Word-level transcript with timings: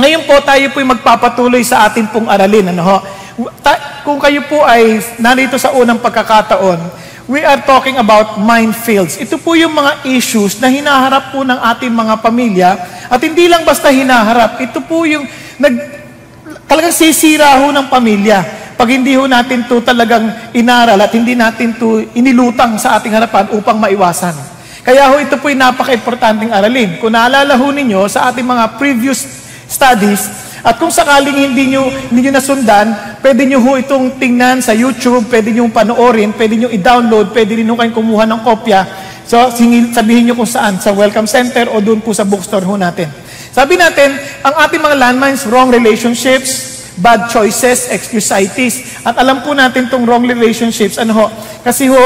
Ngayon 0.00 0.24
po 0.24 0.40
tayo 0.40 0.64
po 0.72 0.80
magpapatuloy 0.80 1.60
sa 1.60 1.84
atin 1.84 2.08
pong 2.08 2.24
aralin. 2.24 2.72
Ano 2.72 2.80
ho? 2.80 2.96
Ta- 3.60 4.00
kung 4.00 4.16
kayo 4.16 4.40
po 4.48 4.64
ay 4.64 4.96
narito 5.20 5.60
sa 5.60 5.76
unang 5.76 6.00
pagkakataon, 6.00 6.80
we 7.28 7.44
are 7.44 7.60
talking 7.60 8.00
about 8.00 8.40
minefields. 8.40 9.20
Ito 9.20 9.36
po 9.36 9.52
yung 9.60 9.76
mga 9.76 10.08
issues 10.08 10.56
na 10.56 10.72
hinaharap 10.72 11.36
po 11.36 11.44
ng 11.44 11.60
ating 11.76 11.92
mga 11.92 12.14
pamilya 12.24 12.70
at 13.12 13.20
hindi 13.20 13.44
lang 13.44 13.60
basta 13.68 13.92
hinaharap, 13.92 14.56
ito 14.64 14.80
po 14.80 15.04
yung 15.04 15.28
nag, 15.60 15.74
talagang 16.64 16.96
sisira 16.96 17.60
ho 17.60 17.68
ng 17.68 17.86
pamilya 17.92 18.40
pag 18.80 18.88
hindi 18.88 19.12
ho 19.12 19.28
natin 19.28 19.68
to 19.68 19.84
talagang 19.84 20.32
inaral 20.56 20.96
at 20.96 21.12
hindi 21.12 21.36
natin 21.36 21.76
to 21.76 22.00
inilutang 22.16 22.80
sa 22.80 22.96
ating 22.96 23.12
harapan 23.12 23.52
upang 23.52 23.76
maiwasan. 23.76 24.32
Kaya 24.80 25.12
ho 25.12 25.20
ito 25.20 25.36
po 25.36 25.52
yung 25.52 25.60
napaka-importanting 25.60 26.48
aralin. 26.48 26.96
Kung 26.96 27.12
naalala 27.12 27.52
ho 27.52 27.68
ninyo 27.68 28.08
sa 28.08 28.32
ating 28.32 28.48
mga 28.48 28.80
previous 28.80 29.49
studies. 29.70 30.50
At 30.60 30.76
kung 30.76 30.92
sakaling 30.92 31.48
hindi 31.48 31.72
nyo, 31.72 31.88
hindi 31.88 32.28
nyo 32.28 32.32
nasundan, 32.36 33.16
pwede 33.24 33.48
nyo 33.48 33.64
ho 33.64 33.80
itong 33.80 34.20
tingnan 34.20 34.60
sa 34.60 34.76
YouTube, 34.76 35.30
pwede 35.32 35.54
nyo 35.56 35.70
panoorin, 35.72 36.36
pwede 36.36 36.58
nyo 36.58 36.68
i-download, 36.68 37.32
pwede 37.32 37.56
rin 37.56 37.70
ho 37.70 37.78
kayong 37.78 37.96
kumuha 37.96 38.28
ng 38.28 38.40
kopya. 38.44 38.84
So, 39.24 39.38
sabihin 39.94 40.26
nyo 40.28 40.34
kung 40.34 40.50
saan, 40.50 40.76
sa 40.82 40.90
Welcome 40.90 41.30
Center 41.30 41.70
o 41.70 41.78
doon 41.80 42.02
po 42.02 42.10
sa 42.12 42.26
bookstore 42.26 42.66
ho 42.66 42.74
natin. 42.74 43.08
Sabi 43.54 43.78
natin, 43.78 44.18
ang 44.42 44.68
ating 44.68 44.82
mga 44.82 44.96
landmines, 44.98 45.46
wrong 45.48 45.70
relationships, 45.72 46.82
bad 47.00 47.30
choices, 47.32 47.88
excusitis. 47.88 49.00
At 49.06 49.16
alam 49.16 49.40
po 49.40 49.56
natin 49.56 49.88
tong 49.88 50.04
wrong 50.04 50.26
relationships, 50.28 51.00
ano 51.00 51.14
ho, 51.14 51.26
kasi 51.64 51.88
ho, 51.88 52.02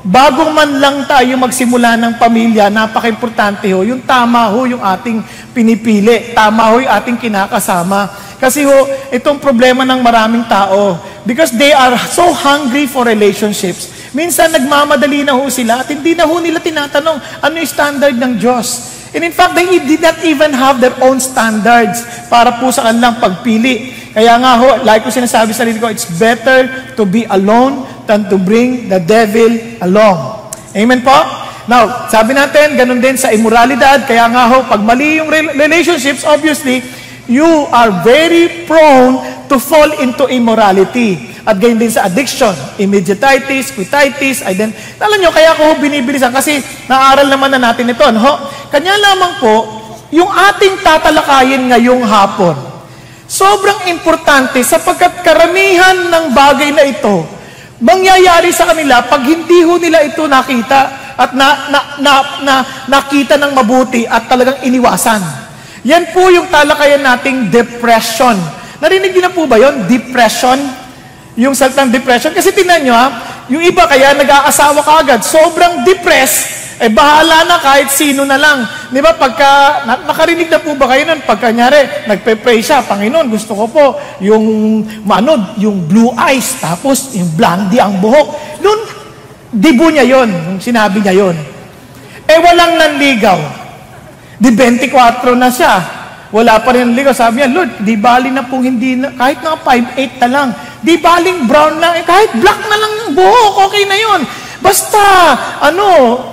Bago 0.00 0.48
man 0.48 0.80
lang 0.80 1.04
tayo 1.04 1.36
magsimula 1.36 1.92
ng 2.00 2.16
pamilya, 2.16 2.72
napaka-importante 2.72 3.68
ho, 3.76 3.84
yung 3.84 4.00
tama 4.00 4.48
ho 4.48 4.64
yung 4.64 4.80
ating 4.80 5.20
pinipili. 5.52 6.32
Tama 6.32 6.72
ho 6.72 6.80
yung 6.80 6.88
ating 6.88 7.20
kinakasama. 7.20 8.08
Kasi 8.40 8.64
ho, 8.64 8.88
itong 9.12 9.36
problema 9.36 9.84
ng 9.84 10.00
maraming 10.00 10.48
tao, 10.48 10.96
because 11.28 11.52
they 11.52 11.76
are 11.76 11.92
so 12.08 12.32
hungry 12.32 12.88
for 12.88 13.04
relationships, 13.04 13.92
minsan 14.16 14.48
nagmamadali 14.48 15.20
na 15.20 15.36
ho 15.36 15.44
sila 15.52 15.84
at 15.84 15.92
hindi 15.92 16.16
na 16.16 16.24
ho 16.24 16.40
nila 16.40 16.64
tinatanong 16.64 17.20
ano 17.44 17.54
yung 17.60 17.68
standard 17.68 18.16
ng 18.16 18.40
Diyos. 18.40 18.96
And 19.12 19.20
in 19.20 19.36
fact, 19.36 19.52
they 19.52 19.68
did 19.68 20.00
not 20.00 20.16
even 20.24 20.56
have 20.56 20.80
their 20.80 20.96
own 21.04 21.20
standards 21.20 22.00
para 22.32 22.56
po 22.56 22.72
sa 22.72 22.88
kanilang 22.88 23.20
pagpili. 23.20 23.92
Kaya 24.16 24.40
nga 24.40 24.56
ho, 24.56 24.80
like 24.80 25.04
ko 25.04 25.12
sinasabi 25.12 25.52
sa 25.52 25.60
sarili 25.60 25.76
ko, 25.76 25.92
it's 25.92 26.08
better 26.16 26.88
to 26.96 27.04
be 27.04 27.28
alone 27.28 27.84
than 28.10 28.26
to 28.26 28.34
bring 28.34 28.90
the 28.90 28.98
devil 28.98 29.54
along. 29.86 30.50
Amen 30.74 30.98
po? 31.06 31.14
Now, 31.70 32.10
sabi 32.10 32.34
natin, 32.34 32.74
ganun 32.74 32.98
din 32.98 33.14
sa 33.14 33.30
immoralidad, 33.30 34.02
kaya 34.02 34.26
nga 34.26 34.50
ho, 34.50 34.66
pag 34.66 34.82
mali 34.82 35.22
yung 35.22 35.30
relationships, 35.54 36.26
obviously, 36.26 36.82
you 37.30 37.46
are 37.70 37.94
very 38.02 38.66
prone 38.66 39.22
to 39.46 39.62
fall 39.62 39.86
into 40.02 40.26
immorality. 40.26 41.30
At 41.46 41.62
ganyan 41.62 41.86
din 41.86 41.92
sa 41.94 42.10
addiction, 42.10 42.50
immediatitis, 42.82 43.70
quititis, 43.70 44.42
ident. 44.42 44.74
Alam 44.98 45.22
nyo, 45.22 45.30
kaya 45.30 45.54
ko 45.54 45.78
binibilisan 45.78 46.34
kasi 46.34 46.58
naaral 46.90 47.30
naman 47.30 47.54
na 47.54 47.70
natin 47.70 47.86
ito. 47.86 48.02
No? 48.10 48.50
Kanya 48.74 48.98
lamang 48.98 49.38
po, 49.38 49.56
yung 50.10 50.26
ating 50.26 50.82
tatalakayin 50.82 51.70
ngayong 51.70 52.02
hapon, 52.02 52.58
sobrang 53.30 53.86
importante 53.94 54.58
sapagkat 54.66 55.22
karamihan 55.22 56.10
ng 56.10 56.34
bagay 56.34 56.74
na 56.74 56.82
ito 56.82 57.39
mangyayari 57.80 58.52
sa 58.52 58.68
kanila 58.68 59.02
pag 59.08 59.24
hindi 59.24 59.64
ho 59.64 59.80
nila 59.80 60.04
ito 60.04 60.28
nakita 60.28 60.80
at 61.16 61.36
na, 61.36 61.68
na, 61.68 61.80
na, 62.00 62.12
na, 62.44 62.54
nakita 62.88 63.36
ng 63.36 63.52
mabuti 63.52 64.08
at 64.08 64.24
talagang 64.28 64.60
iniwasan. 64.64 65.20
Yan 65.84 66.12
po 66.12 66.28
yung 66.28 66.48
talakayan 66.48 67.04
nating 67.04 67.48
depression. 67.52 68.36
Narinig 68.80 69.12
niyo 69.12 69.22
na 69.28 69.32
po 69.32 69.44
ba 69.44 69.60
yon 69.60 69.84
Depression? 69.88 70.56
Yung 71.36 71.52
salitang 71.56 71.92
depression. 71.92 72.32
Kasi 72.32 72.52
tinan 72.52 72.84
nyo 72.84 72.96
ha, 72.96 73.06
yung 73.52 73.64
iba 73.64 73.84
kaya 73.84 74.16
nag-aasawa 74.16 74.80
ka 74.80 75.20
sobrang 75.24 75.84
depressed, 75.84 76.59
eh 76.80 76.88
bahala 76.88 77.44
na 77.44 77.60
kahit 77.60 77.92
sino 77.92 78.24
na 78.24 78.40
lang. 78.40 78.64
Di 78.88 79.04
ba 79.04 79.12
pagka, 79.12 79.84
na, 79.84 80.00
nakarinig 80.08 80.48
na 80.48 80.64
po 80.64 80.72
ba 80.72 80.88
kayo 80.88 81.12
nun? 81.12 81.20
Pagka 81.28 81.52
nyari, 81.52 82.08
nagpe-pray 82.08 82.64
siya, 82.64 82.80
Panginoon, 82.88 83.28
gusto 83.28 83.52
ko 83.52 83.68
po 83.68 83.84
yung 84.24 84.80
manod, 85.04 85.60
yung 85.60 85.84
blue 85.84 86.08
eyes, 86.16 86.56
tapos 86.56 87.12
yung 87.12 87.28
blondie 87.36 87.84
ang 87.84 88.00
buhok. 88.00 88.32
Doon, 88.64 88.80
dibo 89.52 89.92
niya 89.92 90.08
yon, 90.08 90.32
yung 90.32 90.56
sinabi 90.56 91.04
niya 91.04 91.20
yon. 91.20 91.36
Eh 92.24 92.38
walang 92.40 92.80
nanligaw. 92.80 93.36
Di 94.40 94.48
24 94.56 95.36
na 95.36 95.52
siya. 95.52 95.74
Wala 96.32 96.64
pa 96.64 96.72
rin 96.72 96.88
nanligaw. 96.88 97.12
Sabi 97.12 97.44
niya, 97.44 97.52
Lord, 97.52 97.84
di 97.84 97.92
bali 98.00 98.32
na 98.32 98.48
pong 98.48 98.64
hindi 98.64 98.96
na, 98.96 99.12
kahit 99.12 99.44
nga 99.44 99.52
5'8 99.52 100.22
na 100.24 100.28
lang, 100.32 100.48
di 100.80 100.96
baling 100.96 101.44
brown 101.44 101.76
lang, 101.76 102.00
eh, 102.00 102.04
kahit 102.08 102.32
black 102.40 102.60
na 102.72 102.76
lang 102.80 102.92
yung 103.04 103.12
buhok, 103.20 103.68
okay 103.68 103.84
na 103.84 103.98
yon. 104.00 104.20
Basta, 104.60 105.02
ano, 105.64 105.86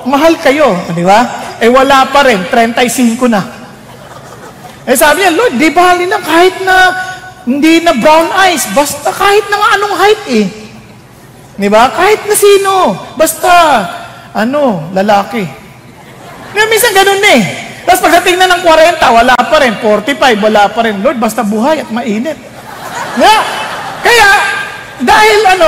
mahal 0.03 0.35
kayo, 0.43 0.75
di 0.91 1.03
ba? 1.03 1.23
Eh 1.63 1.71
wala 1.71 2.11
pa 2.11 2.27
rin, 2.27 2.43
35 2.51 3.31
na. 3.31 3.41
Eh 4.83 4.95
sabi 4.95 5.23
niya, 5.23 5.35
Lord, 5.35 5.55
di 5.55 5.69
ba 5.71 5.95
na 5.95 6.19
kahit 6.19 6.55
na 6.63 6.75
hindi 7.47 7.79
na 7.79 7.95
brown 7.95 8.27
eyes, 8.35 8.67
basta 8.75 9.07
kahit 9.11 9.47
na 9.47 9.55
nga 9.55 9.69
anong 9.79 9.95
height 9.95 10.23
eh. 10.27 10.45
Di 11.55 11.67
ba? 11.71 11.87
Kahit 11.89 12.27
na 12.27 12.35
sino, 12.35 12.75
basta, 13.15 13.51
ano, 14.35 14.91
lalaki. 14.91 15.47
Kaya 16.51 16.65
minsan 16.67 16.91
ganun 16.91 17.23
eh. 17.23 17.41
Tapos 17.87 18.03
pagdating 18.03 18.35
na 18.35 18.51
ng 18.51 18.61
40, 18.67 18.99
wala 18.99 19.35
pa 19.39 19.57
rin. 19.63 19.73
45, 19.79 20.43
wala 20.43 20.67
pa 20.67 20.83
rin. 20.83 20.99
Lord, 20.99 21.17
basta 21.23 21.41
buhay 21.41 21.81
at 21.81 21.89
mainit. 21.89 22.35
Yeah. 23.15 23.41
Kaya, 24.03 24.27
dahil 25.01 25.39
ano, 25.57 25.67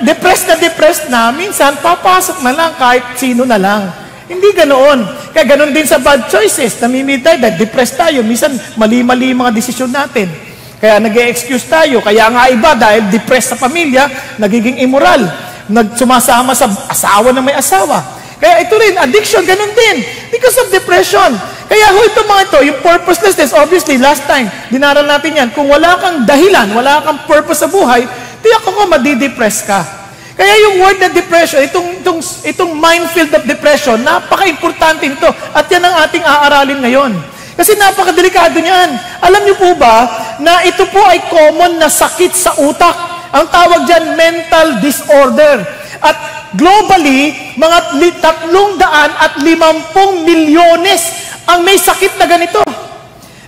depressed 0.00 0.48
na 0.48 0.56
depressed 0.56 1.06
na, 1.12 1.28
minsan 1.28 1.76
papasok 1.80 2.40
na 2.40 2.52
lang 2.56 2.72
kahit 2.80 3.04
sino 3.20 3.44
na 3.44 3.60
lang. 3.60 3.92
Hindi 4.32 4.48
ganoon. 4.56 5.04
Kaya 5.36 5.44
ganoon 5.44 5.76
din 5.76 5.84
sa 5.84 6.00
bad 6.00 6.24
choices. 6.32 6.80
Namimili 6.80 7.20
tayo 7.20 7.36
dahil 7.36 7.56
depressed 7.60 8.00
tayo. 8.00 8.24
Minsan 8.24 8.56
mali-mali 8.80 9.36
mga 9.36 9.52
desisyon 9.52 9.92
natin. 9.92 10.32
Kaya 10.80 10.96
nag 10.96 11.12
excuse 11.12 11.68
tayo. 11.68 12.00
Kaya 12.00 12.32
nga 12.32 12.48
iba 12.48 12.72
dahil 12.72 13.12
depressed 13.12 13.52
sa 13.52 13.60
pamilya, 13.60 14.08
nagiging 14.40 14.80
immoral. 14.80 15.20
Nagsumasama 15.68 16.56
sa 16.56 16.64
asawa 16.88 17.28
na 17.36 17.44
may 17.44 17.52
asawa. 17.52 18.00
Kaya 18.40 18.64
ito 18.64 18.74
rin, 18.74 18.98
addiction, 18.98 19.46
ganun 19.46 19.70
din. 19.70 20.02
Because 20.32 20.58
of 20.64 20.72
depression. 20.72 21.30
Kaya 21.70 21.94
ho 21.94 21.98
ito 22.02 22.20
mga 22.26 22.42
ito, 22.50 22.58
yung 22.68 22.78
purposelessness, 22.82 23.54
obviously, 23.54 23.96
last 23.96 24.26
time, 24.26 24.50
dinaral 24.68 25.06
natin 25.06 25.38
yan, 25.38 25.48
kung 25.54 25.70
wala 25.70 25.94
kang 26.02 26.26
dahilan, 26.26 26.68
wala 26.74 27.00
kang 27.06 27.22
purpose 27.24 27.62
sa 27.62 27.70
buhay, 27.70 28.02
tiyak 28.42 28.66
ako 28.66 28.90
madidepress 28.90 29.64
ka. 29.64 30.02
Kaya 30.32 30.54
yung 30.68 30.76
word 30.80 30.98
na 30.98 31.12
depression, 31.12 31.60
itong, 31.60 32.02
itong, 32.02 32.20
itong 32.48 32.72
minefield 32.74 33.30
of 33.36 33.44
depression, 33.44 34.00
napaka-importante 34.00 35.04
ito. 35.04 35.28
At 35.52 35.68
yan 35.68 35.84
ang 35.84 35.96
ating 36.08 36.24
aaralin 36.24 36.80
ngayon. 36.80 37.12
Kasi 37.52 37.76
napakadelikado 37.76 38.56
niyan. 38.56 38.96
Alam 39.20 39.44
niyo 39.44 39.56
po 39.60 39.76
ba 39.76 40.08
na 40.40 40.64
ito 40.64 40.88
po 40.88 41.04
ay 41.04 41.20
common 41.28 41.76
na 41.76 41.92
sakit 41.92 42.32
sa 42.32 42.56
utak. 42.56 42.96
Ang 43.32 43.46
tawag 43.52 43.84
dyan, 43.84 44.16
mental 44.16 44.80
disorder. 44.80 45.62
At 46.00 46.16
globally, 46.56 47.54
mga 47.54 47.78
tatlong 48.18 48.80
daan 48.80 49.12
at 49.20 49.36
limampung 49.40 50.24
milyones 50.24 51.12
ang 51.44 51.60
may 51.60 51.76
sakit 51.76 52.16
na 52.16 52.26
ganito. 52.26 52.64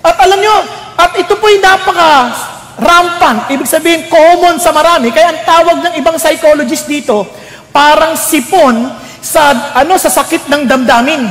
At 0.04 0.20
alam 0.20 0.36
nyo, 0.36 0.56
at 1.00 1.16
ito 1.16 1.32
po 1.40 1.48
ay 1.48 1.58
napaka 1.58 2.12
rampant, 2.78 3.50
ibig 3.50 3.68
sabihin 3.68 4.10
common 4.10 4.58
sa 4.58 4.74
marami. 4.74 5.14
Kaya 5.14 5.30
ang 5.30 5.40
tawag 5.46 5.76
ng 5.82 5.94
ibang 5.98 6.18
psychologist 6.18 6.90
dito, 6.90 7.26
parang 7.70 8.18
sipon 8.18 8.90
sa 9.22 9.74
ano 9.78 9.94
sa 9.96 10.10
sakit 10.10 10.50
ng 10.50 10.62
damdamin. 10.66 11.22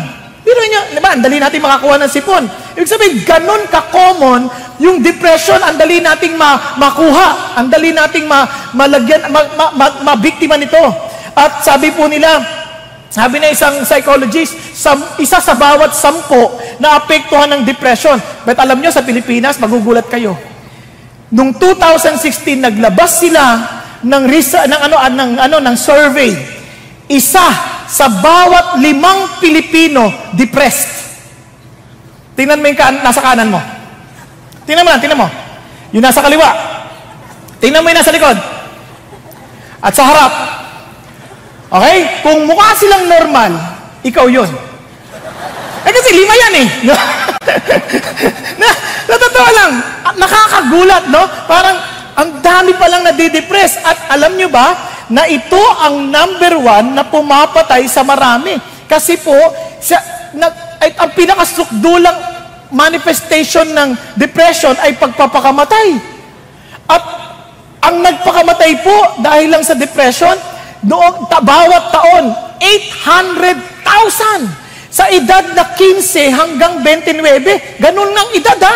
Pero 0.44 0.59
niyo, 0.68 0.81
di 0.92 1.00
ba, 1.00 1.16
ang 1.16 1.24
dali 1.24 1.40
natin 1.40 1.64
makakuha 1.64 1.96
ng 2.04 2.12
sipon. 2.12 2.44
Ibig 2.76 2.90
sabihin, 2.90 3.16
ganun 3.24 3.64
ka-common 3.72 4.52
yung 4.84 5.00
depression, 5.00 5.56
ang 5.63 5.80
dali 5.80 6.04
nating 6.04 6.36
ma 6.36 6.75
makuha, 6.75 7.56
ang 7.56 7.72
dali 7.72 7.96
nating 7.96 8.28
ma 8.28 8.44
malagyan, 8.75 9.31
ma 9.31 9.39
ma 9.56 9.66
ma 9.72 9.86
mabiktima 10.13 10.60
nito. 10.60 10.84
At 11.31 11.63
sabi 11.63 11.96
po 11.96 12.12
nila, 12.12 12.44
sabi 13.07 13.39
na 13.39 13.56
isang 13.56 13.88
psychologist, 13.88 14.75
sa, 14.75 14.98
isa 15.16 15.39
sa 15.39 15.56
bawat 15.56 15.96
sampo 15.96 16.60
na 16.81 17.00
apektuhan 17.00 17.48
ng 17.56 17.62
depression. 17.63 18.19
But 18.44 18.60
alam 18.60 18.84
nyo, 18.84 18.92
sa 18.92 19.06
Pilipinas, 19.06 19.62
magugulat 19.62 20.12
kayo 20.12 20.52
Noong 21.33 21.57
2016 21.57 22.62
naglabas 22.62 23.18
sila 23.18 23.44
ng 24.06 24.24
risa, 24.30 24.69
ng 24.69 24.81
ano 24.85 24.95
ng 25.01 25.31
ano 25.41 25.57
ng 25.57 25.75
survey. 25.75 26.30
Isa 27.09 27.41
sa 27.89 28.06
bawat 28.07 28.77
limang 28.77 29.41
Pilipino 29.41 30.13
depressed. 30.38 30.94
Tingnan 32.38 32.62
mo 32.62 32.69
yung 32.69 32.77
kan 32.77 33.01
nasa 33.01 33.21
kanan 33.21 33.50
mo. 33.50 33.57
Tingnan 34.69 34.85
mo 34.85 34.89
lang, 34.94 35.01
tingnan 35.01 35.21
mo. 35.25 35.27
Yung 35.94 36.06
nasa 36.06 36.21
kaliwa. 36.21 36.50
Tingnan 37.57 37.81
mo 37.81 37.89
yung 37.89 38.00
nasa 38.00 38.13
likod. 38.13 38.38
At 39.81 39.94
sa 39.94 40.06
harap. 40.06 40.33
Okay? 41.74 41.97
Kung 42.21 42.45
mukha 42.45 42.77
silang 42.77 43.09
normal, 43.09 43.51
ikaw 44.06 44.29
yun. 44.29 44.50
Eh 45.83 45.91
kasi 45.91 46.15
lima 46.15 46.31
yan 46.31 46.63
eh. 46.63 46.68
No? 46.88 46.95
na, 48.62 48.69
na 49.12 49.51
lang, 49.51 49.71
nakakagulat, 50.15 51.03
no? 51.12 51.27
Parang 51.44 51.75
ang 52.13 52.30
dami 52.39 52.71
pa 52.77 52.88
lang 52.88 53.03
nadidepress. 53.03 53.75
At 53.83 54.15
alam 54.15 54.39
nyo 54.39 54.47
ba, 54.47 54.71
na 55.12 55.27
ito 55.27 55.59
ang 55.83 56.07
number 56.07 56.56
one 56.62 56.95
na 56.95 57.03
pumapatay 57.03 57.83
sa 57.91 58.07
marami. 58.07 58.56
Kasi 58.88 59.19
po, 59.19 59.35
sa, 59.83 60.00
na, 60.38 60.47
ay, 60.80 60.95
ang 60.95 61.12
pinakasukdulang 61.12 62.31
manifestation 62.74 63.69
ng 63.75 63.94
depression 64.15 64.74
ay 64.81 64.97
pagpapakamatay. 64.97 66.00
At 66.88 67.03
ang 67.83 68.00
nagpakamatay 68.00 68.79
po 68.81 68.97
dahil 69.19 69.51
lang 69.51 69.68
sa 69.68 69.75
depression, 69.75 70.39
noong 70.88 71.27
ta, 71.27 71.44
bawat 71.44 71.91
taon, 71.91 72.31
800,000 72.57 74.62
sa 74.94 75.10
edad 75.10 75.42
na 75.57 75.74
15 75.74 76.30
hanggang 76.30 76.86
29. 76.86 77.81
Ganun 77.81 78.13
ng 78.13 78.30
edad 78.38 78.62
ha, 78.62 78.75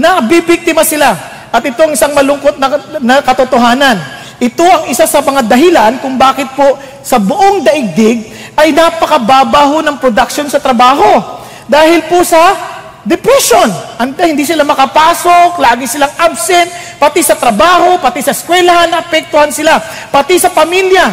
na 0.00 0.24
bibiktima 0.24 0.80
sila. 0.80 1.12
At 1.52 1.60
itong 1.60 1.92
isang 1.92 2.16
malungkot 2.16 2.56
na, 2.56 2.72
na 3.04 3.20
katotohanan. 3.20 4.00
Ito 4.40 4.64
ang 4.64 4.84
isa 4.88 5.04
sa 5.04 5.20
mga 5.20 5.44
dahilan 5.44 6.00
kung 6.00 6.16
bakit 6.16 6.48
po 6.56 6.80
sa 7.04 7.20
buong 7.20 7.60
daigdig 7.60 8.32
ay 8.56 8.72
napakababaho 8.72 9.84
ng 9.84 10.00
production 10.00 10.48
sa 10.48 10.56
trabaho. 10.56 11.20
Dahil 11.68 12.00
po 12.08 12.24
sa 12.24 12.56
depression. 13.04 13.68
Ante, 14.00 14.24
hindi 14.24 14.48
sila 14.48 14.64
makapasok, 14.64 15.60
lagi 15.60 15.84
silang 15.84 16.12
absent, 16.16 16.96
pati 16.96 17.20
sa 17.20 17.36
trabaho, 17.36 18.00
pati 18.00 18.24
sa 18.24 18.32
eskwelahan, 18.32 18.88
apektuhan 18.96 19.52
sila, 19.52 19.76
pati 20.08 20.40
sa 20.40 20.48
pamilya. 20.48 21.12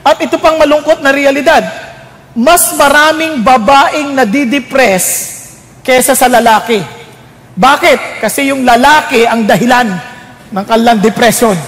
At 0.00 0.16
ito 0.24 0.40
pang 0.40 0.56
malungkot 0.56 1.04
na 1.04 1.12
realidad. 1.12 1.89
Mas 2.36 2.78
maraming 2.78 3.42
babaeng 3.42 4.14
nadidepress 4.14 5.34
kesa 5.82 6.14
sa 6.14 6.30
lalaki. 6.30 6.78
Bakit? 7.58 8.22
Kasi 8.22 8.54
yung 8.54 8.62
lalaki 8.62 9.26
ang 9.26 9.42
dahilan 9.44 9.88
ng 10.54 10.64
kanilang 10.66 11.02
depression. 11.02 11.58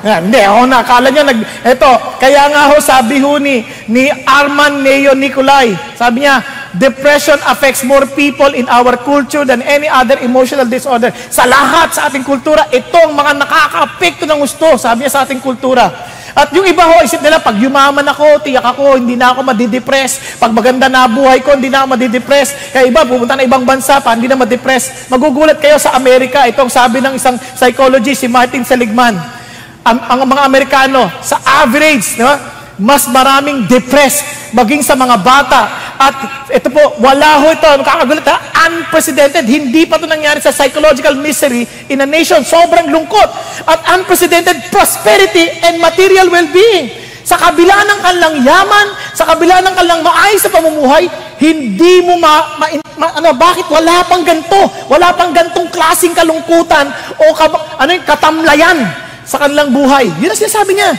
Yan, 0.00 0.32
hindi, 0.32 0.40
ako 0.40 0.64
na, 0.64 0.80
akala 0.80 1.12
niya, 1.12 1.28
nag, 1.28 1.40
eto, 1.60 1.92
kaya 2.16 2.48
nga 2.48 2.72
ho, 2.72 2.80
sabi 2.80 3.20
ho 3.20 3.36
ni, 3.36 3.60
ni 3.84 4.08
Arman 4.24 4.80
Neo 4.80 5.12
Nicolay, 5.12 5.76
sabi 5.92 6.24
niya, 6.24 6.40
depression 6.72 7.36
affects 7.44 7.84
more 7.84 8.08
people 8.16 8.48
in 8.56 8.64
our 8.72 8.96
culture 8.96 9.44
than 9.44 9.60
any 9.60 9.92
other 9.92 10.16
emotional 10.24 10.64
disorder. 10.64 11.12
Sa 11.28 11.44
lahat 11.44 11.92
sa 11.92 12.08
ating 12.08 12.24
kultura, 12.24 12.64
ito 12.72 12.96
ang 12.96 13.12
mga 13.12 13.44
nakaka-apekto 13.44 14.24
ng 14.24 14.40
gusto, 14.40 14.80
sabi 14.80 15.04
niya 15.04 15.12
sa 15.12 15.28
ating 15.28 15.44
kultura. 15.44 15.92
At 16.32 16.48
yung 16.56 16.64
iba 16.64 16.86
ho, 16.86 17.04
isip 17.04 17.20
nila, 17.20 17.42
pag 17.42 17.60
yumaman 17.60 18.06
ako, 18.06 18.40
tiyak 18.40 18.64
ako, 18.64 18.96
hindi 18.96 19.20
na 19.20 19.36
ako 19.36 19.52
madidepress. 19.52 20.40
Pag 20.40 20.54
maganda 20.54 20.88
na 20.88 21.10
buhay 21.10 21.44
ko, 21.44 21.58
hindi 21.58 21.68
na 21.68 21.84
ako 21.84 21.98
madidepress. 21.98 22.72
Kaya 22.72 22.88
iba, 22.88 23.02
pupunta 23.04 23.34
na 23.34 23.44
ibang 23.44 23.66
bansa 23.66 23.98
pa, 23.98 24.14
hindi 24.14 24.30
na 24.30 24.38
madidepress. 24.38 25.10
Magugulat 25.10 25.58
kayo 25.58 25.76
sa 25.76 25.92
Amerika. 25.98 26.46
Itong 26.46 26.70
sabi 26.70 27.02
ng 27.02 27.18
isang 27.18 27.34
psychologist, 27.58 28.22
si 28.22 28.30
Martin 28.30 28.62
Seligman 28.62 29.39
ang, 29.84 29.98
ang 29.98 30.20
mga 30.28 30.42
Amerikano, 30.44 31.08
sa 31.24 31.40
average, 31.64 32.20
di 32.20 32.24
ba? 32.24 32.60
mas 32.80 33.04
maraming 33.12 33.68
depressed, 33.68 34.24
maging 34.56 34.80
sa 34.80 34.96
mga 34.96 35.20
bata. 35.20 35.68
At 36.00 36.16
ito 36.48 36.72
po, 36.72 36.96
wala 37.04 37.44
ho 37.44 37.52
ito, 37.52 37.68
nakakagulat 37.76 38.24
ha, 38.24 38.36
unprecedented. 38.72 39.44
Hindi 39.44 39.84
pa 39.84 40.00
ito 40.00 40.08
nangyari 40.08 40.40
sa 40.40 40.48
psychological 40.48 41.12
misery 41.20 41.68
in 41.92 42.00
a 42.00 42.08
nation. 42.08 42.40
Sobrang 42.40 42.88
lungkot. 42.88 43.28
At 43.68 43.84
unprecedented 44.00 44.72
prosperity 44.72 45.60
and 45.60 45.76
material 45.76 46.32
well-being. 46.32 46.88
Sa 47.20 47.36
kabila 47.36 47.84
ng 47.84 48.00
kanilang 48.00 48.36
yaman, 48.40 48.86
sa 49.12 49.28
kabila 49.28 49.60
ng 49.60 49.76
kanilang 49.76 50.00
maayos 50.00 50.40
sa 50.40 50.48
pamumuhay, 50.48 51.04
hindi 51.36 52.00
mo 52.00 52.16
ma, 52.16 52.56
ma, 52.56 52.66
ma 52.96 53.06
ano, 53.20 53.36
bakit 53.36 53.68
wala 53.68 54.02
pang 54.08 54.24
ganto? 54.24 54.72
Wala 54.88 55.12
pang 55.12 55.36
gantong 55.36 55.68
klasing 55.68 56.16
kalungkutan 56.16 56.88
o 57.20 57.36
kab, 57.36 57.52
ano 57.76 57.90
yung 57.92 58.08
katamlayan 58.08 59.09
sa 59.30 59.38
kanilang 59.38 59.70
buhay. 59.70 60.10
Yun 60.18 60.34
ang 60.34 60.40
sinasabi 60.42 60.74
niya. 60.74 60.90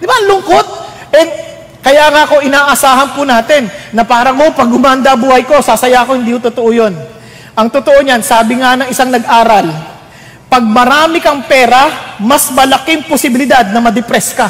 Di 0.00 0.08
ba? 0.08 0.16
Lungkot. 0.24 0.66
And 1.12 1.28
kaya 1.84 2.08
nga 2.08 2.24
ako 2.24 2.40
inaasahan 2.40 3.12
po 3.12 3.28
natin 3.28 3.68
na 3.92 4.08
parang, 4.08 4.40
oh, 4.40 4.56
pag 4.56 4.72
gumanda 4.72 5.12
buhay 5.12 5.44
ko, 5.44 5.60
sasaya 5.60 6.00
ako, 6.00 6.16
hindi 6.16 6.32
ko 6.32 6.48
totoo 6.48 6.72
yun. 6.72 6.96
Ang 7.52 7.68
totoo 7.68 8.00
niyan, 8.00 8.24
sabi 8.24 8.56
nga 8.56 8.72
ng 8.80 8.88
isang 8.88 9.12
nag-aral, 9.12 9.68
pag 10.48 10.64
marami 10.64 11.20
kang 11.20 11.44
pera, 11.44 12.16
mas 12.24 12.48
malaking 12.56 13.04
posibilidad 13.04 13.68
na 13.68 13.84
ma-depress 13.84 14.32
ka. 14.32 14.48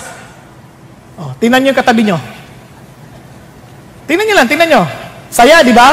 Oh, 1.19 1.35
tingnan 1.43 1.59
niyo 1.59 1.75
yung 1.75 1.81
katabi 1.83 2.07
niyo. 2.07 2.19
Tingnan 4.07 4.25
niyo 4.31 4.37
lang, 4.39 4.47
tingnan 4.47 4.69
niyo. 4.71 4.83
Saya, 5.35 5.67
di 5.67 5.75
ba? 5.75 5.91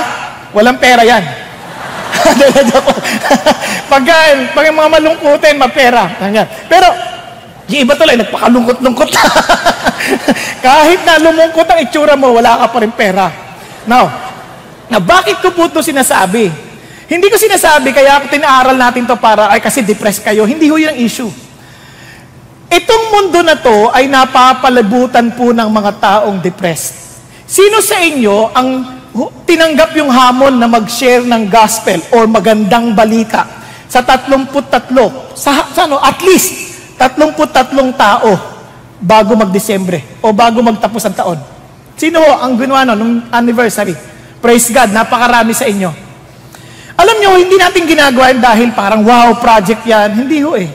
Walang 0.54 0.78
pera 0.78 1.02
yan. 1.02 1.26
pag, 3.92 4.04
pag 4.54 4.66
mga 4.70 4.94
malungkutin, 4.94 5.58
mapera. 5.58 6.06
Pero 6.70 7.11
yung 7.72 7.88
iba 7.88 7.96
tuloy, 7.96 8.20
nagpakalungkot-lungkot. 8.20 9.10
Kahit 10.66 11.00
na 11.08 11.24
lumungkot 11.24 11.64
ang 11.72 11.80
itsura 11.80 12.20
mo, 12.20 12.36
wala 12.36 12.60
ka 12.66 12.66
pa 12.68 12.78
rin 12.84 12.92
pera. 12.92 13.32
Now, 13.88 14.12
na 14.92 15.00
bakit 15.00 15.40
ko 15.40 15.56
po 15.56 15.72
ito 15.72 15.80
sinasabi? 15.80 16.52
Hindi 17.08 17.28
ko 17.32 17.40
sinasabi, 17.40 17.96
kaya 17.96 18.20
ako 18.20 18.32
tinaaral 18.32 18.76
natin 18.76 19.08
to 19.08 19.16
para, 19.16 19.48
ay 19.52 19.64
kasi 19.64 19.84
depressed 19.84 20.24
kayo. 20.24 20.44
Hindi 20.44 20.68
ho 20.68 20.76
yung 20.76 21.00
issue. 21.00 21.32
Itong 22.72 23.04
mundo 23.12 23.40
na 23.44 23.56
to 23.60 23.92
ay 23.92 24.08
napapalabutan 24.08 25.36
po 25.36 25.52
ng 25.52 25.68
mga 25.68 25.92
taong 26.00 26.40
depressed. 26.40 27.20
Sino 27.44 27.84
sa 27.84 28.00
inyo 28.00 28.56
ang 28.56 28.70
tinanggap 29.44 29.92
yung 30.00 30.08
hamon 30.08 30.56
na 30.56 30.72
mag-share 30.72 31.28
ng 31.28 31.52
gospel 31.52 32.00
or 32.16 32.32
magandang 32.32 32.96
balita 32.96 33.44
sa 33.92 34.00
33 34.00 35.36
sa, 35.36 35.68
sa 35.68 35.82
ano, 35.84 36.00
at 36.00 36.16
least 36.24 36.71
33 37.10 37.98
tao 37.98 38.30
bago 39.02 39.34
mag-Desembre 39.34 40.22
o 40.22 40.30
bago 40.30 40.62
magtapos 40.62 41.02
ang 41.10 41.16
taon. 41.18 41.40
Sino 41.98 42.22
ho 42.22 42.38
ang 42.38 42.54
ginawa 42.54 42.86
no, 42.86 42.94
nung 42.94 43.26
anniversary? 43.34 43.98
Praise 44.38 44.70
God, 44.70 44.94
napakarami 44.94 45.54
sa 45.58 45.66
inyo. 45.66 45.90
Alam 46.98 47.16
nyo, 47.18 47.32
hindi 47.42 47.58
natin 47.58 47.90
ginagawa 47.90 48.30
yan 48.30 48.42
dahil 48.42 48.70
parang 48.78 49.02
wow, 49.02 49.34
project 49.42 49.82
yan. 49.86 50.14
Hindi 50.14 50.46
ho 50.46 50.54
eh. 50.54 50.70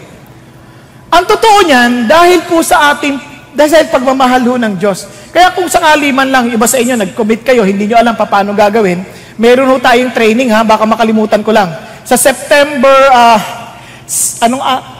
Ang 1.15 1.23
totoo 1.23 1.63
niyan, 1.63 2.11
dahil 2.11 2.43
po 2.51 2.59
sa 2.67 2.95
ating, 2.95 3.15
dahil 3.55 3.71
sa 3.71 3.87
pagmamahal 3.87 4.43
ho 4.43 4.55
ng 4.59 4.75
Diyos. 4.75 5.07
Kaya 5.31 5.55
kung 5.55 5.71
sakali 5.71 6.11
man 6.11 6.35
lang, 6.35 6.51
iba 6.51 6.67
sa 6.67 6.83
inyo, 6.83 6.99
nag-commit 6.99 7.47
kayo, 7.47 7.63
hindi 7.63 7.87
nyo 7.87 8.03
alam 8.03 8.19
pa 8.19 8.27
paano 8.27 8.51
gagawin, 8.51 9.07
meron 9.39 9.71
ho 9.71 9.79
tayong 9.79 10.11
training 10.11 10.51
ha, 10.51 10.67
baka 10.67 10.83
makalimutan 10.83 11.47
ko 11.47 11.55
lang. 11.55 11.71
Sa 12.03 12.19
September, 12.19 12.95
uh, 13.15 13.39
anong, 14.43 14.63
uh, 14.63 14.96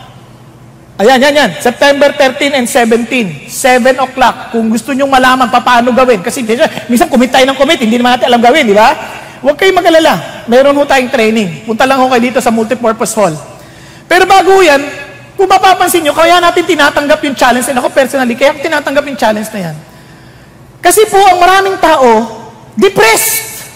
Ayan, 0.97 1.21
yan, 1.21 1.35
yan. 1.37 1.51
September 1.61 2.09
13 2.09 2.57
and 2.57 2.65
17. 2.65 3.53
7 3.53 4.01
o'clock. 4.01 4.49
Kung 4.49 4.73
gusto 4.73 4.97
nyong 4.97 5.13
malaman 5.13 5.53
pa 5.53 5.61
paano 5.61 5.93
gawin. 5.93 6.25
Kasi 6.25 6.41
minsan 6.89 7.13
commit 7.13 7.29
tayo 7.29 7.45
ng 7.45 7.59
commit, 7.59 7.85
hindi 7.85 8.01
naman 8.01 8.17
natin 8.17 8.33
alam 8.33 8.41
gawin, 8.41 8.65
di 8.65 8.73
ba? 8.73 8.97
Huwag 9.45 9.61
kayong 9.61 9.77
mag-alala. 9.77 10.45
Meron 10.49 10.73
ho 10.73 10.89
tayong 10.89 11.13
training. 11.13 11.69
Punta 11.69 11.85
lang 11.85 12.01
ho 12.01 12.09
kayo 12.09 12.23
dito 12.25 12.41
sa 12.41 12.49
multipurpose 12.49 13.13
hall. 13.13 13.37
Pero 14.09 14.25
bago 14.25 14.57
yan, 14.65 14.81
kung 15.37 15.45
mapapansin 15.45 16.01
nyo, 16.01 16.17
kaya 16.17 16.41
natin 16.41 16.65
tinatanggap 16.65 17.21
yung 17.29 17.37
challenge. 17.37 17.69
And 17.69 17.77
ako 17.77 17.93
personally, 17.93 18.33
kaya 18.33 18.57
ako 18.57 18.65
tinatanggap 18.65 19.05
yung 19.05 19.21
challenge 19.21 19.53
na 19.53 19.61
yan. 19.69 19.77
Kasi 20.81 21.05
po, 21.13 21.21
ang 21.21 21.37
maraming 21.37 21.77
tao, 21.77 22.09
depressed. 22.73 23.69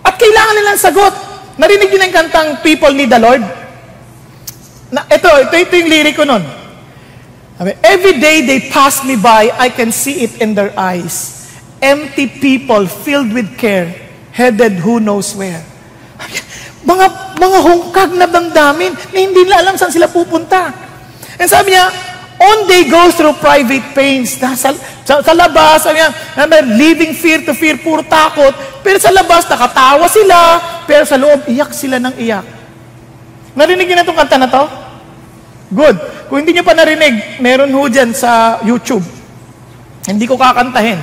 At 0.00 0.16
kailangan 0.16 0.54
nilang 0.56 0.80
sagot. 0.80 1.12
Narinig 1.60 1.92
nyo 1.92 1.98
na 2.00 2.08
kantang 2.08 2.48
People 2.64 2.96
Need 2.96 3.12
the 3.12 3.20
Lord? 3.20 3.63
Na, 4.94 5.02
ito, 5.10 5.26
ito, 5.26 5.54
ito 5.58 5.74
yung 5.74 5.90
lyric 5.90 6.14
ko 6.14 6.22
nun. 6.22 6.46
Every 7.82 8.22
day 8.22 8.46
they 8.46 8.70
pass 8.70 9.02
me 9.02 9.18
by, 9.18 9.50
I 9.58 9.74
can 9.74 9.90
see 9.90 10.22
it 10.22 10.38
in 10.38 10.54
their 10.54 10.70
eyes. 10.78 11.42
Empty 11.82 12.38
people 12.38 12.86
filled 12.86 13.34
with 13.34 13.58
care, 13.58 13.90
headed 14.30 14.78
who 14.78 15.02
knows 15.02 15.34
where. 15.34 15.66
Mga, 16.86 17.06
mga 17.42 17.58
hungkag 17.58 18.10
na 18.14 18.30
damdamin 18.30 18.94
na 18.94 19.18
hindi 19.18 19.50
nila 19.50 19.66
alam 19.66 19.74
saan 19.74 19.90
sila 19.90 20.06
pupunta. 20.06 20.70
And 21.42 21.50
sabi 21.50 21.74
niya, 21.74 21.90
on 22.38 22.70
they 22.70 22.86
go 22.86 23.10
through 23.10 23.34
private 23.42 23.98
pains. 23.98 24.38
Sa, 24.38 24.54
sa, 24.54 24.70
sa 25.02 25.32
labas, 25.34 25.82
sabi 25.82 25.98
niya, 25.98 26.14
living 26.70 27.18
fear 27.18 27.42
to 27.42 27.50
fear, 27.50 27.82
puro 27.82 28.06
takot. 28.06 28.54
Pero 28.86 29.02
sa 29.02 29.10
labas, 29.10 29.42
nakatawa 29.50 30.06
sila. 30.06 30.38
Pero 30.86 31.02
sa 31.02 31.18
loob, 31.18 31.50
iyak 31.50 31.74
sila 31.74 31.98
ng 31.98 32.14
iyak. 32.14 32.46
Narinig 33.58 33.90
niyo 33.90 33.96
na 33.98 34.04
itong 34.06 34.18
kanta 34.22 34.38
na 34.38 34.50
to? 34.50 34.83
Good. 35.72 35.96
Kung 36.28 36.44
hindi 36.44 36.56
niyo 36.56 36.64
pa 36.66 36.76
narinig, 36.76 37.40
meron 37.40 37.72
ho 37.72 37.88
dyan 37.88 38.12
sa 38.12 38.60
YouTube. 38.60 39.04
Hindi 40.04 40.28
ko 40.28 40.36
kakantahin. 40.36 41.00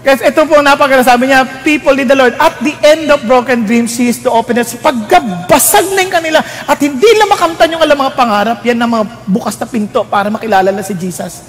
Kasi 0.00 0.32
ito 0.32 0.40
po 0.48 0.64
napakaganda, 0.64 1.04
sabi 1.04 1.28
niya, 1.28 1.44
people 1.60 1.92
need 1.92 2.08
the 2.08 2.16
Lord. 2.16 2.32
At 2.40 2.56
the 2.64 2.72
end 2.80 3.12
of 3.12 3.20
broken 3.28 3.68
dreams, 3.68 3.92
He 4.00 4.08
is 4.08 4.16
to 4.24 4.32
open 4.32 4.56
it. 4.56 4.66
Pagkabasag 4.80 5.92
na 5.92 6.00
yung 6.00 6.14
kanila, 6.14 6.40
at 6.40 6.78
hindi 6.80 7.04
lang 7.20 7.28
makamtan 7.28 7.76
yung 7.76 7.84
alam 7.84 8.00
mga 8.00 8.16
pangarap, 8.16 8.58
yan 8.64 8.80
na 8.80 8.88
mga 8.88 9.04
bukas 9.28 9.60
na 9.60 9.68
pinto 9.68 10.00
para 10.08 10.32
makilala 10.32 10.72
na 10.72 10.80
si 10.80 10.96
Jesus. 10.96 11.44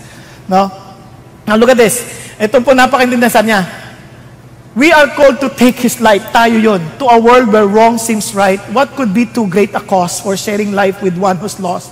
No? 0.52 0.68
Now 1.48 1.56
look 1.56 1.72
at 1.72 1.80
this. 1.80 2.04
Ito 2.36 2.60
po 2.60 2.76
napakaganda 2.76 3.32
sa 3.32 3.40
niya. 3.40 3.81
We 4.72 4.88
are 4.96 5.08
called 5.12 5.44
to 5.44 5.52
take 5.52 5.76
His 5.76 6.00
light. 6.00 6.24
Tayo 6.32 6.56
yon. 6.56 6.80
To 7.04 7.12
a 7.12 7.20
world 7.20 7.52
where 7.52 7.68
wrong 7.68 8.00
seems 8.00 8.32
right. 8.32 8.60
What 8.72 8.96
could 8.96 9.12
be 9.12 9.28
too 9.28 9.52
great 9.52 9.76
a 9.76 9.84
cause 9.84 10.24
for 10.24 10.40
sharing 10.40 10.72
life 10.72 11.04
with 11.04 11.20
one 11.20 11.36
who's 11.36 11.60
lost? 11.60 11.92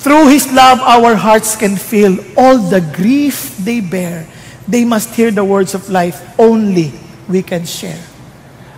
Through 0.00 0.32
His 0.32 0.48
love, 0.56 0.80
our 0.80 1.12
hearts 1.12 1.60
can 1.60 1.76
feel 1.76 2.16
all 2.32 2.56
the 2.56 2.80
grief 2.80 3.60
they 3.60 3.84
bear. 3.84 4.24
They 4.64 4.88
must 4.88 5.12
hear 5.12 5.28
the 5.28 5.44
words 5.44 5.76
of 5.76 5.92
life. 5.92 6.16
Only 6.40 6.96
we 7.28 7.44
can 7.44 7.68
share. 7.68 8.00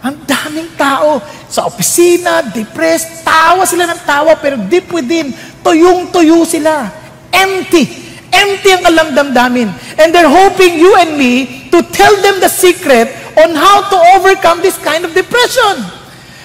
Ang 0.02 0.26
daming 0.26 0.74
tao 0.74 1.22
sa 1.46 1.70
opisina, 1.70 2.42
depressed, 2.50 3.22
tawa 3.22 3.62
sila 3.62 3.86
ng 3.86 4.02
tawa, 4.02 4.34
pero 4.34 4.58
deep 4.58 4.90
within, 4.90 5.30
tuyong-tuyo 5.62 6.42
sila. 6.42 6.90
Empty. 7.30 8.01
Empty 8.32 8.68
ang 8.72 8.82
kalamdamdamin. 8.88 9.68
And 10.00 10.08
they're 10.10 10.30
hoping 10.30 10.80
you 10.80 10.96
and 10.96 11.20
me 11.20 11.68
to 11.68 11.84
tell 11.92 12.12
them 12.24 12.40
the 12.40 12.48
secret 12.48 13.12
on 13.36 13.52
how 13.52 13.84
to 13.92 13.96
overcome 14.16 14.64
this 14.64 14.76
kind 14.80 15.04
of 15.04 15.12
depression. 15.12 15.84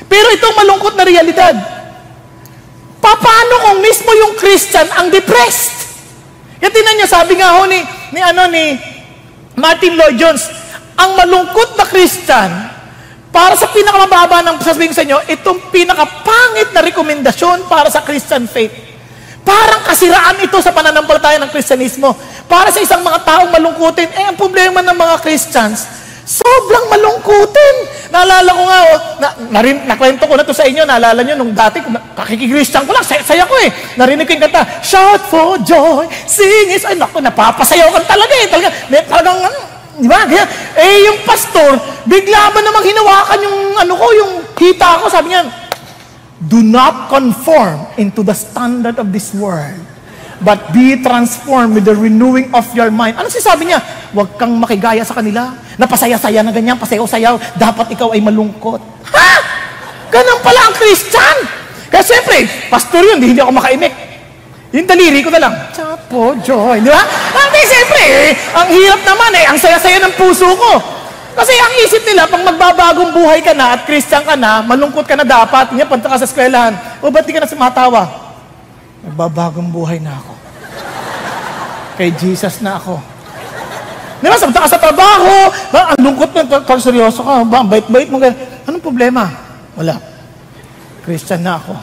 Pero 0.08 0.28
itong 0.36 0.56
malungkot 0.56 0.96
na 0.96 1.08
realidad, 1.08 1.56
paano 3.00 3.54
kung 3.68 3.80
mismo 3.84 4.12
yung 4.16 4.34
Christian 4.40 4.88
ang 4.96 5.12
depressed? 5.12 5.76
Kaya 6.58 6.72
tinan 6.72 6.96
niyo, 7.00 7.08
sabi 7.08 7.38
nga 7.38 7.60
ho 7.60 7.68
ni, 7.68 7.80
ni, 8.12 8.20
ano, 8.24 8.48
ni 8.50 8.76
Martin 9.60 9.94
Lloyd 10.00 10.16
Jones, 10.16 10.48
ang 10.98 11.14
malungkot 11.14 11.76
na 11.78 11.86
Christian, 11.86 12.50
para 13.38 13.54
sa 13.54 13.70
pinakamababa 13.70 14.42
ng 14.42 14.58
sasabihin 14.64 14.96
sa 14.96 15.06
inyo, 15.06 15.22
itong 15.30 15.70
pinakapangit 15.70 16.74
na 16.74 16.82
rekomendasyon 16.82 17.70
para 17.70 17.92
sa 17.92 18.02
Christian 18.02 18.50
faith. 18.50 18.87
Parang 19.48 19.80
kasiraan 19.88 20.44
ito 20.44 20.60
sa 20.60 20.76
pananampalataya 20.76 21.40
ng 21.40 21.48
Kristyanismo. 21.48 22.12
Para 22.52 22.68
sa 22.68 22.84
isang 22.84 23.00
mga 23.00 23.24
taong 23.24 23.48
malungkutin, 23.48 24.12
eh 24.12 24.28
ang 24.28 24.36
problema 24.36 24.84
ng 24.84 24.92
mga 24.92 25.16
Christians, 25.24 25.88
sobrang 26.28 26.92
malungkutin. 26.92 27.76
Naalala 28.12 28.50
ko 28.52 28.64
nga, 28.68 28.80
oh, 28.84 29.00
na, 29.24 29.28
narin, 29.56 29.88
nakwento 29.88 30.28
ko 30.28 30.36
na 30.36 30.44
to 30.44 30.52
sa 30.52 30.68
inyo, 30.68 30.84
naalala 30.84 31.24
nyo, 31.24 31.40
nung 31.40 31.56
dati, 31.56 31.80
kakikikristiyan 32.20 32.84
ko 32.84 32.92
lang, 32.92 33.08
saya, 33.08 33.24
saya 33.24 33.48
ko 33.48 33.56
eh. 33.64 33.72
Narinig 33.96 34.28
ko 34.28 34.36
yung 34.36 34.44
kanta, 34.44 34.84
Shout 34.84 35.32
for 35.32 35.56
joy, 35.64 36.04
sing 36.28 36.76
is, 36.76 36.84
ay 36.84 37.00
naku, 37.00 37.24
napapasayaw 37.24 37.88
ka 37.96 38.00
talaga 38.04 38.36
eh. 38.44 38.48
Talaga, 38.52 38.70
may, 38.92 39.00
talagang, 39.08 39.40
Di 39.98 40.06
ba? 40.06 40.30
Kaya, 40.30 40.46
eh, 40.78 41.10
yung 41.10 41.26
pastor, 41.26 41.74
bigla 42.06 42.54
ba 42.54 42.62
namang 42.62 42.86
hinawakan 42.86 43.40
yung, 43.42 43.58
ano 43.82 43.94
ko, 43.98 44.06
yung 44.14 44.32
kita 44.54 45.02
ko, 45.02 45.10
sabi 45.10 45.34
niya, 45.34 45.67
Do 46.38 46.62
not 46.62 47.10
conform 47.10 47.98
into 47.98 48.22
the 48.22 48.38
standard 48.38 49.02
of 49.02 49.10
this 49.10 49.34
world, 49.34 49.74
but 50.46 50.70
be 50.70 51.02
transformed 51.02 51.74
with 51.74 51.90
the 51.90 51.98
renewing 51.98 52.54
of 52.54 52.70
your 52.78 52.94
mind. 52.94 53.18
Ano 53.18 53.26
sabi 53.26 53.74
niya? 53.74 53.82
Huwag 54.14 54.38
kang 54.38 54.54
makigaya 54.54 55.02
sa 55.02 55.18
kanila. 55.18 55.58
Napasaya-saya 55.82 56.46
na 56.46 56.54
ganyan, 56.54 56.78
pasayaw-sayaw, 56.78 57.58
dapat 57.58 57.98
ikaw 57.98 58.14
ay 58.14 58.22
malungkot. 58.22 58.78
Ha? 59.10 59.30
Ganun 60.14 60.40
pala 60.46 60.70
ang 60.70 60.76
Christian. 60.78 61.38
Kaya 61.90 62.06
siyempre, 62.06 62.46
pastor 62.70 63.02
yun, 63.02 63.18
hindi 63.18 63.42
ako 63.42 63.58
makaimik. 63.58 63.94
Yung 64.78 64.86
daliri 64.86 65.26
ko 65.26 65.34
na 65.34 65.42
lang, 65.42 65.54
Chapo, 65.74 66.38
Joy. 66.46 66.86
Di 66.86 66.90
ba? 66.92 67.02
Hindi, 67.34 67.62
siyempre, 67.66 68.04
eh, 68.06 68.32
ang 68.54 68.68
hirap 68.70 69.02
naman 69.10 69.32
eh. 69.42 69.46
Ang 69.50 69.58
saya-saya 69.58 69.98
ng 70.06 70.14
puso 70.14 70.46
ko. 70.54 70.97
Kasi 71.38 71.54
ang 71.54 71.74
isip 71.86 72.02
nila, 72.02 72.26
pang 72.26 72.42
magbabagong 72.42 73.14
buhay 73.14 73.46
ka 73.46 73.54
na 73.54 73.78
at 73.78 73.86
Christian 73.86 74.26
ka 74.26 74.34
na, 74.34 74.66
malungkot 74.66 75.06
ka 75.06 75.14
na 75.14 75.22
dapat, 75.22 75.70
niya, 75.70 75.86
punta 75.86 76.10
ka 76.10 76.18
sa 76.18 76.26
eskwelahan, 76.26 76.74
o 76.98 77.14
ba't 77.14 77.30
di 77.30 77.38
ka 77.38 77.38
na 77.38 77.46
sumatawa? 77.46 78.10
Magbabagong 79.06 79.70
buhay 79.70 80.02
na 80.02 80.18
ako. 80.18 80.34
Kay 82.02 82.10
Jesus 82.18 82.58
na 82.66 82.82
ako. 82.82 82.98
Di 84.18 84.26
ba, 84.26 84.34
sabta 84.34 84.66
ka 84.66 84.70
sa 84.70 84.82
trabaho, 84.82 85.54
ba, 85.70 85.94
ang 85.94 86.02
lungkot 86.02 86.34
mo, 86.34 86.42
kung 86.66 86.82
seryoso 86.82 87.22
ka, 87.22 87.46
ba, 87.46 87.62
bait-bait 87.62 88.10
mo, 88.10 88.18
anong 88.66 88.82
problema? 88.82 89.30
Wala. 89.78 90.02
Christian 91.06 91.46
na 91.46 91.62
ako. 91.62 91.78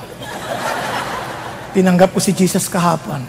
Tinanggap 1.79 2.11
ko 2.11 2.19
si 2.19 2.35
Jesus 2.35 2.67
kahapon. 2.67 3.23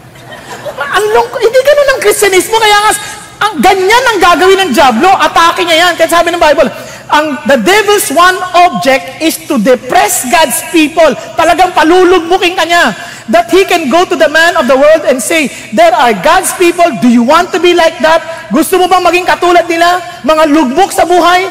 Ang 0.74 1.06
lungkot, 1.14 1.38
hindi 1.38 1.60
ganun 1.62 1.88
ang 1.94 2.00
Kristyanismo. 2.02 2.58
Kaya 2.58 2.78
nga, 2.82 2.92
ang 3.36 3.60
ganyan 3.60 4.04
ang 4.12 4.18
gagawin 4.20 4.58
ng 4.66 4.70
Diablo. 4.72 5.10
Atake 5.12 5.64
niya 5.64 5.88
yan. 5.88 5.92
Kaya 5.94 6.08
sabi 6.08 6.32
ng 6.32 6.40
Bible, 6.40 6.68
ang 7.06 7.38
the 7.46 7.58
devil's 7.60 8.10
one 8.10 8.34
object 8.66 9.22
is 9.22 9.38
to 9.46 9.60
depress 9.60 10.26
God's 10.26 10.58
people. 10.74 11.12
Talagang 11.38 11.70
palulugbukin 11.76 12.56
ka 12.56 12.64
niya. 12.66 12.96
That 13.26 13.50
he 13.50 13.66
can 13.66 13.90
go 13.90 14.06
to 14.06 14.14
the 14.14 14.30
man 14.30 14.54
of 14.54 14.70
the 14.70 14.78
world 14.78 15.02
and 15.02 15.18
say, 15.18 15.50
there 15.74 15.90
are 15.90 16.14
God's 16.14 16.54
people. 16.54 16.86
Do 17.02 17.10
you 17.10 17.26
want 17.26 17.50
to 17.50 17.58
be 17.58 17.74
like 17.74 17.98
that? 17.98 18.50
Gusto 18.54 18.78
mo 18.78 18.86
bang 18.86 19.02
maging 19.02 19.26
katulad 19.26 19.66
nila? 19.66 19.98
Mga 20.22 20.44
lugbok 20.54 20.94
sa 20.94 21.02
buhay? 21.02 21.50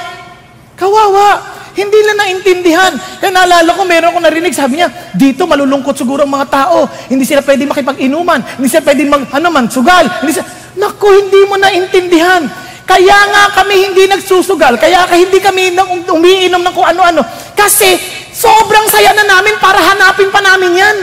Kawawa. 0.80 1.56
Hindi 1.75 2.00
na 2.08 2.24
naintindihan. 2.24 2.96
Kaya 3.20 3.36
naalala 3.36 3.75
ko, 3.75 3.84
meron 3.84 4.15
ko 4.15 4.24
narinig, 4.24 4.56
sabi 4.56 4.80
niya, 4.80 4.88
dito 5.12 5.44
malulungkot 5.44 5.92
siguro 6.00 6.24
ang 6.24 6.32
mga 6.32 6.48
tao. 6.48 6.88
Hindi 7.12 7.27
sila 7.27 7.44
pwede 7.44 7.68
makipag-inuman. 7.68 8.39
Hindi 8.56 8.72
sila 8.72 8.84
pwede 8.88 9.04
mag, 9.04 9.27
ano 9.27 9.48
man, 9.51 9.68
sugal. 9.68 10.08
Hindi 10.24 10.39
sila, 10.39 10.48
Naku, 10.75 11.08
hindi 11.08 11.41
mo 11.48 11.55
naintindihan. 11.55 12.44
Kaya 12.86 13.17
nga 13.34 13.44
kami 13.62 13.89
hindi 13.89 14.05
nagsusugal. 14.05 14.77
Kaya 14.77 15.10
ka 15.10 15.17
hindi 15.17 15.41
kami 15.41 15.74
umiinom 16.05 16.62
ng 16.62 16.74
kung 16.75 16.86
ano-ano. 16.86 17.25
Kasi 17.58 17.98
sobrang 18.29 18.86
saya 18.86 19.10
na 19.17 19.25
namin 19.25 19.58
para 19.58 19.82
hanapin 19.82 20.29
pa 20.29 20.44
namin 20.44 20.77
yan. 20.77 20.98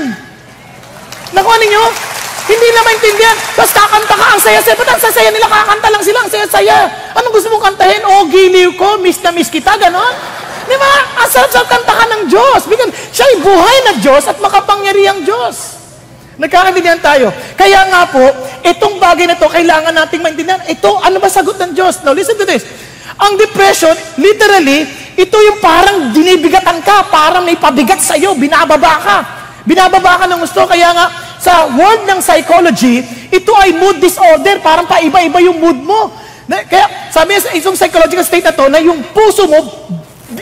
Nakuha 1.34 1.56
ninyo? 1.58 1.84
Hindi 2.42 2.68
na 2.74 2.82
maintindihan. 2.86 3.36
Tapos 3.54 3.72
kakanta 3.72 4.14
ka, 4.14 4.26
ang 4.34 4.42
saya-saya. 4.42 4.74
Ba't 4.76 4.88
ang 4.92 5.02
sasaya 5.02 5.30
nila? 5.30 5.46
Kakanta 5.48 5.88
lang 5.88 6.04
sila, 6.04 6.18
ang 6.22 6.30
saya-saya. 6.30 6.76
Anong 7.18 7.32
gusto 7.32 7.48
mong 7.50 7.64
kantahin? 7.72 8.02
O, 8.02 8.26
giliw 8.28 8.76
ko, 8.76 8.98
miss 9.00 9.18
na 9.24 9.30
miss 9.30 9.48
kita, 9.48 9.74
ganon? 9.78 10.14
Di 10.66 10.76
ba? 10.78 10.92
Ang 11.22 11.30
sarap-sarap 11.30 11.70
kantahan 11.70 12.08
ng 12.18 12.22
Diyos. 12.30 12.66
Because 12.66 12.92
siya 13.14 13.26
ay 13.26 13.36
buhay 13.40 13.76
na 13.86 13.92
Diyos 13.98 14.22
at 14.26 14.38
makapangyarihang 14.38 15.22
Diyos. 15.22 15.71
Nagkakaintindihan 16.42 16.98
tayo. 16.98 17.30
Kaya 17.54 17.86
nga 17.86 18.02
po, 18.10 18.26
itong 18.66 18.98
bagay 18.98 19.30
na 19.30 19.38
to, 19.38 19.46
kailangan 19.46 19.94
nating 19.94 20.18
maintindihan. 20.18 20.58
Ito, 20.66 20.98
ano 20.98 21.22
ba 21.22 21.30
sagot 21.30 21.54
ng 21.54 21.70
Diyos? 21.70 22.02
Now, 22.02 22.10
listen 22.10 22.34
to 22.34 22.42
this. 22.42 22.66
Ang 23.14 23.38
depression, 23.38 23.94
literally, 24.18 24.82
ito 25.14 25.38
yung 25.38 25.62
parang 25.62 26.10
dinibigatan 26.10 26.82
ka, 26.82 27.06
parang 27.06 27.46
may 27.46 27.54
pabigat 27.54 28.02
sa 28.02 28.18
iyo, 28.18 28.34
binababa 28.34 28.94
ka. 28.98 29.18
Binababa 29.62 30.18
ka 30.18 30.26
ng 30.26 30.42
gusto. 30.42 30.66
Kaya 30.66 30.90
nga, 30.90 31.06
sa 31.38 31.70
world 31.78 32.10
ng 32.10 32.18
psychology, 32.18 33.06
ito 33.30 33.54
ay 33.54 33.78
mood 33.78 34.02
disorder. 34.02 34.58
Parang 34.58 34.90
paiba-iba 34.90 35.38
yung 35.46 35.62
mood 35.62 35.78
mo. 35.78 36.10
Kaya, 36.50 36.90
sabi 37.14 37.38
sa 37.38 37.54
isang 37.54 37.78
psychological 37.78 38.26
state 38.26 38.42
na 38.42 38.50
to, 38.50 38.66
na 38.66 38.82
yung 38.82 38.98
puso 39.14 39.46
mo, 39.46 39.62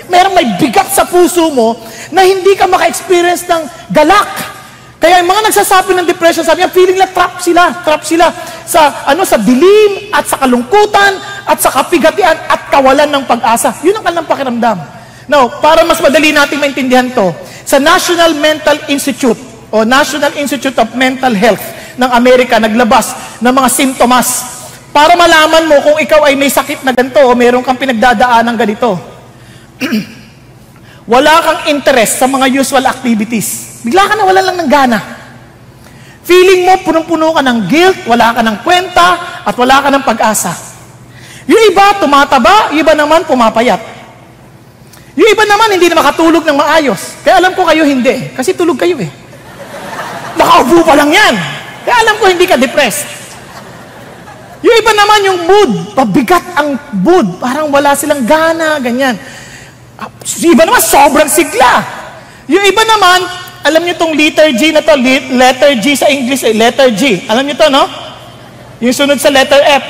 merong 0.09 0.33
may 0.33 0.49
bigat 0.57 0.89
sa 0.97 1.05
puso 1.05 1.53
mo 1.53 1.77
na 2.09 2.25
hindi 2.25 2.57
ka 2.57 2.65
maka-experience 2.65 3.45
ng 3.45 3.93
galak. 3.93 4.60
Kaya 5.01 5.25
yung 5.25 5.33
mga 5.33 5.49
nagsasabi 5.49 5.97
ng 5.97 6.05
depression, 6.05 6.45
sabi 6.45 6.61
niya, 6.61 6.69
feeling 6.69 7.01
na 7.01 7.09
trap 7.09 7.41
sila, 7.41 7.73
trap 7.81 8.05
sila 8.05 8.29
sa, 8.69 9.09
ano, 9.09 9.25
sa 9.25 9.41
dilim 9.41 10.13
at 10.13 10.29
sa 10.29 10.37
kalungkutan 10.37 11.17
at 11.49 11.57
sa 11.57 11.73
kapigatian 11.73 12.37
at 12.37 12.69
kawalan 12.69 13.09
ng 13.09 13.25
pag-asa. 13.25 13.73
Yun 13.81 13.97
ang 13.97 14.05
kanilang 14.05 14.29
pakiramdam. 14.29 14.77
Now, 15.25 15.49
para 15.65 15.89
mas 15.89 16.05
madali 16.05 16.37
natin 16.37 16.61
maintindihan 16.61 17.09
to, 17.17 17.33
sa 17.65 17.81
National 17.81 18.37
Mental 18.37 18.77
Institute 18.93 19.41
o 19.73 19.89
National 19.89 20.37
Institute 20.37 20.77
of 20.77 20.93
Mental 20.93 21.33
Health 21.33 21.65
ng 21.97 22.11
Amerika 22.13 22.61
naglabas 22.61 23.41
ng 23.41 23.53
mga 23.57 23.69
simptomas 23.73 24.29
para 24.93 25.17
malaman 25.17 25.65
mo 25.65 25.81
kung 25.81 25.97
ikaw 25.97 26.29
ay 26.29 26.37
may 26.37 26.53
sakit 26.53 26.85
na 26.85 26.93
ganito 26.93 27.25
o 27.25 27.33
meron 27.33 27.65
kang 27.65 27.79
pinagdadaan 27.79 28.45
ng 28.53 28.57
ganito. 28.59 29.01
wala 31.11 31.35
kang 31.41 31.61
interest 31.73 32.21
sa 32.21 32.29
mga 32.29 32.47
usual 32.53 32.85
activities. 32.85 33.70
Bigla 33.81 34.03
ka 34.09 34.15
na 34.17 34.25
wala 34.29 34.41
lang 34.45 34.57
ng 34.61 34.71
gana. 34.71 34.99
Feeling 36.25 36.69
mo, 36.69 36.79
punong-puno 36.85 37.33
ka 37.33 37.43
ng 37.43 37.59
guilt, 37.67 37.99
wala 38.05 38.37
ka 38.37 38.41
ng 38.45 38.57
kwenta, 38.61 39.09
at 39.43 39.55
wala 39.57 39.81
ka 39.81 39.89
ng 39.89 40.05
pag-asa. 40.05 40.53
Yung 41.49 41.63
iba, 41.73 41.97
tumataba, 41.97 42.71
yung 42.71 42.85
iba 42.85 42.93
naman, 42.95 43.25
pumapayat. 43.25 43.81
Yung 45.17 45.27
iba 45.27 45.45
naman, 45.49 45.75
hindi 45.75 45.91
na 45.91 45.99
makatulog 45.99 46.45
ng 46.45 46.57
maayos. 46.61 47.19
Kaya 47.25 47.41
alam 47.41 47.57
ko 47.57 47.67
kayo 47.67 47.83
hindi, 47.83 48.31
kasi 48.37 48.55
tulog 48.55 48.79
kayo 48.79 49.01
eh. 49.01 49.11
Nakaupo 50.37 50.85
pa 50.87 50.95
lang 50.95 51.11
yan. 51.11 51.35
Kaya 51.83 51.97
alam 52.05 52.15
ko 52.21 52.29
hindi 52.29 52.47
ka 52.47 52.61
depressed. 52.61 53.09
Yung 54.61 54.77
iba 54.77 54.93
naman, 54.93 55.19
yung 55.25 55.41
mood, 55.49 55.71
pabigat 55.97 56.45
ang 56.53 56.77
mood. 57.01 57.41
Parang 57.41 57.73
wala 57.73 57.97
silang 57.97 58.29
gana, 58.29 58.77
ganyan. 58.77 59.17
Iba 60.37 60.69
naman, 60.69 60.85
sobrang 60.85 61.33
sigla. 61.33 61.81
Yung 62.45 62.61
iba 62.61 62.85
naman, 62.85 63.40
alam 63.61 63.85
niyo 63.85 63.95
tong 64.01 64.17
letter 64.17 64.49
G 64.57 64.73
na 64.73 64.81
to, 64.81 64.97
letter 65.37 65.73
G 65.77 65.93
sa 65.93 66.09
English, 66.09 66.45
eh, 66.49 66.57
letter 66.57 66.89
G. 66.97 67.29
Alam 67.29 67.45
niyo 67.45 67.57
to, 67.61 67.69
no? 67.69 67.85
Yung 68.81 68.97
sunod 68.97 69.21
sa 69.21 69.29
letter 69.29 69.61
F. 69.61 69.85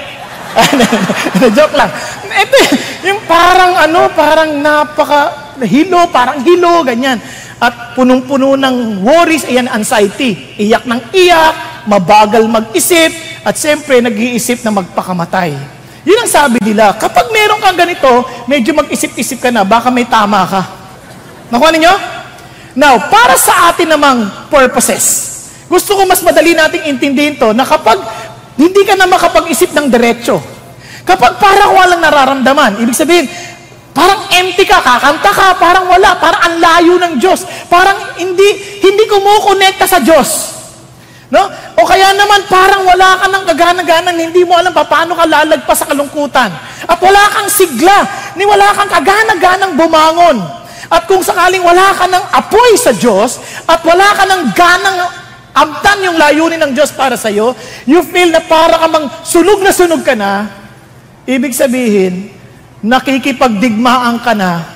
Joke 1.56 1.78
lang. 1.78 1.90
Ito, 2.26 2.58
yung 3.06 3.22
parang 3.30 3.78
ano, 3.78 4.10
parang 4.10 4.50
napaka 4.58 5.54
hilo, 5.62 6.10
parang 6.10 6.42
hilo, 6.42 6.82
ganyan. 6.82 7.22
At 7.62 7.94
punong-puno 7.94 8.58
ng 8.58 9.06
worries, 9.06 9.46
ayan, 9.46 9.70
anxiety. 9.70 10.58
Iyak 10.58 10.90
ng 10.90 11.14
iyak, 11.14 11.86
mabagal 11.86 12.42
mag-isip, 12.50 13.14
at 13.46 13.54
siyempre 13.54 14.02
nag-iisip 14.02 14.66
na 14.66 14.82
magpakamatay. 14.82 15.54
Yun 16.02 16.26
ang 16.26 16.30
sabi 16.30 16.58
nila. 16.64 16.96
Kapag 16.98 17.30
meron 17.30 17.62
kang 17.62 17.78
ganito, 17.78 18.26
medyo 18.50 18.74
mag-isip-isip 18.74 19.38
ka 19.38 19.54
na, 19.54 19.62
baka 19.62 19.92
may 19.92 20.08
tama 20.08 20.42
ka. 20.48 20.62
Nakuha 21.52 21.70
ninyo? 21.70 22.19
Now, 22.78 23.10
para 23.10 23.34
sa 23.34 23.74
atin 23.74 23.90
namang 23.90 24.30
purposes, 24.46 25.30
gusto 25.66 25.98
ko 25.98 26.06
mas 26.06 26.22
madali 26.22 26.54
nating 26.54 26.86
intindihin 26.86 27.34
to 27.38 27.50
na 27.50 27.66
kapag 27.66 27.98
hindi 28.58 28.82
ka 28.86 28.94
na 28.94 29.10
makapag-isip 29.10 29.74
ng 29.74 29.90
diretsyo, 29.90 30.38
kapag 31.02 31.38
parang 31.42 31.74
walang 31.74 32.02
nararamdaman, 32.02 32.78
ibig 32.82 32.94
sabihin, 32.94 33.26
parang 33.90 34.22
empty 34.30 34.66
ka, 34.66 34.78
kakanta 34.78 35.30
ka, 35.34 35.48
parang 35.58 35.90
wala, 35.90 36.14
parang 36.18 36.42
ang 36.46 36.56
layo 36.62 36.94
ng 36.98 37.14
Diyos, 37.18 37.42
parang 37.66 38.18
hindi, 38.18 38.78
hindi 38.82 39.04
kumukonekta 39.10 39.86
sa 39.86 39.98
Diyos. 39.98 40.60
No? 41.30 41.46
O 41.78 41.86
kaya 41.86 42.10
naman 42.14 42.42
parang 42.50 42.82
wala 42.82 43.22
ka 43.22 43.26
ng 43.30 43.44
kagana-ganan, 43.46 44.18
hindi 44.18 44.42
mo 44.42 44.58
alam 44.58 44.74
pa 44.74 44.82
paano 44.82 45.14
ka 45.14 45.26
lalagpas 45.26 45.78
sa 45.78 45.86
kalungkutan. 45.86 46.50
At 46.90 46.98
wala 46.98 47.22
kang 47.30 47.46
sigla, 47.46 48.02
ni 48.34 48.42
wala 48.42 48.74
kang 48.74 48.90
kagana-ganang 48.90 49.78
bumangon. 49.78 50.59
At 50.90 51.06
kung 51.06 51.22
sakaling 51.22 51.62
wala 51.62 51.94
ka 51.94 52.10
ng 52.10 52.24
apoy 52.34 52.74
sa 52.74 52.90
Diyos, 52.90 53.38
at 53.62 53.78
wala 53.86 54.10
ka 54.10 54.26
ng 54.26 54.42
ganang 54.50 54.98
amtan 55.54 56.02
yung 56.02 56.18
layunin 56.18 56.58
ng 56.58 56.72
Diyos 56.74 56.90
para 56.90 57.14
sa 57.14 57.30
iyo, 57.30 57.54
you 57.86 58.02
feel 58.02 58.34
na 58.34 58.42
para 58.42 58.74
ka 58.74 58.86
sunog 59.22 59.62
na 59.62 59.70
sunog 59.70 60.02
ka 60.02 60.18
na, 60.18 60.50
ibig 61.30 61.54
sabihin, 61.54 62.34
nakikipagdigmaan 62.82 64.18
ka 64.18 64.34
na, 64.34 64.66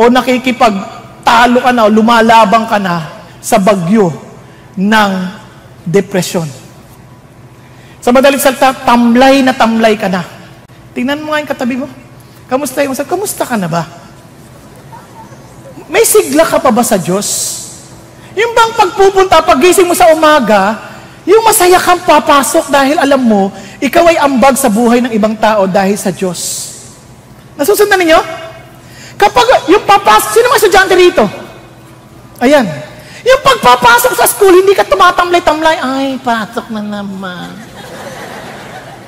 o 0.00 0.08
nakikipagtalo 0.08 1.60
ka 1.60 1.72
na, 1.76 1.84
o 1.84 1.92
lumalabang 1.92 2.64
ka 2.64 2.80
na 2.80 3.04
sa 3.44 3.60
bagyo 3.60 4.08
ng 4.80 5.12
depresyon. 5.84 6.48
Sa 8.00 8.12
madaling 8.12 8.40
salita, 8.40 8.72
tamlay 8.72 9.44
na 9.44 9.52
tamlay 9.52 9.96
ka 9.96 10.08
na. 10.08 10.24
Tingnan 10.92 11.20
mo 11.20 11.32
nga 11.32 11.40
yung 11.40 11.52
katabi 11.52 11.76
mo. 11.80 11.88
Kamusta 12.48 12.84
yung 12.84 12.96
Kamusta 12.96 13.48
ka 13.48 13.56
na 13.56 13.68
ba? 13.68 14.03
May 15.94 16.02
sigla 16.02 16.42
ka 16.42 16.58
pa 16.58 16.74
ba 16.74 16.82
sa 16.82 16.98
Diyos? 16.98 17.54
Yung 18.34 18.50
bang 18.50 18.74
pagpupunta, 18.74 19.38
pagising 19.46 19.86
mo 19.86 19.94
sa 19.94 20.10
umaga, 20.10 20.74
yung 21.22 21.46
masaya 21.46 21.78
kang 21.78 22.02
papasok 22.02 22.66
dahil 22.66 22.98
alam 22.98 23.22
mo, 23.22 23.54
ikaw 23.78 24.02
ay 24.10 24.18
ambag 24.18 24.58
sa 24.58 24.66
buhay 24.66 24.98
ng 25.06 25.14
ibang 25.14 25.38
tao 25.38 25.70
dahil 25.70 25.94
sa 25.94 26.10
Diyos. 26.10 26.74
Nasusundan 27.54 28.02
ninyo? 28.02 28.18
Kapag 29.14 29.70
yung 29.70 29.86
papasok, 29.86 30.34
sino 30.34 30.50
mga 30.50 30.58
estudyante 30.66 30.94
rito? 30.98 31.24
Ayan, 32.42 32.66
yung 33.22 33.40
pagpapasok 33.46 34.18
sa 34.18 34.26
school, 34.26 34.50
hindi 34.50 34.74
ka 34.74 34.82
tumatamlay-tamlay, 34.82 35.78
ay, 35.78 36.18
pasok 36.18 36.74
na 36.74 36.82
naman. 36.82 37.54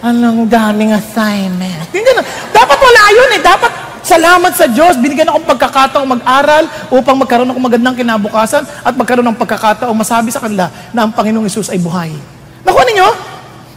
Anong 0.06 0.46
daming 0.46 0.94
assignment. 0.94 1.90
Hindi 1.90 2.14
na. 2.14 2.22
Dapat 2.54 2.78
wala 2.78 3.02
yun 3.10 3.30
eh. 3.34 3.42
Dapat 3.42 3.72
salamat 4.06 4.54
sa 4.54 4.70
Diyos. 4.70 4.94
Binigyan 5.02 5.26
akong 5.34 5.42
pagkakataong 5.50 6.06
mag-aral 6.06 6.70
upang 6.94 7.18
magkaroon 7.18 7.50
ng 7.50 7.58
magandang 7.58 7.98
kinabukasan 7.98 8.62
at 8.62 8.94
magkaroon 8.94 9.26
ng 9.26 9.38
pagkakataong 9.38 9.98
masabi 9.98 10.30
sa 10.30 10.38
kanila 10.38 10.70
na 10.94 11.04
ang 11.04 11.12
Panginoong 11.12 11.50
Isus 11.50 11.66
ay 11.74 11.82
buhay. 11.82 12.14
Nakuha 12.62 12.84
ninyo? 12.86 13.08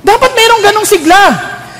Dapat 0.05 0.31
mayroong 0.37 0.63
ganong 0.63 0.87
sigla. 0.87 1.23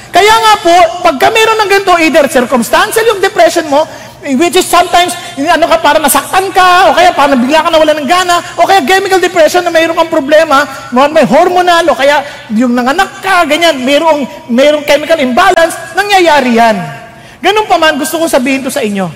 Kaya 0.09 0.33
nga 0.41 0.53
po, 0.65 0.75
pagka 1.05 1.29
mayroon 1.29 1.59
ng 1.61 1.69
ganito, 1.69 1.93
either 2.01 2.25
circumstantial 2.25 3.05
yung 3.05 3.21
depression 3.21 3.69
mo, 3.69 3.85
Which 4.19 4.59
is 4.59 4.67
sometimes, 4.67 5.15
ano 5.39 5.63
ka, 5.63 5.79
para 5.79 5.95
nasaktan 5.95 6.51
ka, 6.51 6.91
o 6.91 6.95
kaya 6.99 7.15
para 7.15 7.39
bigla 7.39 7.63
ka 7.63 7.71
nawala 7.71 7.95
ng 7.95 8.03
gana, 8.03 8.43
o 8.59 8.67
kaya 8.67 8.83
chemical 8.83 9.15
depression 9.15 9.63
na 9.63 9.71
mayroon 9.71 9.95
kang 9.95 10.11
problema, 10.11 10.67
may 10.91 11.23
hormonal, 11.23 11.87
o 11.87 11.95
kaya 11.95 12.19
yung 12.51 12.75
nanganak 12.75 13.23
ka, 13.23 13.47
ganyan, 13.47 13.79
mayroong, 13.79 14.27
mayroong 14.51 14.83
chemical 14.83 15.15
imbalance, 15.23 15.71
nangyayari 15.95 16.51
yan. 16.51 16.98
Ganun 17.39 17.65
pa 17.67 17.79
man, 17.79 17.95
gusto 17.95 18.19
kong 18.19 18.31
sabihin 18.31 18.63
to 18.63 18.71
sa 18.71 18.83
inyo. 18.83 19.07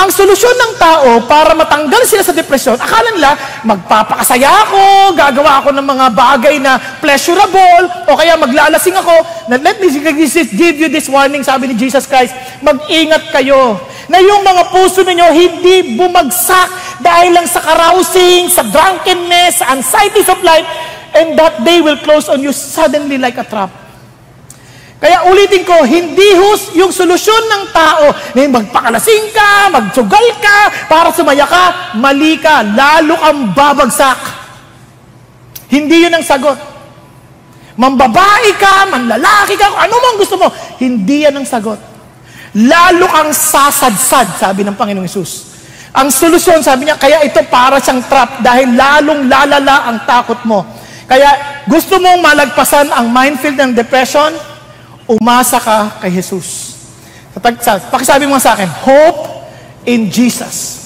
Ang 0.00 0.08
solusyon 0.08 0.54
ng 0.54 0.72
tao 0.80 1.10
para 1.26 1.52
matanggal 1.52 2.06
sila 2.06 2.22
sa 2.24 2.32
depresyon, 2.32 2.78
akala 2.78 3.10
nila, 3.12 3.36
magpapakasaya 3.66 4.48
ako, 4.64 5.12
gagawa 5.18 5.60
ako 5.60 5.74
ng 5.76 5.82
mga 5.82 6.06
bagay 6.14 6.56
na 6.62 6.78
pleasurable, 7.02 7.84
o 8.08 8.16
kaya 8.16 8.38
maglalasing 8.38 8.96
ako. 8.96 9.12
Na, 9.50 9.58
let 9.60 9.76
me 9.82 9.90
give 9.90 10.76
you 10.78 10.88
this 10.88 11.10
warning, 11.10 11.44
sabi 11.44 11.68
ni 11.68 11.74
Jesus 11.76 12.06
Christ, 12.06 12.32
mag-ingat 12.62 13.28
kayo 13.34 13.76
na 14.08 14.22
yung 14.22 14.40
mga 14.40 14.72
puso 14.72 15.02
ninyo 15.04 15.26
hindi 15.36 15.98
bumagsak 15.98 17.02
dahil 17.02 17.36
lang 17.36 17.46
sa 17.50 17.60
carousing, 17.60 18.48
sa 18.48 18.64
drunkenness, 18.66 19.60
sa 19.60 19.74
anxieties 19.74 20.30
of 20.30 20.40
life, 20.40 20.64
and 21.18 21.34
that 21.34 21.60
day 21.66 21.82
will 21.82 21.98
close 22.06 22.30
on 22.30 22.40
you 22.40 22.54
suddenly 22.54 23.18
like 23.18 23.36
a 23.36 23.44
trap. 23.44 23.79
Kaya 25.00 25.24
ulitin 25.32 25.64
ko, 25.64 25.80
hindi 25.88 26.36
hus 26.36 26.76
yung 26.76 26.92
solusyon 26.92 27.48
ng 27.48 27.64
tao 27.72 28.12
na 28.36 28.60
magpakalasing 28.60 29.32
ka, 29.32 29.72
magsugal 29.72 30.26
ka, 30.36 30.58
para 30.92 31.08
sumaya 31.08 31.48
ka, 31.48 31.96
mali 31.96 32.36
ka, 32.36 32.60
lalo 32.60 33.16
kang 33.16 33.56
babagsak. 33.56 34.20
Hindi 35.72 36.04
yun 36.04 36.12
ang 36.12 36.20
sagot. 36.20 36.60
Mambabae 37.80 38.52
ka, 38.60 38.92
manlalaki 38.92 39.56
ka, 39.56 39.72
ano 39.72 39.96
mang 39.96 40.20
gusto 40.20 40.36
mo, 40.36 40.52
hindi 40.76 41.24
yan 41.24 41.32
ang 41.40 41.48
sagot. 41.48 41.80
Lalo 42.52 43.08
kang 43.08 43.32
sasadsad, 43.32 44.36
sabi 44.36 44.68
ng 44.68 44.76
Panginoong 44.76 45.08
Isus. 45.08 45.48
Ang 45.96 46.12
solusyon, 46.12 46.60
sabi 46.60 46.84
niya, 46.84 47.00
kaya 47.00 47.24
ito 47.24 47.40
para 47.48 47.80
siyang 47.80 48.04
trap 48.04 48.44
dahil 48.44 48.76
lalong 48.76 49.32
lalala 49.32 49.88
ang 49.88 50.04
takot 50.04 50.44
mo. 50.44 50.60
Kaya 51.08 51.64
gusto 51.64 51.96
mong 51.96 52.20
malagpasan 52.20 52.92
ang 52.92 53.08
minefield 53.08 53.56
ng 53.56 53.72
depression, 53.72 54.49
umasa 55.10 55.58
ka 55.58 55.98
kay 55.98 56.14
Jesus. 56.14 56.78
Pakisabi 57.90 58.30
mo 58.30 58.38
sa 58.38 58.54
akin, 58.54 58.70
hope 58.70 59.26
in 59.86 60.06
Jesus. 60.06 60.78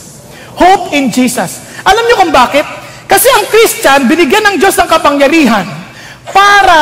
Hope 0.57 0.97
in 0.97 1.13
Jesus. 1.13 1.61
Alam 1.85 2.05
niyo 2.09 2.17
kung 2.21 2.33
bakit? 2.33 2.65
Kasi 3.05 3.29
ang 3.29 3.45
Christian, 3.53 4.01
binigyan 4.09 4.45
ng 4.49 4.57
Diyos 4.57 4.73
ng 4.81 4.89
kapangyarihan 4.89 5.67
para 6.33 6.81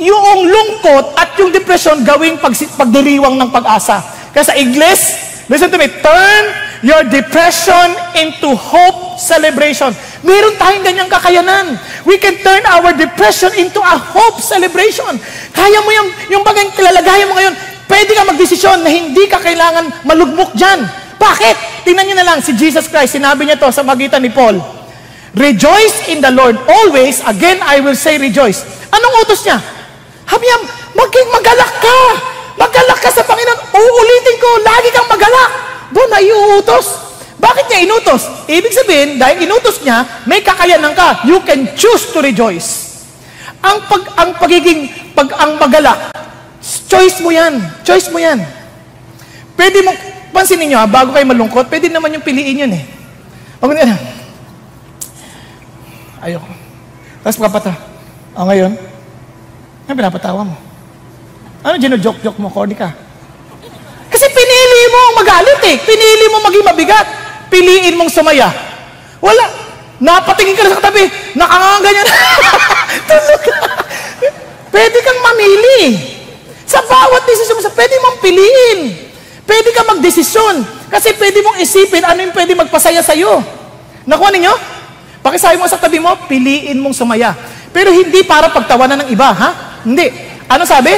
yung 0.00 0.48
lungkot 0.48 1.14
at 1.14 1.36
yung 1.38 1.54
depression 1.54 2.02
gawing 2.02 2.40
pag, 2.40 2.56
pagdiriwang 2.56 3.36
ng 3.36 3.50
pag-asa. 3.52 4.00
Kaya 4.34 4.44
sa 4.48 4.54
English, 4.56 5.02
listen 5.46 5.70
to 5.70 5.78
me, 5.78 5.86
turn 6.02 6.44
your 6.80 7.04
depression 7.08 7.92
into 8.16 8.52
hope 8.56 9.20
celebration. 9.20 9.92
Meron 10.24 10.56
tayong 10.56 10.84
ganyang 10.84 11.10
kakayanan. 11.12 11.76
We 12.08 12.16
can 12.16 12.40
turn 12.40 12.64
our 12.68 12.92
depression 12.96 13.52
into 13.56 13.80
a 13.80 13.96
hope 13.96 14.40
celebration. 14.40 15.16
Kaya 15.52 15.78
mo 15.84 15.90
yung, 15.92 16.08
yung 16.32 16.42
bagang 16.44 16.72
kilalagayan 16.72 17.28
mo 17.28 17.36
ngayon, 17.36 17.54
pwede 17.88 18.12
ka 18.16 18.22
magdesisyon 18.28 18.80
na 18.84 18.90
hindi 18.92 19.28
ka 19.28 19.40
kailangan 19.40 20.04
malugmok 20.08 20.56
dyan. 20.56 20.84
Bakit? 21.20 21.84
Tingnan 21.84 22.04
nyo 22.08 22.16
na 22.16 22.26
lang, 22.32 22.38
si 22.40 22.56
Jesus 22.56 22.88
Christ, 22.88 23.20
sinabi 23.20 23.44
niya 23.44 23.60
to 23.60 23.68
sa 23.68 23.84
magitan 23.84 24.24
ni 24.24 24.32
Paul. 24.32 24.56
Rejoice 25.36 26.08
in 26.08 26.24
the 26.24 26.32
Lord 26.32 26.56
always. 26.64 27.20
Again, 27.28 27.60
I 27.60 27.84
will 27.84 27.96
say 27.96 28.16
rejoice. 28.16 28.64
Anong 28.88 29.14
utos 29.22 29.44
niya? 29.44 29.60
Niya, 30.40 30.56
maging 30.96 31.28
magalak 31.30 31.72
ka. 31.78 31.98
Magalak 32.58 32.98
ka 32.98 33.10
sa 33.12 33.22
Panginoon. 33.22 33.60
Uulitin 33.70 34.36
ko, 34.40 34.50
lagi 34.66 34.88
kang 34.90 35.06
magalak. 35.06 35.69
Doon 35.90 36.10
ay 36.14 36.30
iuutos. 36.30 37.10
Bakit 37.40 37.64
niya 37.72 37.80
inutos? 37.88 38.22
Ibig 38.44 38.74
sabihin, 38.74 39.10
dahil 39.16 39.48
inutos 39.48 39.80
niya, 39.80 40.04
may 40.28 40.44
kakayanan 40.44 40.92
ka. 40.92 41.24
You 41.24 41.40
can 41.40 41.72
choose 41.72 42.12
to 42.12 42.20
rejoice. 42.20 43.00
Ang 43.60 43.84
pag 43.88 44.02
ang 44.16 44.30
pagiging 44.36 44.88
pag 45.16 45.28
ang 45.36 45.56
magalak, 45.56 46.12
choice 46.88 47.20
mo 47.20 47.32
'yan. 47.32 47.60
Choice 47.84 48.08
mo 48.12 48.20
'yan. 48.20 48.40
Pwede 49.56 49.84
mo 49.84 49.92
pansinin 50.32 50.72
niyo 50.72 50.78
ha, 50.80 50.88
bago 50.88 51.12
kayo 51.12 51.28
malungkot, 51.28 51.68
pwede 51.68 51.92
naman 51.92 52.12
yung 52.12 52.24
piliin 52.24 52.64
'yun 52.64 52.72
eh. 52.76 52.84
Wag 53.60 53.72
niyo. 53.72 53.96
Ayoko. 56.20 56.48
Tapos 57.24 57.40
papata. 57.40 57.72
O 58.36 58.44
ngayon, 58.48 58.72
ano 59.88 59.92
pinapatawa 59.96 60.40
mo? 60.44 60.56
Ano 61.60 61.76
gino-joke-joke 61.76 62.40
mo, 62.40 62.48
corny 62.48 62.72
ka? 62.72 62.88
Kasi 64.08 64.24
pinili 64.80 64.96
mo 64.96 65.00
magalit 65.20 65.60
eh. 65.68 65.76
Pinili 65.84 66.24
mo 66.32 66.38
maging 66.48 66.64
mabigat. 66.64 67.06
Piliin 67.52 67.94
mong 68.00 68.08
sumaya. 68.08 68.48
Wala. 69.20 69.44
Napatingin 70.00 70.56
ka 70.56 70.64
na 70.64 70.72
sa 70.72 70.80
katabi. 70.80 71.04
Nakanganganyan. 71.36 72.06
Tulog 73.10 73.40
ka. 73.44 73.56
Pwede 74.72 74.98
kang 75.04 75.20
mamili. 75.20 75.82
Sa 76.64 76.80
bawat 76.86 77.26
desisyon 77.26 77.60
mo, 77.60 77.62
pwede 77.74 77.94
mong 78.00 78.16
piliin. 78.24 78.80
Pwede 79.44 79.68
kang 79.76 79.90
magdesisyon. 79.92 80.64
Kasi 80.88 81.12
pwede 81.18 81.44
mong 81.44 81.60
isipin 81.60 82.06
ano 82.06 82.24
yung 82.24 82.32
pwede 82.32 82.56
magpasaya 82.56 83.04
sa'yo. 83.04 83.42
Nakuha 84.08 84.30
ninyo? 84.32 84.54
Pakisabi 85.20 85.60
mo 85.60 85.68
sa 85.68 85.76
tabi 85.76 86.00
mo, 86.00 86.16
piliin 86.24 86.80
mong 86.80 86.96
sumaya. 86.96 87.36
Pero 87.74 87.92
hindi 87.92 88.24
para 88.24 88.48
pagtawanan 88.48 89.04
ng 89.04 89.08
iba, 89.12 89.28
ha? 89.34 89.50
Hindi. 89.84 90.08
Ano 90.48 90.64
sabi? 90.64 90.96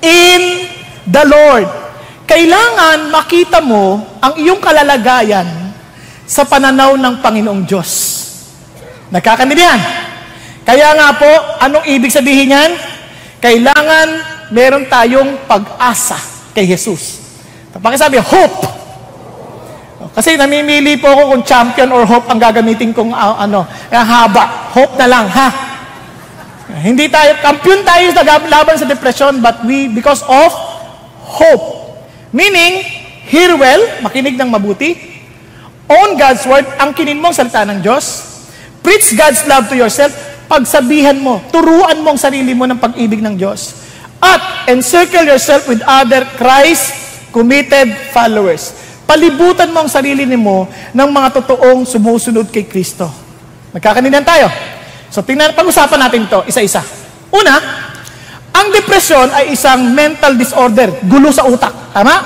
In 0.00 0.64
the 1.04 1.24
Lord. 1.28 1.87
Kailangan 2.28 3.08
makita 3.08 3.64
mo 3.64 4.04
ang 4.20 4.36
iyong 4.36 4.60
kalalagayan 4.60 5.48
sa 6.28 6.44
pananaw 6.44 6.92
ng 7.00 7.24
Panginoong 7.24 7.64
Diyos. 7.64 7.90
Nagkakaintindihan? 9.08 9.80
Kaya 10.68 10.92
nga 10.92 11.08
po, 11.16 11.30
anong 11.64 11.88
ibig 11.88 12.12
sabihin 12.12 12.52
yan? 12.52 12.76
Kailangan 13.40 14.08
meron 14.52 14.84
tayong 14.92 15.48
pag-asa 15.48 16.20
kay 16.52 16.68
Jesus. 16.68 17.24
Pakisabi, 17.72 18.20
hope. 18.20 18.76
Kasi 20.12 20.36
namimili 20.36 21.00
po 21.00 21.08
ako 21.08 21.22
kung 21.32 21.42
champion 21.48 21.88
or 21.94 22.04
hope 22.04 22.28
ang 22.28 22.36
gagamitin 22.36 22.92
kong 22.92 23.14
uh, 23.14 23.40
ano, 23.40 23.64
haba. 23.88 24.68
Hope 24.76 25.00
na 25.00 25.08
lang, 25.08 25.24
ha? 25.32 25.48
Hindi 26.84 27.08
tayo, 27.08 27.40
kampiyon 27.40 27.80
tayo 27.86 28.12
sa 28.12 28.20
laban 28.26 28.76
sa 28.76 28.84
depression, 28.84 29.40
but 29.40 29.64
we, 29.64 29.88
because 29.88 30.20
of 30.28 30.52
hope. 31.24 31.77
Meaning, 32.28 32.84
hear 33.28 33.56
well, 33.56 34.04
makinig 34.04 34.36
ng 34.36 34.48
mabuti, 34.52 34.96
own 35.88 36.20
God's 36.20 36.44
word, 36.44 36.68
ang 36.76 36.92
kinin 36.92 37.16
mo 37.16 37.32
salita 37.32 37.64
ng 37.64 37.80
Diyos, 37.80 38.04
preach 38.84 39.16
God's 39.16 39.44
love 39.48 39.68
to 39.72 39.76
yourself, 39.76 40.12
pagsabihan 40.48 41.16
mo, 41.16 41.40
turuan 41.48 42.00
mo 42.04 42.12
ang 42.12 42.20
sarili 42.20 42.52
mo 42.52 42.68
ng 42.68 42.76
pag-ibig 42.76 43.24
ng 43.24 43.36
Diyos. 43.36 43.88
At 44.18 44.68
encircle 44.68 45.24
yourself 45.24 45.70
with 45.70 45.80
other 45.86 46.26
Christ 46.36 46.92
committed 47.32 48.12
followers. 48.12 48.74
Palibutan 49.08 49.72
mo 49.72 49.86
ang 49.86 49.90
sarili 49.92 50.28
mo 50.36 50.68
ng 50.92 51.08
mga 51.08 51.40
totoong 51.40 51.88
sumusunod 51.88 52.52
kay 52.52 52.68
Kristo. 52.68 53.08
Magkakaninan 53.72 54.20
tayo. 54.20 54.52
So 55.08 55.24
tingnan, 55.24 55.56
pag-usapan 55.56 55.96
natin 55.96 56.28
to 56.28 56.44
isa-isa. 56.44 56.84
Una, 57.32 57.87
ang 58.58 58.74
depresyon 58.74 59.30
ay 59.30 59.54
isang 59.54 59.94
mental 59.94 60.34
disorder, 60.34 60.90
gulo 61.06 61.30
sa 61.30 61.46
utak. 61.46 61.94
Tama? 61.94 62.16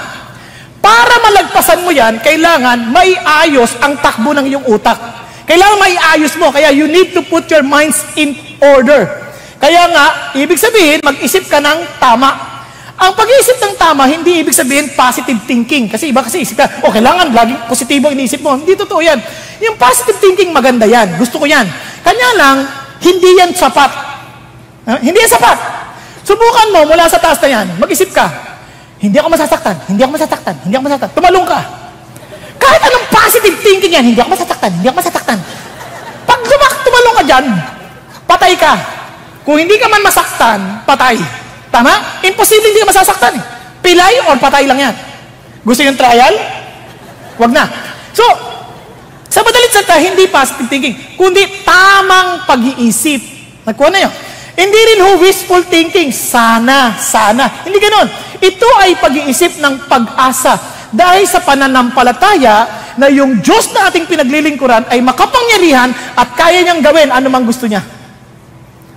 Para 0.80 1.14
malagpasan 1.20 1.84
mo 1.84 1.92
yan, 1.92 2.18
kailangan 2.24 2.88
maiayos 2.88 3.76
ang 3.84 4.00
takbo 4.00 4.32
ng 4.32 4.48
iyong 4.48 4.66
utak. 4.66 4.96
Kailangan 5.44 5.78
maiayos 5.78 6.32
mo, 6.40 6.48
kaya 6.48 6.72
you 6.72 6.88
need 6.88 7.12
to 7.12 7.20
put 7.28 7.44
your 7.52 7.62
minds 7.62 8.00
in 8.16 8.32
order. 8.58 9.06
Kaya 9.60 9.86
nga, 9.92 10.06
ibig 10.34 10.58
sabihin, 10.58 11.04
mag-isip 11.04 11.46
ka 11.46 11.62
ng 11.62 12.00
tama. 12.00 12.34
Ang 12.98 13.12
pag-iisip 13.14 13.62
ng 13.62 13.74
tama, 13.78 14.08
hindi 14.10 14.42
ibig 14.42 14.54
sabihin 14.54 14.90
positive 14.96 15.38
thinking. 15.46 15.86
Kasi 15.86 16.10
iba 16.10 16.24
kasi 16.24 16.42
isip 16.42 16.58
ka, 16.58 16.66
oh, 16.82 16.90
kailangan 16.90 17.30
laging 17.30 17.60
positibo 17.70 18.10
iniisip 18.10 18.42
mo. 18.42 18.58
Hindi 18.58 18.74
totoo 18.74 18.98
yan. 18.98 19.18
Yung 19.62 19.78
positive 19.78 20.18
thinking, 20.18 20.50
maganda 20.50 20.88
yan. 20.88 21.14
Gusto 21.14 21.38
ko 21.38 21.46
yan. 21.46 21.66
Kanya 22.02 22.28
lang, 22.34 22.56
hindi 23.02 23.38
yan 23.38 23.54
sapat. 23.54 23.90
Uh, 24.82 24.98
hindi 24.98 25.18
yan 25.22 25.30
sapat. 25.30 25.81
Subukan 26.22 26.68
mo 26.70 26.80
mula 26.86 27.10
sa 27.10 27.18
taas 27.18 27.38
na 27.42 27.48
yan. 27.50 27.66
Mag-isip 27.78 28.14
ka. 28.14 28.30
Hindi 29.02 29.18
ako 29.18 29.34
masasaktan. 29.34 29.76
Hindi 29.90 30.00
ako 30.06 30.10
masasaktan. 30.14 30.54
Hindi 30.62 30.74
ako 30.78 30.82
masasaktan. 30.86 31.10
Tumalong 31.18 31.46
ka. 31.46 31.60
Kahit 32.62 32.80
anong 32.86 33.06
positive 33.10 33.56
thinking 33.58 33.92
yan, 33.98 34.04
hindi 34.06 34.20
ako 34.22 34.38
masasaktan. 34.38 34.70
Hindi 34.78 34.86
ako 34.86 34.96
masasaktan. 35.02 35.38
Pag 36.22 36.40
tumalong 36.92 37.14
ka 37.16 37.24
dyan, 37.24 37.44
patay 38.28 38.52
ka. 38.54 38.74
Kung 39.42 39.56
hindi 39.58 39.80
ka 39.80 39.88
man 39.88 40.04
masaktan, 40.04 40.84
patay. 40.86 41.18
Tama? 41.72 42.20
Imposible 42.22 42.68
hindi 42.68 42.84
ka 42.84 42.92
masasaktan 42.92 43.32
eh. 43.40 43.44
Pilay 43.82 44.22
or 44.28 44.36
patay 44.38 44.68
lang 44.68 44.78
yan. 44.78 44.94
Gusto 45.64 45.82
yung 45.82 45.98
trial? 45.98 46.36
Wag 47.40 47.50
na. 47.50 47.64
So, 48.12 48.22
sa 49.32 49.40
madalit 49.40 49.72
salita, 49.72 49.96
hindi 49.96 50.28
positive 50.28 50.68
thinking, 50.68 50.94
kundi 51.16 51.64
tamang 51.64 52.44
pag-iisip. 52.44 53.24
Nagkuha 53.64 53.88
na 53.88 54.00
yun. 54.04 54.12
Hindi 54.52 54.80
rin 54.92 55.00
ho 55.00 55.16
wishful 55.16 55.64
thinking, 55.64 56.12
sana, 56.12 56.92
sana. 57.00 57.64
Hindi 57.64 57.80
ganon. 57.80 58.08
Ito 58.36 58.68
ay 58.84 59.00
pag-iisip 59.00 59.56
ng 59.56 59.88
pag-asa. 59.88 60.60
Dahil 60.92 61.24
sa 61.24 61.40
pananampalataya 61.40 62.68
na 63.00 63.08
yung 63.08 63.40
Diyos 63.40 63.72
na 63.72 63.88
ating 63.88 64.04
pinaglilingkuran 64.04 64.92
ay 64.92 65.00
makapangyarihan 65.00 65.88
at 66.12 66.36
kaya 66.36 66.60
niyang 66.60 66.84
gawin 66.84 67.08
anumang 67.08 67.48
gusto 67.48 67.64
niya. 67.64 67.80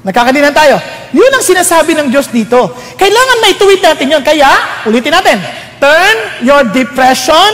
Nakakadinan 0.04 0.52
tayo. 0.52 0.76
Yun 1.16 1.32
ang 1.32 1.42
sinasabi 1.42 1.96
ng 1.96 2.12
Diyos 2.12 2.28
dito. 2.28 2.76
Kailangan 3.00 3.38
may 3.40 3.56
tuwid 3.56 3.80
natin 3.80 4.12
yun. 4.12 4.22
Kaya, 4.22 4.52
ulitin 4.86 5.16
natin. 5.16 5.40
Turn 5.80 6.16
your 6.44 6.68
depression 6.76 7.52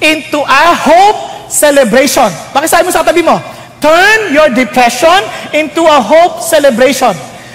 into 0.00 0.40
a 0.40 0.64
hope 0.72 1.52
celebration. 1.52 2.26
Pakisabi 2.50 2.88
mo 2.88 2.90
sa 2.90 3.04
katabi 3.04 3.22
mo. 3.22 3.36
Turn 3.84 4.32
your 4.32 4.48
depression 4.56 5.20
into 5.52 5.84
a 5.84 6.00
hope 6.00 6.40
celebration. 6.40 7.12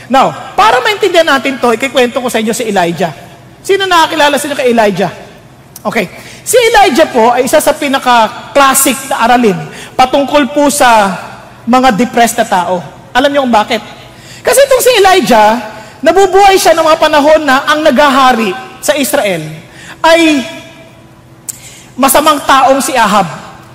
Now, 0.09 0.33
para 0.57 0.81
maintindihan 0.81 1.25
natin 1.25 1.61
to, 1.61 1.69
ikikwento 1.77 2.17
ko 2.17 2.27
sa 2.27 2.41
inyo 2.41 2.51
si 2.51 2.65
Elijah. 2.65 3.13
Sino 3.61 3.85
nakakilala 3.85 4.41
sa 4.41 4.49
inyo 4.49 4.57
kay 4.57 4.73
Elijah? 4.73 5.11
Okay. 5.85 6.09
Si 6.41 6.57
Elijah 6.57 7.07
po 7.13 7.29
ay 7.29 7.45
isa 7.45 7.61
sa 7.61 7.77
pinaka-classic 7.77 9.13
na 9.13 9.29
aralin 9.29 9.57
patungkol 9.93 10.49
po 10.49 10.67
sa 10.73 11.13
mga 11.69 11.93
depressed 11.93 12.41
na 12.41 12.47
tao. 12.49 12.81
Alam 13.13 13.29
niyo 13.29 13.45
kung 13.45 13.53
bakit? 13.53 13.77
Kasi 14.41 14.59
itong 14.65 14.83
si 14.83 14.91
Elijah, 14.97 15.61
nabubuhay 16.01 16.57
siya 16.57 16.73
ng 16.73 16.81
mga 16.81 16.97
panahon 16.97 17.41
na 17.45 17.69
ang 17.69 17.85
nagahari 17.85 18.49
sa 18.81 18.97
Israel 18.97 19.45
ay 20.01 20.41
masamang 21.93 22.41
taong 22.47 22.81
si 22.81 22.95
Ahab 22.97 23.27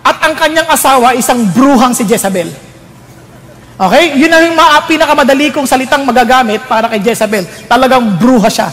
at 0.03 0.17
ang 0.25 0.35
kanyang 0.35 0.67
asawa 0.67 1.15
isang 1.15 1.47
bruhang 1.53 1.93
si 1.95 2.03
Jezebel. 2.03 2.64
Okay? 3.75 4.15
Yun 4.15 4.31
ang 4.31 4.55
mga 4.55 4.87
pinakamadali 4.87 5.51
kong 5.51 5.67
salitang 5.67 6.07
magagamit 6.07 6.63
para 6.71 6.87
kay 6.87 7.03
Jezebel. 7.03 7.43
Talagang 7.67 8.15
bruha 8.19 8.47
siya. 8.47 8.71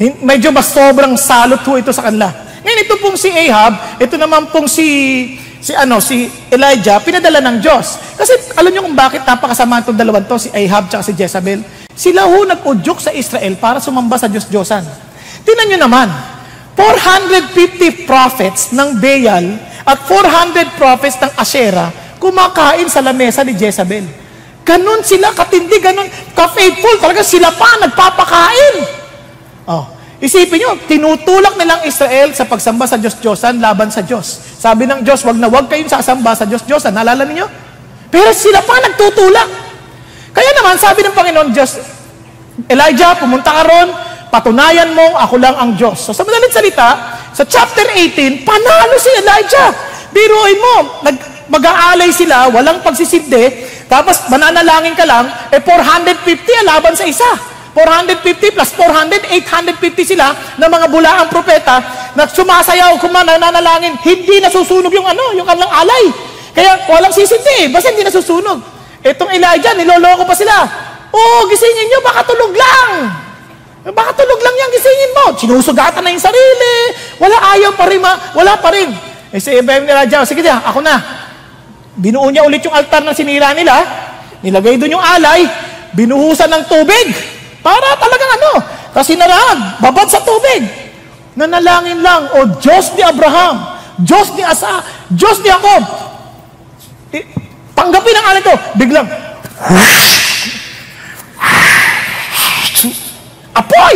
Medyo 0.00 0.48
mas 0.50 0.72
sobrang 0.72 1.12
salot 1.20 1.60
ho 1.60 1.72
ito 1.76 1.92
sa 1.92 2.08
kanila. 2.08 2.32
Ngayon, 2.62 2.80
ito 2.88 2.94
pong 2.98 3.16
si 3.18 3.28
Ahab, 3.28 4.00
ito 4.00 4.14
naman 4.16 4.48
pong 4.48 4.70
si 4.70 4.86
si 5.62 5.70
ano 5.78 6.02
si 6.02 6.26
Elijah 6.50 6.98
pinadala 6.98 7.38
ng 7.38 7.62
Diyos. 7.62 8.00
Kasi 8.18 8.34
alam 8.58 8.70
niyo 8.74 8.82
kung 8.82 8.98
bakit 8.98 9.22
napakasama 9.22 9.84
itong 9.84 9.98
dalawang 9.98 10.26
to, 10.26 10.40
si 10.40 10.50
Ahab 10.50 10.90
at 10.90 11.04
si 11.06 11.12
Jezebel. 11.14 11.62
Sila 11.92 12.26
ho 12.26 12.38
nag-udyok 12.48 12.98
sa 12.98 13.10
Israel 13.12 13.54
para 13.60 13.78
sumamba 13.78 14.16
sa 14.16 14.26
Diyos-Diyosan. 14.26 14.82
Tingnan 15.44 15.66
niyo 15.68 15.78
naman, 15.84 16.08
450 16.74 18.08
prophets 18.08 18.72
ng 18.72 18.96
Baal 18.96 19.46
at 19.84 19.98
400 20.08 20.80
prophets 20.80 21.20
ng 21.20 21.30
Asherah 21.36 22.01
kumakain 22.22 22.86
sa 22.86 23.02
lamesa 23.02 23.42
ni 23.42 23.58
Jezebel. 23.58 24.06
Ganon 24.62 25.02
sila 25.02 25.34
katindi, 25.34 25.82
ganon 25.82 26.06
ka-faithful. 26.38 27.02
Talaga 27.02 27.26
sila 27.26 27.50
pa 27.50 27.82
nagpapakain. 27.82 28.76
Oh, 29.66 29.90
Isipin 30.22 30.62
nyo, 30.62 30.78
tinutulak 30.86 31.58
nilang 31.58 31.82
Israel 31.82 32.30
sa 32.30 32.46
pagsamba 32.46 32.86
sa 32.86 32.94
Diyos-Diyosan 32.94 33.58
laban 33.58 33.90
sa 33.90 34.06
Diyos. 34.06 34.38
Sabi 34.54 34.86
ng 34.86 35.02
Diyos, 35.02 35.26
wag 35.26 35.34
na 35.34 35.50
wag 35.50 35.66
kayong 35.66 35.90
sasamba 35.90 36.38
sa 36.38 36.46
Diyos-Diyosan. 36.46 36.94
Nalala 36.94 37.26
niyo? 37.26 37.50
Pero 38.06 38.30
sila 38.30 38.62
pa 38.62 38.78
nagtutulak. 38.86 39.50
Kaya 40.30 40.50
naman, 40.62 40.78
sabi 40.78 41.02
ng 41.02 41.10
Panginoon 41.10 41.50
Diyos, 41.50 41.74
Elijah, 42.70 43.18
pumunta 43.18 43.50
ka 43.50 43.66
ron, 43.66 43.90
patunayan 44.30 44.94
mo, 44.94 45.18
ako 45.18 45.42
lang 45.42 45.58
ang 45.58 45.74
Diyos. 45.74 45.98
So 45.98 46.14
sa 46.14 46.22
madalit 46.22 46.54
salita, 46.54 47.18
sa 47.34 47.42
chapter 47.42 47.90
18, 47.90 48.46
panalo 48.46 48.94
si 49.02 49.10
Elijah. 49.18 49.74
Biruin 50.14 50.58
mo, 50.62 51.02
nag, 51.02 51.31
mag-aalay 51.52 52.08
sila, 52.08 52.48
walang 52.48 52.80
pagsisibde, 52.80 53.68
tapos 53.84 54.24
mananalangin 54.32 54.96
ka 54.96 55.04
lang, 55.04 55.28
eh 55.52 55.60
450 55.60 56.64
alaban 56.64 56.96
sa 56.96 57.04
isa. 57.04 57.28
450 57.72 58.52
plus 58.52 58.70
400, 58.76 59.32
850 59.48 60.12
sila 60.12 60.36
ng 60.60 60.68
mga 60.68 60.86
bulaang 60.92 61.28
propeta 61.32 61.80
na 62.12 62.28
sumasayaw, 62.28 63.00
kumana, 63.00 63.40
nanalangin, 63.40 63.96
hindi 64.04 64.44
nasusunog 64.44 64.92
yung 64.92 65.08
ano, 65.08 65.32
yung 65.36 65.48
kanilang 65.48 65.72
alay. 65.72 66.12
Kaya 66.52 66.84
walang 66.84 67.12
sisindi 67.12 67.64
eh, 67.64 67.68
basta 67.72 67.88
hindi 67.88 68.04
nasusunog. 68.04 68.60
Itong 69.00 69.32
Elijah, 69.32 69.72
niloloko 69.72 70.28
pa 70.28 70.36
sila. 70.36 70.68
Oh, 71.12 71.48
gisingin 71.48 71.88
nyo, 71.88 71.98
baka 72.04 72.20
tulog 72.28 72.52
lang. 72.52 73.08
Baka 73.88 74.10
tulog 74.20 74.40
lang 74.40 74.54
yan, 74.56 74.68
gisingin 74.76 75.10
mo. 75.16 75.24
Sinusugatan 75.32 76.04
na 76.04 76.12
yung 76.12 76.20
sarili. 76.20 76.76
Wala 77.16 77.56
ayaw 77.56 77.72
pa 77.72 77.88
rin, 77.88 78.04
ma, 78.04 78.36
wala 78.36 78.52
pa 78.60 78.68
rin. 78.68 78.92
Eh 79.32 79.40
si 79.40 79.48
Ibrahim 79.48 79.88
ni 79.88 79.92
Raja, 79.96 80.28
sige 80.28 80.44
na, 80.44 80.60
ako 80.60 80.84
na. 80.84 81.21
Binuo 81.96 82.32
niya 82.32 82.48
ulit 82.48 82.64
yung 82.64 82.72
altar 82.72 83.04
na 83.04 83.12
sinira 83.12 83.52
nila. 83.52 83.84
Nilagay 84.40 84.80
doon 84.80 84.96
yung 84.96 85.04
alay. 85.04 85.44
Binuhusan 85.92 86.48
ng 86.48 86.64
tubig. 86.64 87.12
Para 87.60 87.94
talagang 88.00 88.32
ano, 88.42 88.52
kasi 88.90 89.14
naraan, 89.14 89.78
babad 89.78 90.08
sa 90.08 90.24
tubig. 90.24 90.66
Nanalangin 91.38 92.02
lang, 92.02 92.28
o 92.36 92.58
Diyos 92.58 92.92
ni 92.92 93.00
Abraham, 93.00 93.80
Diyos 94.02 94.34
ni 94.36 94.42
Asa, 94.44 94.84
Diyos 95.08 95.40
ni 95.40 95.48
Jacob. 95.48 95.82
Tanggapin 97.72 98.18
ang 98.18 98.26
alay 98.34 98.42
ko. 98.44 98.54
Biglang, 98.76 99.08
apoy! 103.54 103.94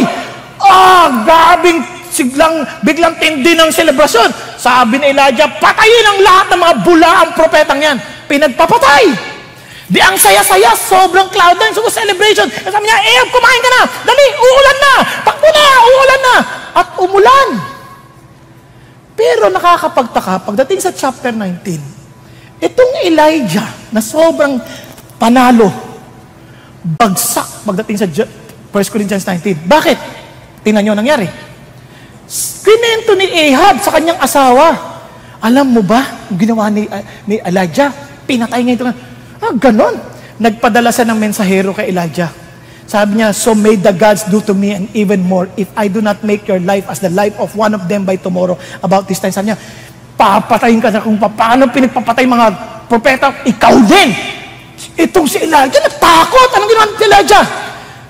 Ah, 0.62 1.06
gabing 1.26 1.95
siglang, 2.16 2.64
biglang 2.80 3.20
tindi 3.20 3.52
ng 3.52 3.68
selebrasyon. 3.68 4.56
Sabi 4.56 4.96
ni 4.96 5.12
Elijah, 5.12 5.52
patayin 5.60 6.06
ang 6.08 6.18
lahat 6.24 6.46
ng 6.48 6.60
mga 6.64 6.74
bula 6.80 7.10
ang 7.20 7.30
propetang 7.36 7.80
yan. 7.84 7.96
Pinagpapatay. 8.24 9.36
Di 9.86 10.02
ang 10.02 10.18
saya-saya, 10.18 10.74
sobrang 10.74 11.30
cloud 11.30 11.60
nine, 11.60 11.70
so 11.76 11.84
celebration. 11.86 12.48
Sabi 12.50 12.84
niya, 12.88 12.98
eh, 12.98 13.22
kumain 13.30 13.60
ka 13.62 13.70
na. 13.70 13.82
Dali, 14.02 14.26
uulan 14.34 14.78
na. 14.82 14.94
Takbo 15.22 15.48
na, 15.52 15.64
uulan 15.84 16.20
na. 16.24 16.36
At 16.74 16.88
umulan. 16.98 17.48
Pero 19.16 19.48
nakakapagtaka, 19.48 20.42
pagdating 20.42 20.80
sa 20.82 20.90
chapter 20.92 21.30
19, 21.32 22.60
itong 22.60 22.92
Elijah 23.06 23.68
na 23.94 24.02
sobrang 24.02 24.58
panalo, 25.16 25.72
bagsak 26.84 27.64
pagdating 27.64 27.96
sa 27.96 28.06
1 28.06 28.92
Corinthians 28.92 29.24
19. 29.24 29.64
Bakit? 29.64 29.98
Tingnan 30.66 30.82
nyo 30.82 30.94
nangyari. 30.98 31.30
Kinento 32.62 33.14
ni 33.14 33.30
Ahab 33.54 33.78
sa 33.78 33.94
kanyang 33.94 34.18
asawa. 34.18 34.74
Alam 35.38 35.78
mo 35.78 35.82
ba, 35.84 36.26
ginawa 36.34 36.66
ni, 36.66 36.90
uh, 36.90 37.02
ni 37.28 37.38
Elijah, 37.38 37.94
pinatay 38.26 38.66
niya 38.66 38.74
ito. 38.74 38.84
Ah, 39.38 39.54
ganon. 39.54 39.94
Nagpadala 40.36 40.90
siya 40.90 41.06
ng 41.06 41.18
mensahero 41.18 41.70
kay 41.70 41.94
Elijah. 41.94 42.28
Sabi 42.86 43.18
niya, 43.18 43.34
so 43.34 43.54
may 43.54 43.74
the 43.78 43.90
gods 43.90 44.26
do 44.30 44.38
to 44.42 44.54
me 44.54 44.74
and 44.74 44.86
even 44.94 45.22
more 45.22 45.50
if 45.58 45.66
I 45.74 45.90
do 45.90 45.98
not 45.98 46.22
make 46.22 46.46
your 46.46 46.62
life 46.62 46.86
as 46.86 47.02
the 47.02 47.10
life 47.10 47.34
of 47.38 47.54
one 47.54 47.74
of 47.74 47.86
them 47.90 48.06
by 48.06 48.14
tomorrow. 48.14 48.54
About 48.82 49.10
this 49.10 49.18
time, 49.18 49.34
sabi 49.34 49.50
niya, 49.50 49.58
papatayin 50.14 50.78
ka 50.78 50.90
na 50.90 51.02
kung 51.02 51.18
paano 51.18 51.66
pinagpapatay 51.70 52.26
mga 52.26 52.46
propeta, 52.86 53.30
ikaw 53.46 53.74
din. 53.86 54.10
Itong 54.98 55.26
si 55.26 55.42
Elijah, 55.42 55.82
nagtakot. 55.82 56.48
Anong 56.56 56.70
ginawa 56.70 56.86
ni 56.86 57.06
Elijah? 57.06 57.44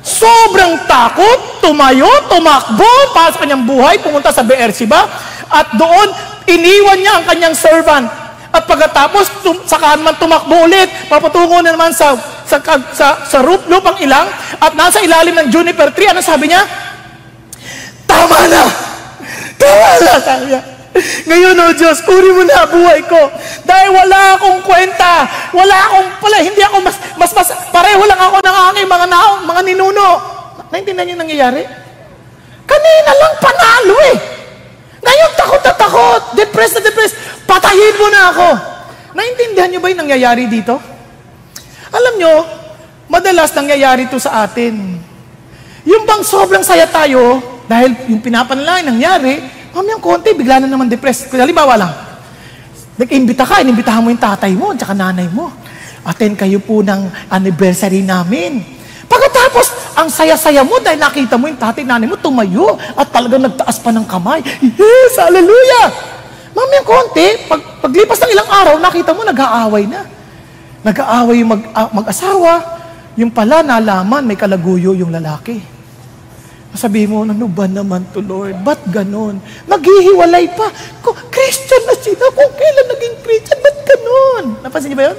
Sobrang 0.07 0.87
takot, 0.87 1.41
tumayo, 1.67 2.07
tumakbo 2.31 2.87
para 3.11 3.35
sa 3.35 3.43
kanyang 3.43 3.67
buhay, 3.67 3.99
pumunta 3.99 4.31
sa 4.31 4.47
Beersheba, 4.47 5.03
at 5.51 5.75
doon, 5.75 6.15
iniwan 6.47 6.99
niya 7.03 7.13
ang 7.19 7.25
kanyang 7.27 7.57
servant. 7.59 8.07
At 8.55 8.63
pagkatapos, 8.71 9.43
tum, 9.43 9.59
saka 9.67 9.99
naman 9.99 10.15
tumakbo 10.15 10.63
ulit, 10.63 10.87
papatungo 11.11 11.59
na 11.61 11.75
naman 11.75 11.91
sa, 11.91 12.15
sa, 12.47 12.63
sa, 12.95 13.07
sa 13.27 13.39
roof, 13.43 13.67
lupang 13.67 13.99
ilang, 13.99 14.31
at 14.63 14.73
nasa 14.79 15.03
ilalim 15.03 15.35
ng 15.35 15.49
juniper 15.51 15.91
tree, 15.91 16.07
ano 16.07 16.23
sabi 16.23 16.55
niya? 16.55 16.63
Tama 18.07 18.47
na! 18.47 18.63
Tama 19.59 19.91
na, 20.07 20.15
sabi 20.23 20.55
niya. 20.55 20.63
Ngayon, 21.29 21.61
oh 21.61 21.73
Diyos, 21.77 22.01
puri 22.09 22.33
mo 22.33 22.41
na 22.49 22.65
buhay 22.65 23.05
ko. 23.05 23.21
Dahil 23.69 23.93
wala 23.93 24.41
akong 24.41 24.65
kwenta. 24.65 25.29
Wala 25.53 25.77
akong, 25.93 26.09
pala, 26.25 26.41
hindi 26.41 26.63
ako 26.65 26.81
mas, 26.81 26.97
mas, 27.21 27.37
mas, 27.37 27.49
pareho 27.69 28.01
lang 28.09 28.17
ako 28.17 28.41
ng 28.41 28.57
aking 28.73 28.89
mga 28.89 29.07
naong, 29.13 29.41
mga 29.45 29.61
ninuno. 29.69 30.36
Naintindihan 30.71 31.07
niyo 31.07 31.19
nangyayari? 31.19 31.63
Kanina 32.67 33.13
lang 33.15 33.35
panalo 33.39 33.97
eh. 34.11 34.17
Ngayon, 35.03 35.31
takot 35.39 35.63
na 35.63 35.73
takot. 35.75 36.23
Depressed 36.35 36.75
na 36.79 36.83
depressed. 36.83 37.17
Patayin 37.47 37.95
mo 37.99 38.07
na 38.11 38.21
ako. 38.35 38.49
Naintindihan 39.15 39.69
niyo 39.71 39.81
ba 39.81 39.91
yung 39.93 40.03
nangyayari 40.03 40.51
dito? 40.51 40.77
Alam 41.95 42.15
niyo, 42.19 42.33
madalas 43.07 43.55
nangyayari 43.55 44.11
ito 44.11 44.19
sa 44.19 44.45
atin. 44.45 44.99
Yung 45.87 46.03
bang 46.03 46.27
sobrang 46.27 46.67
saya 46.67 46.91
tayo, 46.91 47.39
dahil 47.71 47.95
yung 48.11 48.19
pinapanalangin 48.19 48.91
nangyari, 48.91 49.35
Mamayang 49.77 50.01
konti, 50.01 50.33
bigla 50.33 50.57
na 50.65 50.73
naman 50.73 50.89
depressed. 50.89 51.29
Halimbawa 51.37 51.77
lang, 51.77 51.93
nag-imbita 52.97 53.45
ka, 53.45 53.61
inimbitahan 53.61 54.01
mo 54.01 54.09
yung 54.09 54.25
tatay 54.25 54.57
mo, 54.57 54.73
at 54.73 54.81
nanay 54.97 55.29
mo. 55.29 55.53
Attend 56.01 56.41
kayo 56.41 56.65
po 56.65 56.81
ng 56.81 57.29
anniversary 57.29 58.01
namin. 58.01 58.65
Pagkatapos, 59.07 59.67
ang 59.97 60.09
saya-saya 60.13 60.61
mo 60.67 60.77
dahil 60.83 61.01
nakita 61.01 61.39
mo 61.39 61.49
yung 61.49 61.59
tatay, 61.59 61.83
nanay 61.87 62.07
mo, 62.07 62.19
tumayo 62.19 62.77
at 62.99 63.09
talagang 63.09 63.47
nagtaas 63.47 63.81
pa 63.81 63.91
ng 63.95 64.07
kamay. 64.07 64.43
Yes, 64.61 65.17
hallelujah! 65.17 65.87
Mamayang 66.57 66.89
konti, 66.89 67.27
pag, 67.47 67.61
paglipas 67.85 68.19
ng 68.21 68.33
ilang 68.33 68.49
araw, 68.49 68.75
nakita 68.81 69.13
mo, 69.13 69.23
nag-aaway 69.25 69.85
na. 69.85 70.09
Nag-aaway 70.81 71.45
yung 71.45 71.51
mag, 71.53 71.63
uh, 71.75 71.89
mag-asawa, 71.93 72.53
yung 73.17 73.33
pala 73.33 73.61
nalaman, 73.61 74.25
may 74.25 74.37
kalaguyo 74.37 74.97
yung 74.97 75.13
lalaki. 75.13 75.61
Sabi 76.77 77.09
mo, 77.09 77.25
ano 77.25 77.49
ba 77.49 77.65
naman 77.65 78.05
to 78.13 78.21
Lord? 78.21 78.61
Ba't 78.61 78.85
ganon? 78.93 79.41
Maghihiwalay 79.65 80.53
pa. 80.53 80.69
Kung 81.01 81.17
Christian 81.33 81.83
na 81.89 81.97
sila, 81.97 82.29
kung 82.37 82.53
kailan 82.53 82.87
naging 82.93 83.17
Christian, 83.25 83.59
ba't 83.65 83.79
ganon? 83.89 84.45
Napansin 84.61 84.93
niyo 84.93 84.99
ba 85.01 85.07
yun? 85.09 85.19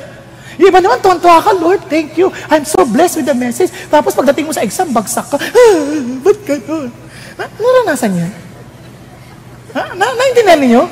Yung 0.57 0.73
iba 0.73 0.81
naman, 0.81 0.97
tuwan-tuwa 0.97 1.37
ka, 1.37 1.53
Lord, 1.53 1.85
thank 1.85 2.17
you. 2.17 2.33
I'm 2.49 2.65
so 2.65 2.81
blessed 2.81 3.21
with 3.21 3.29
the 3.29 3.37
message. 3.37 3.69
Tapos 3.93 4.17
pagdating 4.17 4.49
mo 4.49 4.53
sa 4.53 4.65
exam, 4.65 4.89
bagsak 4.89 5.29
ka. 5.29 5.37
Ah, 5.37 5.77
ba't 6.25 6.39
ganon? 6.45 6.89
Na, 7.37 7.45
naranasan 7.45 8.11
niya? 8.17 8.29
Ha? 9.77 9.93
Na, 9.93 10.05
naintindihan 10.17 10.61
niyo? 10.61 10.83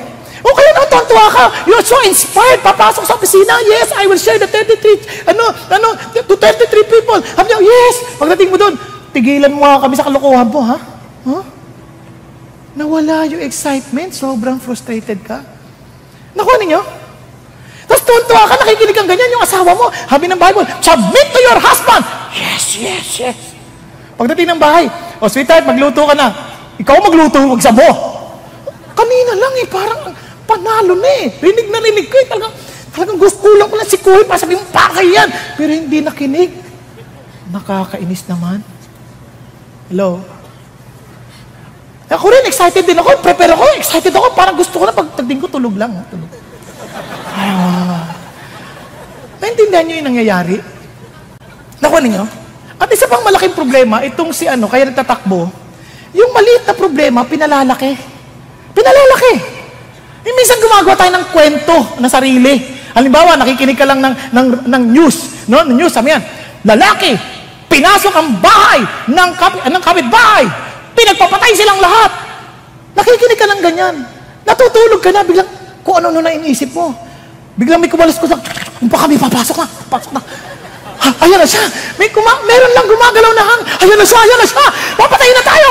O 0.46 0.54
kaya 0.54 0.70
naman 0.70 0.88
tuwan-tuwa 0.94 1.26
ka. 1.34 1.44
You're 1.66 1.82
so 1.82 1.98
inspired. 2.06 2.62
Papasok 2.62 3.02
sa 3.02 3.18
opisina. 3.18 3.58
Yes, 3.66 3.90
I 3.98 4.06
will 4.06 4.20
share 4.20 4.38
the 4.38 4.46
33, 4.46 5.34
ano, 5.34 5.50
ano, 5.50 5.88
to 6.14 6.34
33 6.38 6.86
people. 6.86 7.18
Sabi 7.18 7.50
niya, 7.50 7.60
yes. 7.66 7.94
Pagdating 8.22 8.54
mo 8.54 8.56
doon, 8.60 8.78
tigilan 9.10 9.50
mo 9.50 9.66
kami 9.82 9.98
sa 9.98 10.06
kalokohan 10.06 10.46
po, 10.46 10.62
ha? 10.62 10.78
Huh? 11.26 11.42
Nawala 12.78 13.26
yung 13.26 13.42
excitement, 13.42 14.14
sobrang 14.14 14.62
frustrated 14.62 15.18
ka. 15.26 15.42
Nakuha 16.36 16.56
ninyo? 16.62 17.05
Tapos 17.86 18.02
tuwan 18.02 18.24
ka, 18.26 18.54
nakikinig 18.66 18.94
kang 18.94 19.08
ganyan 19.08 19.34
yung 19.34 19.44
asawa 19.46 19.70
mo. 19.72 19.86
Habi 19.88 20.26
ng 20.26 20.38
Bible, 20.38 20.66
submit 20.82 21.26
to 21.30 21.40
your 21.42 21.58
husband. 21.62 22.02
Yes, 22.34 22.64
yes, 22.76 23.06
yes. 23.22 23.38
Pagdating 24.18 24.48
ng 24.52 24.60
bahay, 24.60 24.90
oh 25.22 25.28
sweetheart, 25.30 25.64
magluto 25.64 26.02
ka 26.02 26.14
na. 26.18 26.32
Ikaw 26.76 26.96
magluto, 27.00 27.38
wag 27.46 27.62
sa 27.62 27.72
mo. 27.72 27.88
Kanina 28.96 29.32
lang 29.36 29.54
eh, 29.60 29.66
parang 29.68 30.00
panalo 30.48 30.96
na 30.96 31.10
eh. 31.24 31.36
Rinig 31.36 31.68
na 31.68 31.78
rinig 31.80 32.06
ko 32.08 32.16
eh. 32.16 32.26
Talagang, 32.26 32.54
talagang 32.96 33.18
gusto 33.20 33.44
ko 33.44 33.74
lang 33.76 33.88
si 33.88 33.96
Kuya 34.00 34.24
para 34.24 34.40
sabihin 34.40 34.64
pakay 34.72 35.06
yan. 35.12 35.28
Pero 35.56 35.70
hindi 35.72 36.00
nakinig. 36.00 36.50
Nakakainis 37.52 38.24
naman. 38.26 38.64
Hello? 39.92 40.24
Ako 42.06 42.24
rin, 42.30 42.44
excited 42.46 42.86
din 42.86 42.98
ako. 42.98 43.18
Prepare 43.20 43.52
ako, 43.52 43.64
excited 43.76 44.14
ako. 44.14 44.32
Parang 44.32 44.56
gusto 44.56 44.78
ko 44.78 44.84
na 44.86 44.94
pagtagding 44.94 45.42
ko, 45.42 45.46
tulog 45.50 45.74
lang. 45.74 45.92
Tulog. 46.08 46.45
Ah. 47.36 48.04
Naintindihan 49.42 49.84
niyo 49.84 49.96
yung 50.00 50.08
nangyayari? 50.12 50.56
Nakuha 51.80 52.00
ninyo? 52.00 52.24
At 52.76 52.88
isa 52.92 53.08
pang 53.08 53.24
malaking 53.24 53.56
problema, 53.56 54.04
itong 54.04 54.32
si 54.32 54.44
ano, 54.48 54.68
kaya 54.68 54.88
nagtatakbo, 54.88 55.48
yung 56.12 56.30
maliit 56.32 56.64
na 56.64 56.74
problema, 56.76 57.24
pinalalaki. 57.24 57.92
Pinalalaki. 58.72 59.32
E 60.26 60.28
minsan 60.32 60.60
gumagawa 60.60 60.96
tayo 60.96 61.12
ng 61.16 61.26
kwento 61.32 61.76
na 62.00 62.08
sarili. 62.08 62.60
Halimbawa, 62.96 63.36
nakikinig 63.36 63.76
ka 63.76 63.84
lang 63.84 64.00
ng, 64.00 64.14
ng, 64.32 64.46
ng 64.68 64.82
news. 64.92 65.46
No? 65.48 65.64
News, 65.64 65.92
sabi 65.92 66.16
yan, 66.16 66.24
lalaki, 66.64 67.16
Pinasok 67.66 68.14
ang 68.14 68.30
bahay 68.38 68.80
ng, 69.10 69.30
kap- 69.34 69.66
ng 69.66 69.82
kapitbahay. 69.82 70.46
Pinagpapatay 70.94 71.52
silang 71.52 71.76
lahat. 71.82 72.10
Nakikinig 72.96 73.36
ka 73.36 73.46
ng 73.52 73.60
ganyan. 73.60 73.94
Natutulog 74.46 75.02
ka 75.02 75.10
na, 75.10 75.26
biglang 75.26 75.50
kung 75.86 76.02
ano-ano 76.02 76.18
na 76.18 76.34
iniisip 76.34 76.74
mo. 76.74 76.90
Biglang 77.54 77.78
may 77.78 77.86
kumalas 77.86 78.18
ko 78.18 78.26
sa, 78.26 78.34
pa 78.90 78.98
kami 79.06 79.14
papasok 79.14 79.62
na, 79.62 79.66
papasok 79.86 80.12
na. 80.18 80.20
Ha, 80.98 81.08
ayan 81.22 81.38
na 81.38 81.46
siya. 81.46 81.62
May 81.94 82.10
kuma- 82.10 82.42
meron 82.42 82.72
lang 82.74 82.90
gumagalaw 82.90 83.32
na 83.38 83.44
hang. 83.46 83.62
Ayan 83.86 83.94
na 83.94 84.02
siya, 84.02 84.18
ayan 84.18 84.38
na 84.42 84.46
siya. 84.50 84.66
Papatayin 84.98 85.36
na 85.38 85.44
tayo. 85.46 85.66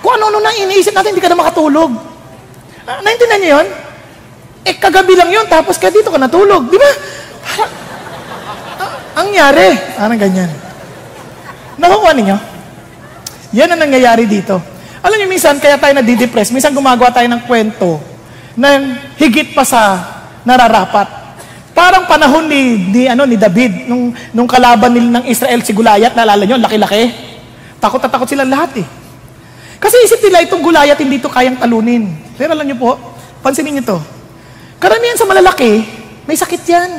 Kung 0.00 0.12
ano-ano 0.14 0.38
na 0.38 0.54
iniisip 0.54 0.94
natin, 0.94 1.10
hindi 1.12 1.20
ka 1.20 1.34
na 1.34 1.42
makatulog. 1.42 1.90
Ah, 2.86 3.02
naintindihan 3.02 3.40
niyo 3.42 3.50
yun? 3.58 3.68
Eh, 4.70 4.74
kagabi 4.78 5.18
lang 5.18 5.28
yun, 5.34 5.44
tapos 5.50 5.76
kaya 5.82 5.90
dito 5.90 6.08
ka 6.14 6.16
natulog. 6.16 6.70
Di 6.70 6.78
ba? 6.78 6.90
Parang, 7.42 7.72
ah, 8.78 9.18
ang 9.18 9.28
nyari, 9.34 9.68
parang 9.98 10.20
ganyan. 10.20 10.50
Nakukuha 11.74 12.12
ninyo? 12.14 12.36
Yan 13.58 13.68
ang 13.74 13.82
nangyayari 13.82 14.30
dito. 14.30 14.62
Alam 15.02 15.16
niyo, 15.20 15.28
minsan, 15.28 15.58
kaya 15.58 15.76
tayo 15.76 15.92
nadidepress, 15.96 16.54
minsan 16.54 16.70
gumagawa 16.72 17.10
tayo 17.10 17.26
ng 17.26 17.44
kwento 17.44 18.09
na 18.58 18.98
higit 19.18 19.54
pa 19.54 19.62
sa 19.66 20.00
nararapat. 20.42 21.06
Parang 21.70 22.04
panahon 22.04 22.44
ni, 22.50 22.76
ni, 22.90 23.02
ano, 23.06 23.24
ni 23.24 23.38
David, 23.38 23.88
nung, 23.88 24.12
nung 24.34 24.48
kalaban 24.50 24.92
nila 24.92 25.20
ng 25.20 25.24
Israel, 25.30 25.62
si 25.62 25.72
Gulayat, 25.72 26.12
naalala 26.12 26.44
niyo, 26.44 26.58
laki-laki. 26.58 27.08
Takot 27.80 28.02
na 28.02 28.10
takot 28.10 28.28
silang 28.28 28.50
lahat 28.50 28.84
eh. 28.84 28.86
Kasi 29.80 29.96
isip 30.04 30.20
nila, 30.20 30.44
itong 30.44 30.60
Gulayat 30.60 30.98
hindi 31.00 31.16
ito 31.16 31.30
kayang 31.30 31.56
talunin. 31.56 32.12
Pero 32.36 32.52
alam 32.52 32.68
niyo 32.68 32.76
po, 32.76 33.00
pansinin 33.40 33.80
niyo 33.80 33.96
to. 33.96 33.98
Karamihan 34.76 35.16
sa 35.16 35.24
malalaki, 35.24 35.84
may 36.28 36.36
sakit 36.36 36.62
yan. 36.68 36.90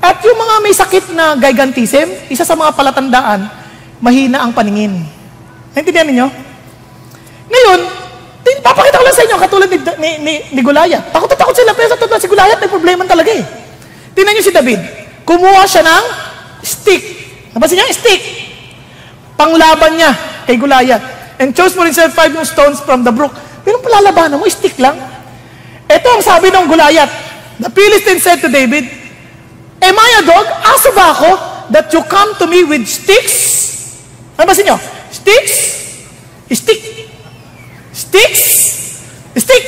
At 0.00 0.22
yung 0.24 0.38
mga 0.38 0.54
may 0.64 0.74
sakit 0.76 1.04
na 1.12 1.36
gigantism, 1.36 2.06
isa 2.32 2.46
sa 2.46 2.56
mga 2.56 2.72
palatandaan, 2.72 3.48
mahina 4.00 4.44
ang 4.44 4.54
paningin. 4.54 5.04
Naintindihan 5.76 6.08
ninyo? 6.08 6.26
Ngayon, 7.50 7.80
papakita 8.62 9.00
ko 9.00 9.04
lang 9.04 9.16
sa 9.16 9.24
inyo, 9.26 9.36
katulad 9.42 9.68
ni, 9.70 9.78
ni, 9.98 10.10
ni, 10.22 10.34
ni 10.54 10.60
Goliath. 10.62 11.10
Takot 11.10 11.26
na 11.26 11.36
takot 11.36 11.56
sila, 11.56 11.72
pero 11.74 11.88
sa 11.90 11.98
totoo 11.98 12.18
si 12.20 12.30
Goliath 12.30 12.60
may 12.62 12.70
problema 12.70 13.02
talaga 13.02 13.34
eh. 13.34 13.42
Tingnan 14.14 14.32
niyo 14.38 14.44
si 14.46 14.54
David. 14.54 14.80
Kumuha 15.26 15.66
siya 15.66 15.82
ng 15.82 16.04
stick. 16.62 17.02
Napansin 17.52 17.82
niya? 17.82 17.90
Stick. 17.90 18.22
Panglaban 19.34 19.98
niya 19.98 20.10
kay 20.46 20.56
Goliath. 20.56 21.02
And 21.42 21.52
chose 21.52 21.76
for 21.76 21.84
himself 21.84 22.14
five 22.16 22.32
stones 22.48 22.80
from 22.80 23.04
the 23.04 23.12
brook. 23.12 23.34
Pero 23.66 23.82
palalabanan 23.82 24.38
mo, 24.38 24.46
stick 24.46 24.78
lang. 24.78 24.96
Ito 25.90 26.06
ang 26.06 26.22
sabi 26.22 26.48
ng 26.54 26.66
Goliath. 26.70 27.12
The 27.58 27.68
Philistine 27.72 28.20
said 28.22 28.38
to 28.44 28.48
David, 28.48 28.86
Am 29.82 29.96
I 29.96 30.10
a 30.18 30.22
dog? 30.24 30.46
Aso 30.64 30.90
ba 30.96 31.12
ako 31.12 31.30
that 31.70 31.92
you 31.92 32.00
come 32.08 32.32
to 32.40 32.46
me 32.48 32.64
with 32.64 32.88
sticks? 32.88 33.36
Ano 34.40 34.48
ba 34.48 34.54
nyo? 34.56 34.76
Sticks? 35.12 35.54
Stick? 36.52 37.05
Sticks? 38.06 38.44
Stick? 39.36 39.64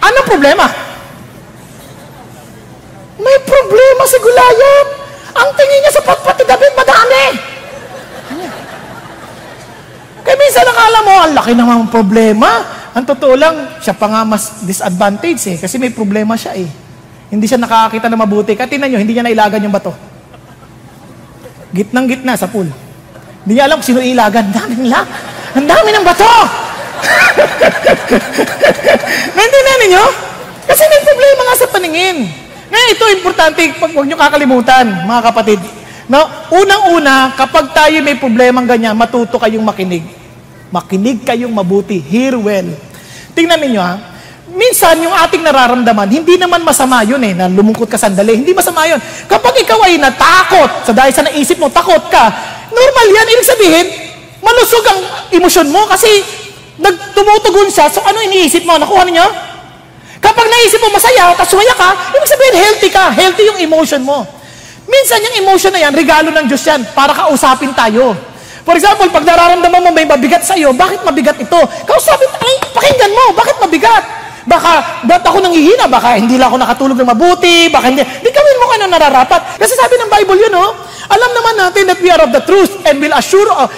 Ano 0.00 0.18
problema? 0.24 0.66
May 3.20 3.38
problema 3.44 4.02
si 4.08 4.16
Gulayat. 4.18 4.88
Ang 5.34 5.48
tingin 5.58 5.78
niya 5.82 5.92
sa 5.94 6.02
patpati 6.02 6.42
David, 6.46 6.72
madami. 6.78 7.54
ang 11.24 11.34
laki 11.34 11.52
naman 11.56 11.88
problema. 11.88 12.62
Ang 12.94 13.04
totoo 13.08 13.34
lang, 13.34 13.80
siya 13.82 13.96
pa 13.96 14.06
nga 14.06 14.22
mas 14.22 14.62
disadvantage 14.62 15.42
eh. 15.50 15.56
Kasi 15.58 15.80
may 15.80 15.90
problema 15.90 16.38
siya 16.38 16.54
eh. 16.54 16.68
Hindi 17.32 17.50
siya 17.50 17.58
nakakakita 17.58 18.06
na 18.06 18.20
mabuti. 18.20 18.54
Kaya 18.54 18.70
tingnan 18.70 18.94
nyo, 18.94 19.00
hindi 19.02 19.18
niya 19.18 19.26
nailagan 19.26 19.64
yung 19.66 19.74
bato. 19.74 19.90
Gitnang 21.74 22.06
gitna 22.06 22.38
sa 22.38 22.46
pool. 22.46 22.70
Hindi 23.42 23.52
niya 23.58 23.66
alam 23.66 23.82
kung 23.82 23.88
sino 23.90 23.98
ilagan. 23.98 24.46
Ang 24.46 24.54
dami 24.54 24.74
nila. 24.78 25.00
Ang 25.58 25.66
dami 25.66 25.88
ng 25.90 26.06
bato! 26.06 26.63
Naintindihan 29.36 29.80
ninyo? 29.88 30.04
Kasi 30.64 30.82
may 30.88 31.00
problema 31.04 31.40
nga 31.44 31.56
sa 31.60 31.68
paningin. 31.68 32.16
Ngayon, 32.72 32.88
ito 32.96 33.04
importante, 33.12 33.60
pag 33.76 33.90
huwag 33.92 34.06
nyo 34.08 34.16
kakalimutan, 34.16 34.84
mga 35.04 35.22
kapatid. 35.30 35.60
No? 36.08 36.24
Unang-una, 36.52 37.32
kapag 37.36 37.70
tayo 37.76 38.00
may 38.00 38.16
problemang 38.16 38.66
ganyan, 38.66 38.96
matuto 38.96 39.36
kayong 39.36 39.64
makinig. 39.64 40.04
Makinig 40.72 41.22
kayong 41.22 41.52
mabuti. 41.52 42.00
Hear 42.00 42.34
well. 42.40 42.66
Tingnan 43.36 43.60
ninyo 43.60 43.82
ha. 43.82 43.94
Minsan, 44.54 45.02
yung 45.02 45.14
ating 45.14 45.42
nararamdaman, 45.42 46.06
hindi 46.06 46.38
naman 46.38 46.62
masama 46.62 47.02
yun 47.02 47.18
eh, 47.24 47.34
na 47.34 47.50
lumungkot 47.50 47.90
ka 47.90 47.98
sandali. 47.98 48.38
Hindi 48.38 48.54
masama 48.54 48.86
yun. 48.86 49.00
Kapag 49.26 49.54
ikaw 49.64 49.82
ay 49.88 49.98
natakot, 49.98 50.86
sa 50.86 50.92
dahil 50.94 51.10
sa 51.10 51.26
naisip 51.26 51.58
mo, 51.58 51.72
takot 51.72 52.06
ka, 52.12 52.24
normal 52.70 53.06
yan. 53.08 53.26
Ibig 53.34 53.48
sabihin, 53.48 53.86
malusog 54.44 54.84
ang 54.86 55.00
emosyon 55.32 55.68
mo 55.72 55.88
kasi 55.90 56.08
nagtumutugon 56.78 57.68
siya. 57.70 57.90
So 57.90 58.02
ano 58.02 58.18
iniisip 58.24 58.66
mo? 58.66 58.78
Nakuha 58.78 59.06
niyo? 59.06 59.26
Kapag 60.18 60.46
naisip 60.48 60.80
mo 60.80 60.88
masaya, 60.88 61.36
tapos 61.36 61.52
sumaya 61.52 61.74
ka, 61.76 61.90
ibig 62.16 62.30
sabihin 62.32 62.56
healthy 62.56 62.88
ka. 62.88 63.12
Healthy 63.12 63.44
yung 63.44 63.60
emotion 63.60 64.00
mo. 64.00 64.24
Minsan 64.88 65.20
yung 65.20 65.44
emotion 65.44 65.72
na 65.72 65.80
yan, 65.84 65.92
regalo 65.92 66.32
ng 66.32 66.46
Diyos 66.48 66.64
yan 66.64 66.80
para 66.96 67.12
kausapin 67.12 67.72
tayo. 67.76 68.16
For 68.64 68.72
example, 68.72 69.04
pag 69.12 69.28
nararamdaman 69.28 69.84
mo 69.84 69.90
may 69.92 70.08
mabigat 70.08 70.40
sa 70.40 70.56
iyo, 70.56 70.72
bakit 70.72 71.04
mabigat 71.04 71.36
ito? 71.36 71.60
Kausapin, 71.84 72.28
ay, 72.40 72.54
pakinggan 72.72 73.12
mo, 73.12 73.36
bakit 73.36 73.56
mabigat? 73.60 74.23
Baka, 74.44 75.04
ba't 75.08 75.24
ako 75.24 75.40
nanghihina? 75.40 75.88
Baka 75.88 76.20
hindi 76.20 76.36
lang 76.36 76.52
ako 76.52 76.60
nakatulog 76.60 76.96
ng 77.00 77.08
mabuti, 77.08 77.72
baka 77.72 77.88
hindi. 77.88 78.04
Di 78.04 78.28
gawin 78.28 78.56
mo 78.60 78.64
ano 78.76 78.84
nararapat. 78.92 79.56
Kasi 79.56 79.72
sabi 79.72 79.96
ng 79.96 80.10
Bible 80.12 80.36
yun, 80.36 80.52
oh, 80.52 80.72
alam 81.08 81.30
naman 81.32 81.54
natin 81.56 81.88
that 81.88 82.00
we 82.00 82.12
are 82.12 82.20
of 82.20 82.32
the 82.32 82.44
truth 82.44 82.72
and 82.84 83.00
will 83.00 83.12
assure 83.16 83.48
uh, 83.48 83.68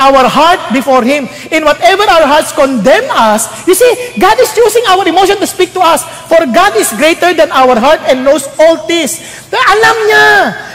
our 0.00 0.24
heart 0.24 0.60
before 0.72 1.04
Him. 1.04 1.28
In 1.52 1.68
whatever 1.68 2.08
our 2.08 2.24
hearts 2.24 2.56
condemn 2.56 3.04
us, 3.12 3.52
you 3.68 3.76
see, 3.76 4.16
God 4.16 4.40
is 4.40 4.48
using 4.56 4.84
our 4.88 5.04
emotion 5.04 5.36
to 5.44 5.48
speak 5.48 5.76
to 5.76 5.84
us. 5.84 6.04
For 6.28 6.40
God 6.48 6.72
is 6.80 6.88
greater 6.96 7.36
than 7.36 7.52
our 7.52 7.76
heart 7.76 8.00
and 8.08 8.24
knows 8.24 8.48
all 8.56 8.80
this. 8.88 9.20
Alam 9.52 9.96
niya. 10.08 10.28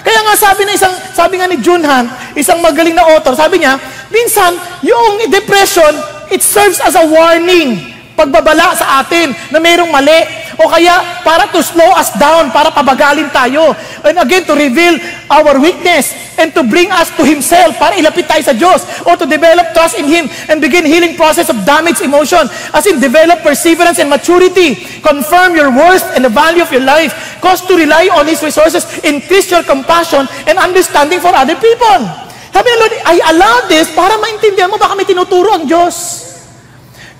Kaya 0.06 0.20
nga 0.30 0.36
sabi 0.38 0.62
na 0.70 0.78
isang, 0.78 0.94
sabi 1.18 1.42
nga 1.42 1.50
ni 1.50 1.58
Junhan, 1.58 2.06
isang 2.38 2.62
magaling 2.62 2.94
na 2.94 3.06
author, 3.18 3.34
sabi 3.34 3.66
niya, 3.66 3.82
minsan, 4.14 4.54
yung 4.86 5.26
depression, 5.34 5.90
it 6.30 6.46
serves 6.46 6.78
as 6.86 6.94
a 6.94 7.06
warning 7.10 7.89
pagbabala 8.20 8.76
sa 8.76 9.00
atin 9.00 9.32
na 9.56 9.64
mayroong 9.64 9.88
mali. 9.88 10.50
O 10.60 10.68
kaya 10.68 11.24
para 11.24 11.48
to 11.56 11.64
slow 11.64 11.88
us 11.96 12.12
down, 12.20 12.52
para 12.52 12.68
pabagalin 12.68 13.32
tayo. 13.32 13.72
And 14.04 14.20
again, 14.20 14.44
to 14.44 14.52
reveal 14.60 15.00
our 15.32 15.56
weakness 15.56 16.12
and 16.36 16.52
to 16.52 16.68
bring 16.68 16.92
us 16.92 17.08
to 17.16 17.24
Himself 17.24 17.80
para 17.80 17.96
ilapit 17.96 18.28
tayo 18.28 18.44
sa 18.44 18.52
Diyos 18.52 18.84
or 19.08 19.16
to 19.16 19.24
develop 19.24 19.72
trust 19.72 19.96
in 19.96 20.04
Him 20.04 20.28
and 20.52 20.60
begin 20.60 20.84
healing 20.84 21.16
process 21.16 21.48
of 21.48 21.64
damaged 21.64 22.04
emotion 22.04 22.44
as 22.76 22.84
in 22.92 23.00
develop 23.00 23.40
perseverance 23.40 24.04
and 24.04 24.12
maturity, 24.12 24.76
confirm 25.00 25.56
your 25.56 25.72
worth 25.72 26.04
and 26.20 26.28
the 26.28 26.34
value 26.34 26.60
of 26.60 26.72
your 26.76 26.84
life, 26.84 27.40
cause 27.40 27.64
to 27.64 27.80
rely 27.80 28.12
on 28.12 28.28
His 28.28 28.44
resources, 28.44 28.84
increase 29.08 29.48
your 29.48 29.64
compassion 29.64 30.28
and 30.44 30.60
understanding 30.60 31.24
for 31.24 31.32
other 31.32 31.56
people. 31.56 32.28
Sabi 32.52 32.72
Lord, 32.76 32.94
I 33.08 33.16
allow 33.32 33.56
this 33.72 33.88
para 33.96 34.20
maintindihan 34.20 34.68
mo 34.68 34.76
baka 34.76 34.92
may 34.92 35.08
tinuturo 35.08 35.56
ang 35.56 35.64
Diyos. 35.64 36.29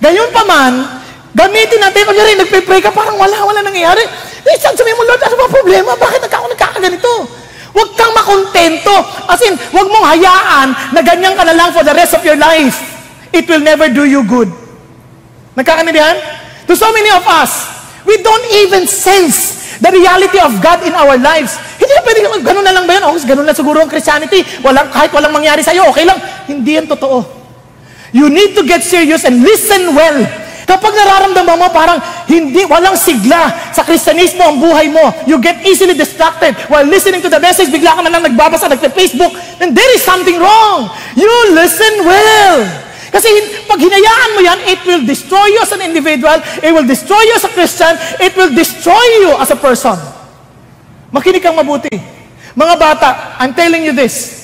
Gayon 0.00 0.32
pa 0.32 0.42
man, 0.48 0.72
gamitin 1.36 1.80
natin, 1.80 2.08
kung 2.08 2.16
rin, 2.16 2.40
nagpe-pray 2.40 2.80
ka, 2.80 2.88
parang 2.88 3.20
wala, 3.20 3.36
wala 3.44 3.60
nangyayari. 3.60 4.00
Eh, 4.40 4.56
saan 4.56 4.72
sabihin 4.72 4.96
mo, 4.96 5.04
Lord, 5.04 5.20
ano 5.20 5.36
ba 5.36 5.46
problema? 5.52 5.92
Bakit 5.92 6.24
nagka, 6.24 6.40
nagkakaganito? 6.40 7.12
Huwag 7.70 7.90
kang 7.94 8.10
makontento. 8.16 8.96
As 9.28 9.38
in, 9.44 9.54
huwag 9.70 9.86
mong 9.92 10.06
hayaan 10.16 10.68
na 10.96 11.00
ganyan 11.04 11.36
ka 11.36 11.44
na 11.44 11.54
lang 11.54 11.70
for 11.70 11.84
the 11.84 11.94
rest 11.94 12.16
of 12.16 12.24
your 12.24 12.34
life. 12.34 12.80
It 13.30 13.46
will 13.46 13.62
never 13.62 13.86
do 13.92 14.08
you 14.08 14.26
good. 14.26 14.50
Nagkakanindihan? 15.54 16.16
To 16.66 16.72
so 16.74 16.90
many 16.90 17.12
of 17.14 17.22
us, 17.28 17.68
we 18.08 18.18
don't 18.24 18.46
even 18.64 18.88
sense 18.88 19.60
the 19.78 19.92
reality 19.92 20.40
of 20.40 20.56
God 20.58 20.82
in 20.82 20.96
our 20.96 21.14
lives. 21.20 21.60
Hindi 21.78 21.92
na 21.94 22.02
pwede, 22.02 22.18
ganun 22.42 22.64
na 22.64 22.72
lang 22.74 22.84
ba 22.88 22.92
yan? 22.96 23.04
O, 23.06 23.14
ganun 23.20 23.46
na 23.46 23.54
siguro 23.54 23.84
ang 23.84 23.90
Christianity. 23.92 24.42
Walang, 24.64 24.90
kahit 24.90 25.12
walang 25.14 25.30
mangyari 25.30 25.62
sa'yo, 25.62 25.92
okay 25.92 26.08
lang. 26.08 26.18
Hindi 26.48 26.80
yan 26.80 26.88
totoo. 26.88 27.39
You 28.10 28.30
need 28.30 28.58
to 28.58 28.62
get 28.66 28.82
serious 28.82 29.22
and 29.22 29.42
listen 29.42 29.94
well. 29.94 30.18
Kapag 30.70 30.94
nararamdaman 30.94 31.56
mo 31.58 31.66
parang 31.74 31.98
hindi, 32.30 32.62
walang 32.62 32.94
sigla 32.94 33.74
sa 33.74 33.82
Kristyanismo 33.82 34.38
ang 34.38 34.62
buhay 34.62 34.86
mo, 34.86 35.02
you 35.26 35.34
get 35.42 35.58
easily 35.66 35.98
distracted 35.98 36.54
while 36.70 36.86
listening 36.86 37.18
to 37.18 37.26
the 37.26 37.42
message, 37.42 37.74
bigla 37.74 37.98
ka 37.98 38.06
na 38.06 38.10
lang 38.14 38.22
nagbabasa, 38.22 38.70
nagpe-Facebook, 38.70 39.34
then 39.58 39.74
there 39.74 39.90
is 39.98 40.02
something 40.06 40.38
wrong. 40.38 40.86
You 41.18 41.26
listen 41.58 42.06
well. 42.06 42.70
Kasi 43.10 43.26
pag 43.66 43.82
hinayaan 43.82 44.30
mo 44.38 44.40
yan, 44.46 44.58
it 44.70 44.80
will 44.86 45.02
destroy 45.02 45.42
you 45.50 45.58
as 45.58 45.74
an 45.74 45.82
individual, 45.82 46.38
it 46.62 46.70
will 46.70 46.86
destroy 46.86 47.18
you 47.18 47.34
as 47.34 47.42
a 47.42 47.50
Christian, 47.50 47.98
it 48.22 48.30
will 48.38 48.54
destroy 48.54 49.02
you 49.26 49.34
as 49.42 49.50
a 49.50 49.58
person. 49.58 49.98
Makinig 51.10 51.42
kang 51.42 51.58
mabuti. 51.58 51.90
Mga 52.54 52.74
bata, 52.78 53.34
I'm 53.42 53.50
telling 53.58 53.82
you 53.82 53.90
this, 53.90 54.39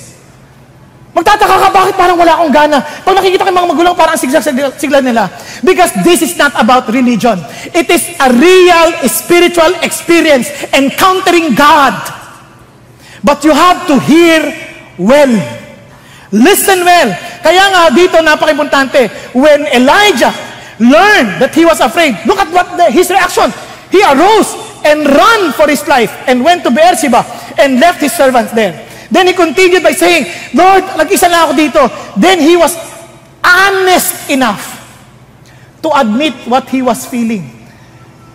Magtataka 1.17 1.55
ka, 1.57 1.69
bakit 1.73 1.97
parang 1.97 2.13
wala 2.13 2.37
akong 2.37 2.53
gana? 2.53 2.77
Pag 2.77 3.17
nakikita 3.17 3.41
ko 3.41 3.49
yung 3.49 3.57
mga 3.57 3.69
magulang, 3.73 3.97
parang 3.97 4.13
sigla 4.21 5.01
nila. 5.01 5.25
Because 5.65 5.89
this 6.05 6.21
is 6.21 6.37
not 6.37 6.53
about 6.53 6.85
religion. 6.93 7.41
It 7.73 7.89
is 7.89 8.05
a 8.21 8.29
real 8.29 9.01
spiritual 9.09 9.81
experience, 9.81 10.45
encountering 10.77 11.57
God. 11.57 11.97
But 13.25 13.41
you 13.41 13.49
have 13.49 13.89
to 13.89 13.97
hear 13.97 14.45
well. 15.01 15.33
Listen 16.29 16.85
well. 16.85 17.09
Kaya 17.41 17.65
nga 17.65 17.81
dito, 17.89 18.21
napaka-importante, 18.21 19.09
when 19.33 19.65
Elijah 19.73 20.29
learned 20.77 21.41
that 21.41 21.49
he 21.57 21.65
was 21.65 21.81
afraid, 21.81 22.13
look 22.29 22.37
at 22.37 22.53
what 22.53 22.77
the, 22.77 22.93
his 22.93 23.09
reaction. 23.09 23.49
He 23.89 24.05
arose 24.05 24.53
and 24.85 25.01
ran 25.01 25.49
for 25.57 25.65
his 25.65 25.81
life 25.89 26.13
and 26.29 26.45
went 26.45 26.61
to 26.61 26.69
Beersheba 26.69 27.25
and 27.57 27.81
left 27.81 28.05
his 28.05 28.13
servants 28.13 28.53
there. 28.53 28.86
Then 29.07 29.31
he 29.31 29.33
continued 29.33 29.83
by 29.83 29.95
saying, 29.95 30.27
Lord, 30.51 30.83
nag-isa 30.99 31.31
na 31.31 31.47
ako 31.47 31.53
dito. 31.55 31.81
Then 32.19 32.43
he 32.43 32.59
was 32.59 32.75
honest 33.39 34.27
enough 34.27 34.59
to 35.79 35.89
admit 35.95 36.35
what 36.47 36.67
he 36.67 36.83
was 36.83 37.07
feeling. 37.07 37.47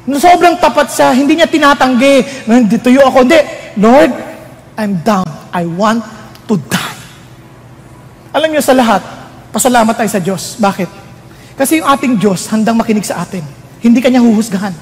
Sobrang 0.08 0.58
tapat 0.58 0.90
siya, 0.90 1.14
hindi 1.14 1.38
niya 1.38 1.46
tinatanggi, 1.46 2.46
hindi 2.48 2.76
tuyo 2.80 3.06
ako, 3.06 3.22
hindi. 3.22 3.38
Lord, 3.78 4.11
I'm 4.74 4.98
down. 5.04 5.28
I 5.52 5.68
want 5.68 6.02
to 6.48 6.56
die. 6.56 6.98
Alam 8.32 8.48
niyo 8.56 8.64
sa 8.64 8.72
lahat, 8.72 9.04
pasalamat 9.52 9.92
tayo 9.92 10.11
sa 10.11 10.18
Diyos. 10.18 10.56
Bakit? 10.56 10.88
Kasi 11.54 11.78
yung 11.78 11.88
ating 11.92 12.16
Diyos 12.16 12.48
handang 12.48 12.80
makinig 12.80 13.04
sa 13.04 13.20
atin. 13.22 13.44
Hindi 13.78 14.00
kanya 14.00 14.24
huhusgahan. 14.24 14.72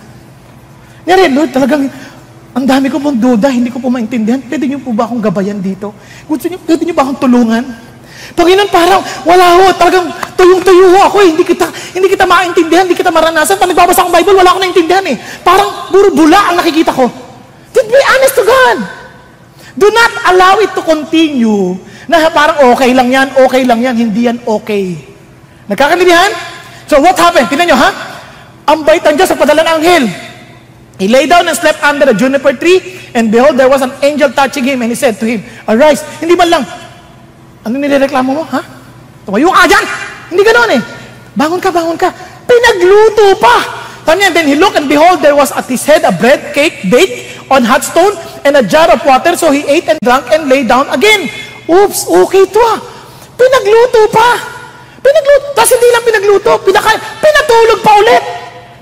Nyari, 1.04 1.34
Lord, 1.34 1.50
talagang 1.50 1.90
ang 2.50 2.64
dami 2.66 2.90
ko 2.90 2.98
pong 2.98 3.18
duda, 3.18 3.46
hindi 3.46 3.70
ko 3.70 3.78
po 3.78 3.86
maintindihan. 3.86 4.42
Pwede 4.42 4.66
niyo 4.66 4.82
po 4.82 4.90
ba 4.90 5.06
akong 5.06 5.22
gabayan 5.22 5.62
dito? 5.62 5.94
Gusto 6.26 6.50
niyo, 6.50 6.58
pwede 6.66 6.82
niyo 6.82 6.94
ba 6.98 7.06
akong 7.06 7.22
tulungan? 7.22 7.62
Panginoon, 8.34 8.70
parang 8.70 9.02
wala 9.26 9.46
ho, 9.58 9.64
talagang 9.74 10.06
tuyong-tuyo 10.34 10.86
ho 10.94 10.98
ako, 11.06 11.16
eh. 11.22 11.28
hindi 11.34 11.42
kita, 11.46 11.66
hindi 11.94 12.06
kita 12.10 12.26
maintindihan, 12.26 12.86
hindi 12.86 12.98
kita 12.98 13.10
maranasan. 13.10 13.58
Pag 13.58 13.70
nagbabasa 13.70 14.02
akong 14.02 14.14
Bible, 14.14 14.34
wala 14.38 14.48
akong 14.54 14.62
naintindihan 14.66 15.04
eh. 15.06 15.16
Parang 15.46 15.90
puro 15.94 16.10
bula 16.10 16.50
ang 16.50 16.58
nakikita 16.58 16.90
ko. 16.90 17.06
Then 17.70 17.86
be 17.86 17.98
honest 18.02 18.34
to 18.34 18.44
God. 18.46 18.78
Do 19.78 19.86
not 19.94 20.12
allow 20.34 20.54
it 20.58 20.74
to 20.74 20.82
continue 20.82 21.78
na 22.10 22.26
parang 22.34 22.74
okay 22.74 22.90
lang 22.90 23.08
yan, 23.14 23.28
okay 23.46 23.62
lang 23.62 23.78
yan, 23.78 23.94
hindi 23.94 24.26
yan 24.26 24.42
okay. 24.42 24.98
Nagkakaintindihan? 25.70 26.34
So 26.90 26.98
what 26.98 27.14
happened? 27.14 27.46
Tingnan 27.46 27.70
nyo 27.70 27.78
ha? 27.78 27.90
Ang 28.74 28.82
bait 28.82 29.02
ng 29.06 29.14
Diyos 29.14 29.30
sa 29.30 29.38
padala 29.38 29.62
ng 29.62 29.74
anghel. 29.78 30.04
He 31.00 31.08
lay 31.08 31.24
down 31.24 31.48
and 31.48 31.56
slept 31.56 31.80
under 31.80 32.04
a 32.04 32.12
juniper 32.12 32.52
tree, 32.52 33.00
and 33.16 33.32
behold, 33.32 33.56
there 33.56 33.72
was 33.72 33.80
an 33.80 33.88
angel 34.04 34.28
touching 34.36 34.68
him, 34.68 34.84
and 34.84 34.92
he 34.92 34.96
said 34.96 35.16
to 35.16 35.24
him, 35.24 35.40
Arise. 35.64 36.04
Hindi 36.20 36.36
man 36.36 36.52
lang, 36.52 36.64
ano 37.64 37.74
nirereklamo 37.80 38.36
mo, 38.36 38.44
ha? 38.44 38.60
Tumayo 39.24 39.48
ka 39.48 39.64
dyan! 39.64 39.84
Hindi 40.28 40.44
ganoon 40.44 40.70
eh. 40.76 40.82
Bangon 41.32 41.56
ka, 41.56 41.72
bangon 41.72 41.96
ka. 41.96 42.12
Pinagluto 42.44 43.32
pa! 43.40 43.56
Tanya, 44.04 44.28
then 44.28 44.44
he 44.44 44.60
looked, 44.60 44.76
and 44.76 44.92
behold, 44.92 45.24
there 45.24 45.32
was 45.32 45.48
at 45.56 45.64
his 45.64 45.80
head 45.88 46.04
a 46.04 46.12
bread 46.12 46.52
cake 46.52 46.92
baked 46.92 47.48
on 47.48 47.64
hot 47.64 47.80
stone, 47.80 48.12
and 48.44 48.60
a 48.60 48.64
jar 48.64 48.92
of 48.92 49.00
water, 49.00 49.32
so 49.40 49.48
he 49.48 49.64
ate 49.64 49.88
and 49.88 49.96
drank 50.04 50.28
and 50.28 50.52
lay 50.52 50.68
down 50.68 50.84
again. 50.92 51.32
Oops, 51.64 52.00
okay 52.28 52.44
to 52.44 52.60
ah. 52.60 52.76
Pinagluto 53.40 54.04
pa. 54.12 54.36
Pinagluto. 55.00 55.46
Tapos 55.56 55.70
hindi 55.72 55.88
lang 55.96 56.04
pinagluto, 56.04 56.52
pinaka, 56.60 56.92
pinatulog 57.24 57.80
pa 57.80 57.92
ulit. 57.96 58.22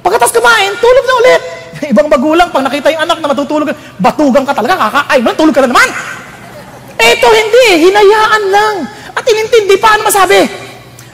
Pagkatapos 0.02 0.34
kumain, 0.34 0.74
tulog 0.82 1.04
na 1.06 1.14
ulit. 1.22 1.42
Ibang 1.92 2.08
magulang, 2.10 2.48
pag 2.50 2.66
nakita 2.66 2.90
yung 2.90 3.02
anak 3.06 3.18
na 3.22 3.30
matutulog, 3.30 3.70
batugang 3.98 4.46
ka 4.46 4.54
talaga, 4.54 4.88
kakaay 4.88 5.18
mo, 5.22 5.30
tulog 5.34 5.54
ka 5.54 5.62
na 5.64 5.70
naman. 5.70 5.88
Ito 6.98 7.26
hindi, 7.30 7.66
hinayaan 7.88 8.44
lang. 8.50 8.74
At 9.14 9.24
inintindi, 9.24 9.78
paano 9.78 10.02
masabi? 10.06 10.46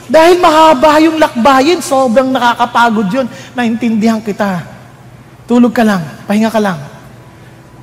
Dahil 0.05 0.37
mahaba 0.41 1.01
yung 1.01 1.17
lakbayin, 1.17 1.81
sobrang 1.81 2.29
nakakapagod 2.29 3.09
yun. 3.09 3.27
Naintindihan 3.57 4.21
kita. 4.21 4.65
Tulog 5.45 5.73
ka 5.73 5.85
lang, 5.85 6.01
pahinga 6.25 6.49
ka 6.49 6.61
lang. 6.61 6.81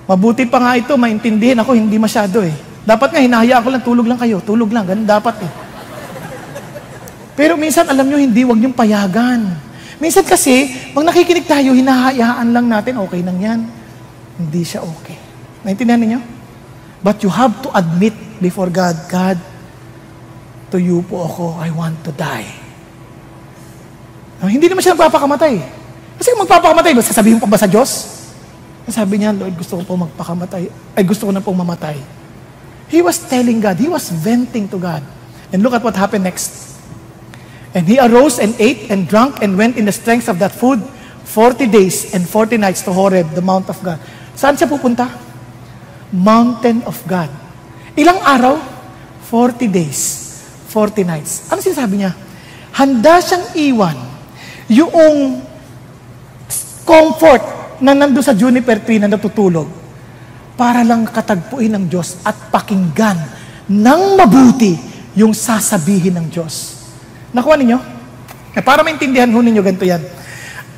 Mabuti 0.09 0.45
pa 0.49 0.57
nga 0.57 0.73
ito, 0.77 0.93
maintindihan 0.97 1.61
ako, 1.61 1.77
hindi 1.77 1.97
masyado 2.01 2.41
eh. 2.41 2.53
Dapat 2.81 3.13
nga, 3.13 3.21
hinahayaan 3.21 3.61
ko 3.61 3.69
lang, 3.69 3.83
tulog 3.85 4.07
lang 4.09 4.17
kayo. 4.17 4.41
Tulog 4.41 4.73
lang, 4.73 4.89
ganun 4.89 5.05
dapat 5.05 5.45
eh. 5.45 5.51
Pero 7.37 7.53
minsan, 7.57 7.85
alam 7.85 8.05
nyo, 8.09 8.17
hindi, 8.17 8.41
wag 8.41 8.57
niyong 8.57 8.75
payagan. 8.75 9.70
Minsan 10.01 10.25
kasi, 10.25 10.65
pag 10.97 11.05
nakikinig 11.05 11.45
tayo, 11.45 11.77
hinahayaan 11.77 12.49
lang 12.49 12.65
natin, 12.65 12.97
okay 13.05 13.21
nang 13.21 13.37
yan. 13.37 13.69
Hindi 14.41 14.65
siya 14.65 14.81
okay. 14.81 15.13
Naintindihan 15.61 16.01
niyo? 16.01 16.21
But 17.05 17.21
you 17.21 17.29
have 17.29 17.61
to 17.61 17.69
admit 17.69 18.17
before 18.41 18.73
God, 18.73 18.97
God, 19.05 19.37
to 20.73 20.81
you 20.81 21.05
po 21.05 21.29
ako, 21.29 21.61
I 21.61 21.69
want 21.69 22.01
to 22.01 22.11
die. 22.17 22.49
No, 24.41 24.49
hindi 24.49 24.65
naman 24.65 24.81
siya 24.81 24.97
nagpapakamatay. 24.97 25.61
Kasi 26.17 26.33
kung 26.33 26.49
magpapakamatay, 26.49 26.97
ba 26.97 27.01
sasabihin 27.05 27.37
mo 27.37 27.45
pa 27.45 27.53
ba 27.53 27.61
sa 27.61 27.69
Diyos? 27.69 28.21
Sabi 28.89 29.21
niya, 29.21 29.31
Lord, 29.37 29.53
gusto 29.53 29.77
ko 29.79 29.85
po 29.85 29.93
magpakamatay. 30.01 30.67
Ay, 30.97 31.03
gusto 31.05 31.29
ko 31.29 31.31
na 31.31 31.45
pong 31.45 31.61
mamatay. 31.61 31.95
He 32.89 32.99
was 33.05 33.21
telling 33.29 33.61
God, 33.61 33.77
he 33.77 33.87
was 33.87 34.09
venting 34.09 34.65
to 34.67 34.81
God. 34.81 35.05
And 35.53 35.61
look 35.61 35.77
at 35.77 35.85
what 35.85 35.93
happened 35.93 36.25
next. 36.25 36.70
And 37.71 37.87
he 37.87 37.95
arose 37.99 38.39
and 38.39 38.51
ate 38.59 38.91
and 38.91 39.07
drank 39.07 39.39
and 39.39 39.55
went 39.55 39.79
in 39.79 39.87
the 39.87 39.95
strength 39.95 40.27
of 40.27 40.39
that 40.43 40.51
food 40.51 40.83
40 41.31 41.71
days 41.71 42.11
and 42.11 42.27
40 42.27 42.59
nights 42.59 42.83
to 42.83 42.91
Horeb, 42.91 43.31
the 43.31 43.43
mount 43.43 43.71
of 43.71 43.79
God. 43.79 43.95
Saan 44.35 44.59
siya 44.59 44.67
pupunta? 44.67 45.07
Mountain 46.11 46.83
of 46.83 46.99
God. 47.07 47.31
Ilang 47.95 48.19
araw? 48.19 48.59
40 49.31 49.71
days, 49.71 50.27
40 50.67 51.07
nights. 51.07 51.47
Ano 51.47 51.63
sinasabi 51.63 52.03
niya? 52.03 52.11
Handa 52.75 53.23
siyang 53.23 53.45
iwan 53.55 53.97
yung 54.67 55.39
comfort 56.83 57.43
na 57.79 57.95
nandun 57.95 58.23
sa 58.23 58.35
juniper 58.35 58.83
tree 58.83 58.99
na 58.99 59.07
natutulog 59.07 59.71
para 60.59 60.83
lang 60.83 61.07
katagpuin 61.07 61.71
ng 61.79 61.85
Diyos 61.87 62.19
at 62.27 62.51
pakinggan 62.51 63.17
ng 63.71 64.01
mabuti 64.19 64.75
yung 65.15 65.31
sasabihin 65.31 66.19
ng 66.19 66.27
Diyos. 66.27 66.80
Nakuha 67.31 67.55
ninyo? 67.55 67.79
Eh, 68.51 68.63
para 68.63 68.83
maintindihan 68.83 69.31
ho 69.31 69.39
ninyo, 69.39 69.63
ganito 69.63 69.87
yan. 69.87 70.03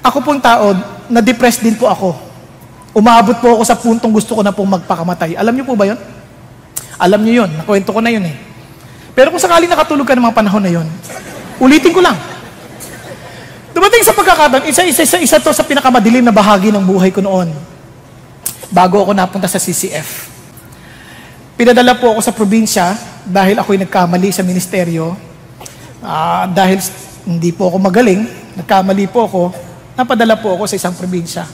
Ako 0.06 0.22
pong 0.22 0.38
tao, 0.38 0.76
na-depressed 1.10 1.66
din 1.66 1.74
po 1.74 1.90
ako. 1.90 2.14
Umabot 2.94 3.34
po 3.42 3.58
ako 3.58 3.64
sa 3.66 3.74
puntong 3.74 4.14
gusto 4.14 4.38
ko 4.38 4.42
na 4.46 4.54
pong 4.54 4.70
magpakamatay. 4.78 5.34
Alam 5.34 5.58
niyo 5.58 5.66
po 5.66 5.74
ba 5.74 5.90
yon? 5.90 5.98
Alam 7.02 7.26
niyo 7.26 7.44
yon, 7.44 7.50
nakwento 7.58 7.90
ko 7.90 8.00
na 8.06 8.14
yun 8.14 8.22
eh. 8.22 8.38
Pero 9.18 9.34
kung 9.34 9.42
sakaling 9.42 9.70
nakatulog 9.70 10.06
ka 10.06 10.14
ng 10.14 10.26
mga 10.30 10.38
panahon 10.38 10.62
na 10.62 10.70
yon, 10.70 10.86
ulitin 11.58 11.90
ko 11.90 12.06
lang. 12.06 12.14
Dumating 13.74 14.06
sa 14.06 14.14
pagkakataon, 14.14 14.70
isa-isa 14.70 15.02
isa, 15.02 15.18
isa 15.18 15.42
to 15.42 15.50
sa 15.50 15.66
pinakamadilim 15.66 16.22
na 16.22 16.30
bahagi 16.30 16.70
ng 16.70 16.86
buhay 16.86 17.10
ko 17.10 17.26
noon. 17.26 17.50
Bago 18.70 19.02
ako 19.02 19.18
napunta 19.18 19.50
sa 19.50 19.58
CCF. 19.58 20.30
Pinadala 21.58 21.98
po 21.98 22.14
ako 22.14 22.22
sa 22.22 22.34
probinsya 22.34 22.94
dahil 23.26 23.58
ako'y 23.58 23.82
nagkamali 23.82 24.30
sa 24.30 24.46
ministeryo 24.46 25.33
Uh, 26.04 26.52
dahil 26.52 26.84
hindi 27.24 27.56
po 27.56 27.72
ako 27.72 27.80
magaling, 27.80 28.28
nagkamali 28.60 29.08
po 29.08 29.24
ako, 29.24 29.42
napadala 29.96 30.36
po 30.36 30.52
ako 30.52 30.68
sa 30.68 30.76
isang 30.76 30.92
probinsya. 30.92 31.48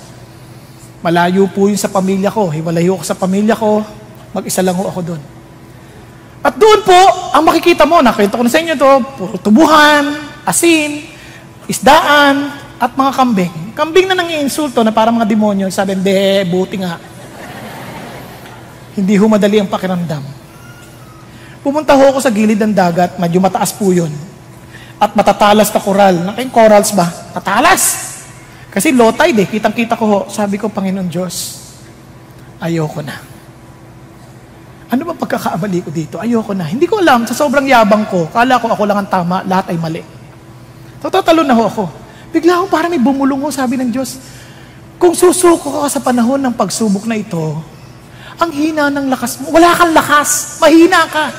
Malayo 1.06 1.45
po 1.54 1.70
yun 1.70 1.78
sa 1.78 1.86
pamilya 1.86 2.34
ko. 2.34 2.50
Hiwalayo 2.50 2.97
ako 2.97 3.06
sa 3.06 3.14
pamilya 3.14 3.54
ko. 3.54 3.86
Mag-isa 4.34 4.66
lang 4.66 4.74
ako 4.74 5.00
doon. 5.06 5.22
At 6.41 6.58
doon 6.58 6.82
po, 6.82 7.00
ang 7.30 7.45
makikita 7.45 7.86
mo, 7.86 8.02
nakita 8.02 8.41
ko 8.41 8.43
na 8.43 8.52
sa 8.52 8.60
inyo 8.60 8.74
to, 8.74 8.91
puro 9.16 9.36
tubuhan, 9.38 10.18
asin, 10.43 11.06
isdaan, 11.70 12.50
at 12.82 12.91
mga 12.97 13.12
kambing. 13.16 13.54
Kambing 13.78 14.08
na 14.10 14.18
nang 14.18 14.34
insulto 14.34 14.82
na 14.82 14.91
parang 14.91 15.20
mga 15.20 15.30
demonyo. 15.30 15.68
Sabi, 15.70 15.93
hindi, 15.93 16.41
buti 16.50 16.76
nga. 16.82 16.97
Hindi 18.97 19.14
ho 19.14 19.26
madali 19.30 19.62
ang 19.62 19.70
pakiramdam. 19.70 20.24
Pumunta 21.62 21.93
ho 21.93 22.04
ako 22.12 22.20
sa 22.24 22.34
gilid 22.34 22.60
ng 22.60 22.74
dagat, 22.74 23.20
medyo 23.22 23.38
mataas 23.43 23.76
po 23.76 23.93
yun 23.93 24.29
at 25.00 25.16
matatalas 25.16 25.72
na 25.72 25.80
koral. 25.80 26.16
Naking 26.36 26.52
corals 26.52 26.91
ba? 26.91 27.08
Tatalas! 27.32 28.12
Kasi 28.70 28.93
low 28.93 29.10
tide 29.16 29.43
eh. 29.43 29.47
Kitang-kita 29.47 29.97
ko 29.97 30.06
ho. 30.06 30.20
Sabi 30.30 30.60
ko, 30.60 30.70
Panginoon 30.70 31.10
Diyos, 31.10 31.36
ayoko 32.62 33.02
na. 33.02 33.18
Ano 34.89 35.06
ba 35.10 35.14
pagkakaabali 35.18 35.86
ko 35.86 35.89
dito? 35.89 36.16
Ayoko 36.22 36.54
na. 36.54 36.68
Hindi 36.68 36.86
ko 36.86 37.02
alam, 37.02 37.26
sa 37.26 37.34
sobrang 37.34 37.66
yabang 37.66 38.06
ko, 38.12 38.30
kala 38.30 38.60
ko 38.62 38.70
ako 38.70 38.84
lang 38.86 39.00
ang 39.02 39.10
tama, 39.10 39.41
lahat 39.47 39.74
ay 39.74 39.78
mali. 39.80 40.04
So, 41.00 41.08
na 41.10 41.56
ho 41.56 41.64
ako. 41.66 41.86
Bigla 42.30 42.62
ako 42.62 42.66
parang 42.70 42.91
may 42.93 43.02
bumulong 43.02 43.41
ho, 43.41 43.50
sabi 43.50 43.80
ng 43.80 43.89
Diyos, 43.89 44.20
kung 45.00 45.16
susuko 45.16 45.82
ka 45.82 45.89
sa 45.89 46.04
panahon 46.04 46.43
ng 46.43 46.54
pagsubok 46.54 47.08
na 47.08 47.16
ito, 47.18 47.58
ang 48.39 48.52
hina 48.52 48.91
ng 48.91 49.08
lakas 49.08 49.39
mo, 49.41 49.56
wala 49.56 49.72
kang 49.74 49.95
lakas, 49.95 50.60
mahina 50.60 51.08
ka. 51.08 51.32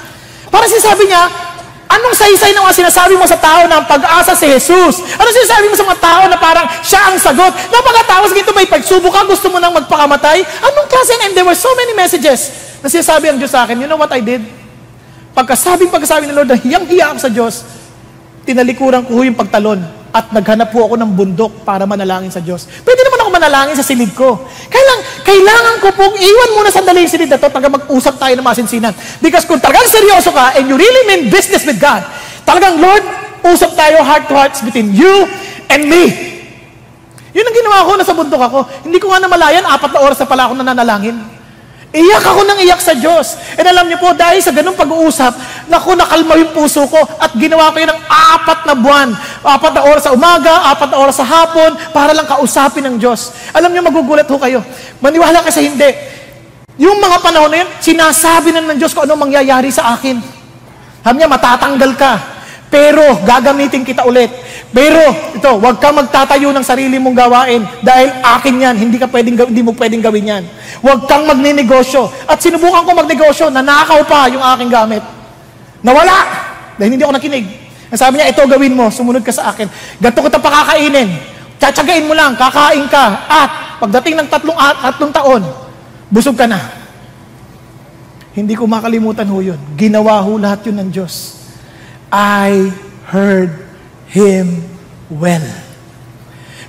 Para 0.48 0.64
sinasabi 0.66 1.06
niya, 1.06 1.22
Anong 2.00 2.16
saysay 2.16 2.56
ng 2.56 2.64
mga 2.64 2.76
sinasabi 2.80 3.12
mo 3.20 3.28
sa 3.28 3.36
tao 3.36 3.68
ang 3.68 3.84
pag-asa 3.84 4.32
si 4.32 4.48
Jesus? 4.48 5.04
Anong 5.20 5.36
sinasabi 5.36 5.68
mo 5.68 5.76
sa 5.76 5.84
mga 5.84 6.00
tao 6.00 6.22
na 6.32 6.40
parang 6.40 6.64
siya 6.80 7.12
ang 7.12 7.20
sagot? 7.20 7.52
Na 7.68 7.84
pagkatapos 7.84 8.32
ganito 8.32 8.56
may 8.56 8.64
pagsubok 8.64 9.12
ka, 9.12 9.28
gusto 9.28 9.52
mo 9.52 9.60
nang 9.60 9.76
magpakamatay? 9.76 10.40
Anong 10.40 10.88
klase? 10.88 11.12
And 11.28 11.36
there 11.36 11.44
were 11.44 11.58
so 11.58 11.68
many 11.76 11.92
messages 11.92 12.48
na 12.80 12.88
sinasabi 12.88 13.28
ang 13.28 13.36
Diyos 13.36 13.52
sa 13.52 13.68
akin. 13.68 13.76
You 13.76 13.84
know 13.84 14.00
what 14.00 14.08
I 14.16 14.24
did? 14.24 14.40
Pagkasabing 15.36 15.92
pagkasabi 15.92 16.24
ng 16.24 16.34
Lord 16.40 16.56
hiyang-hiya 16.64 17.12
ako 17.12 17.18
sa 17.20 17.28
Diyos, 17.30 17.68
tinalikuran 18.48 19.04
ko 19.04 19.20
yung 19.20 19.36
pagtalon 19.36 19.99
at 20.10 20.34
naghanap 20.34 20.74
po 20.74 20.90
ako 20.90 20.98
ng 20.98 21.10
bundok 21.14 21.62
para 21.62 21.86
manalangin 21.86 22.34
sa 22.34 22.42
Diyos. 22.42 22.66
Pwede 22.82 23.06
naman 23.06 23.18
ako 23.22 23.30
manalangin 23.30 23.76
sa 23.78 23.86
silid 23.86 24.10
ko. 24.10 24.42
Kailang, 24.66 25.00
kailangan 25.22 25.74
ko 25.78 25.88
pong 25.94 26.14
iwan 26.18 26.50
muna 26.58 26.70
sandali 26.70 27.06
yung 27.06 27.12
silid 27.14 27.30
na 27.30 27.38
to 27.38 27.46
taga 27.46 27.70
mag-usap 27.70 28.18
tayo 28.18 28.34
ng 28.34 28.46
masinsinan. 28.46 28.94
Because 29.22 29.46
kung 29.46 29.62
talagang 29.62 29.86
seryoso 29.86 30.34
ka 30.34 30.58
and 30.58 30.66
you 30.66 30.74
really 30.74 31.02
mean 31.06 31.30
business 31.30 31.62
with 31.62 31.78
God, 31.78 32.02
talagang 32.42 32.82
Lord, 32.82 33.06
usap 33.46 33.78
tayo 33.78 34.02
heart 34.02 34.26
to 34.26 34.34
hearts 34.34 34.60
between 34.66 34.90
you 34.90 35.30
and 35.70 35.86
me. 35.86 36.30
Yun 37.30 37.46
ang 37.46 37.56
ginawa 37.56 37.86
ko, 37.86 37.90
nasa 37.94 38.10
bundok 38.10 38.42
ako. 38.42 38.58
Hindi 38.82 38.98
ko 38.98 39.14
nga 39.14 39.22
namalayan, 39.22 39.62
apat 39.62 39.94
na 39.94 40.02
oras 40.02 40.18
na 40.18 40.26
pala 40.26 40.50
ako 40.50 40.58
nananalangin. 40.58 41.39
Iyak 41.90 42.22
ako 42.22 42.46
ng 42.46 42.58
iyak 42.62 42.78
sa 42.78 42.94
Diyos. 42.94 43.34
And 43.58 43.66
alam 43.66 43.90
niyo 43.90 43.98
po, 43.98 44.14
dahil 44.14 44.38
sa 44.38 44.54
ganung 44.54 44.78
pag-uusap, 44.78 45.34
naku, 45.66 45.98
nakalma 45.98 46.38
yung 46.38 46.54
puso 46.54 46.86
ko 46.86 47.02
at 47.18 47.34
ginawa 47.34 47.74
ko 47.74 47.82
yun 47.82 47.90
ng 47.90 48.02
apat 48.06 48.62
na 48.62 48.74
buwan. 48.78 49.10
Apat 49.42 49.72
na 49.74 49.82
oras 49.82 50.06
sa 50.06 50.14
umaga, 50.14 50.70
apat 50.70 50.86
na 50.86 50.96
oras 51.02 51.18
sa 51.18 51.26
hapon, 51.26 51.74
para 51.90 52.14
lang 52.14 52.30
kausapin 52.30 52.86
ng 52.86 52.94
Diyos. 52.94 53.34
Alam 53.50 53.74
niyo, 53.74 53.82
magugulat 53.82 54.30
ho 54.30 54.38
kayo. 54.38 54.62
Maniwala 55.02 55.42
kasi 55.42 55.66
hindi. 55.66 55.90
Yung 56.78 57.02
mga 57.02 57.18
panahon 57.26 57.50
na 57.50 57.66
yun, 57.66 57.70
sinasabi 57.82 58.54
na 58.54 58.62
ng 58.62 58.78
Diyos 58.78 58.94
kung 58.94 59.10
ano 59.10 59.18
mangyayari 59.18 59.74
sa 59.74 59.98
akin. 59.98 60.22
Sabi 61.02 61.14
niya, 61.18 61.26
matatanggal 61.26 61.90
ka. 61.98 62.12
Pero 62.70 63.02
gagamitin 63.26 63.82
kita 63.82 64.06
ulit. 64.06 64.30
Pero 64.70 65.02
ito, 65.34 65.50
huwag 65.58 65.82
kang 65.82 65.98
magtatayo 65.98 66.54
ng 66.54 66.62
sarili 66.62 66.94
mong 67.02 67.16
gawain 67.18 67.66
dahil 67.82 68.08
akin 68.22 68.54
yan, 68.54 68.74
hindi 68.78 69.02
ka 69.02 69.10
pwedeng 69.10 69.34
hindi 69.50 69.66
mo 69.66 69.74
pwedeng 69.74 69.98
gawin 69.98 70.30
yan. 70.30 70.44
Huwag 70.78 71.10
kang 71.10 71.26
magninegosyo. 71.26 72.06
At 72.30 72.38
sinubukan 72.38 72.86
ko 72.86 72.94
magnegosyo, 72.94 73.50
nanakaw 73.50 73.98
pa 74.06 74.30
yung 74.30 74.42
aking 74.54 74.70
gamit. 74.70 75.02
Nawala! 75.82 76.22
Dahil 76.78 76.94
hindi 76.94 77.02
ako 77.02 77.18
nakinig. 77.18 77.46
Sabi 77.90 78.22
niya, 78.22 78.30
ito 78.30 78.46
gawin 78.46 78.78
mo, 78.78 78.86
sumunod 78.94 79.26
ka 79.26 79.34
sa 79.34 79.50
akin. 79.50 79.66
Ganto 79.98 80.22
kita 80.22 80.38
pakakainin. 80.38 81.18
Tsatsagain 81.58 82.06
mo 82.06 82.14
lang, 82.14 82.38
kakain 82.38 82.86
ka. 82.86 83.26
At 83.26 83.50
pagdating 83.82 84.22
ng 84.22 84.28
tatlong, 84.30 84.54
tatlong 84.54 85.12
taon, 85.12 85.42
busog 86.06 86.38
ka 86.38 86.46
na. 86.46 86.78
Hindi 88.30 88.54
ko 88.54 88.70
makalimutan 88.70 89.26
ho 89.26 89.42
yun. 89.42 89.58
Ginawa 89.74 90.22
ho 90.22 90.38
lahat 90.38 90.62
yun 90.70 90.78
ng 90.78 90.88
Diyos. 90.94 91.42
I 92.14 92.70
heard 93.10 93.69
Him 94.10 94.66
well. 95.10 95.46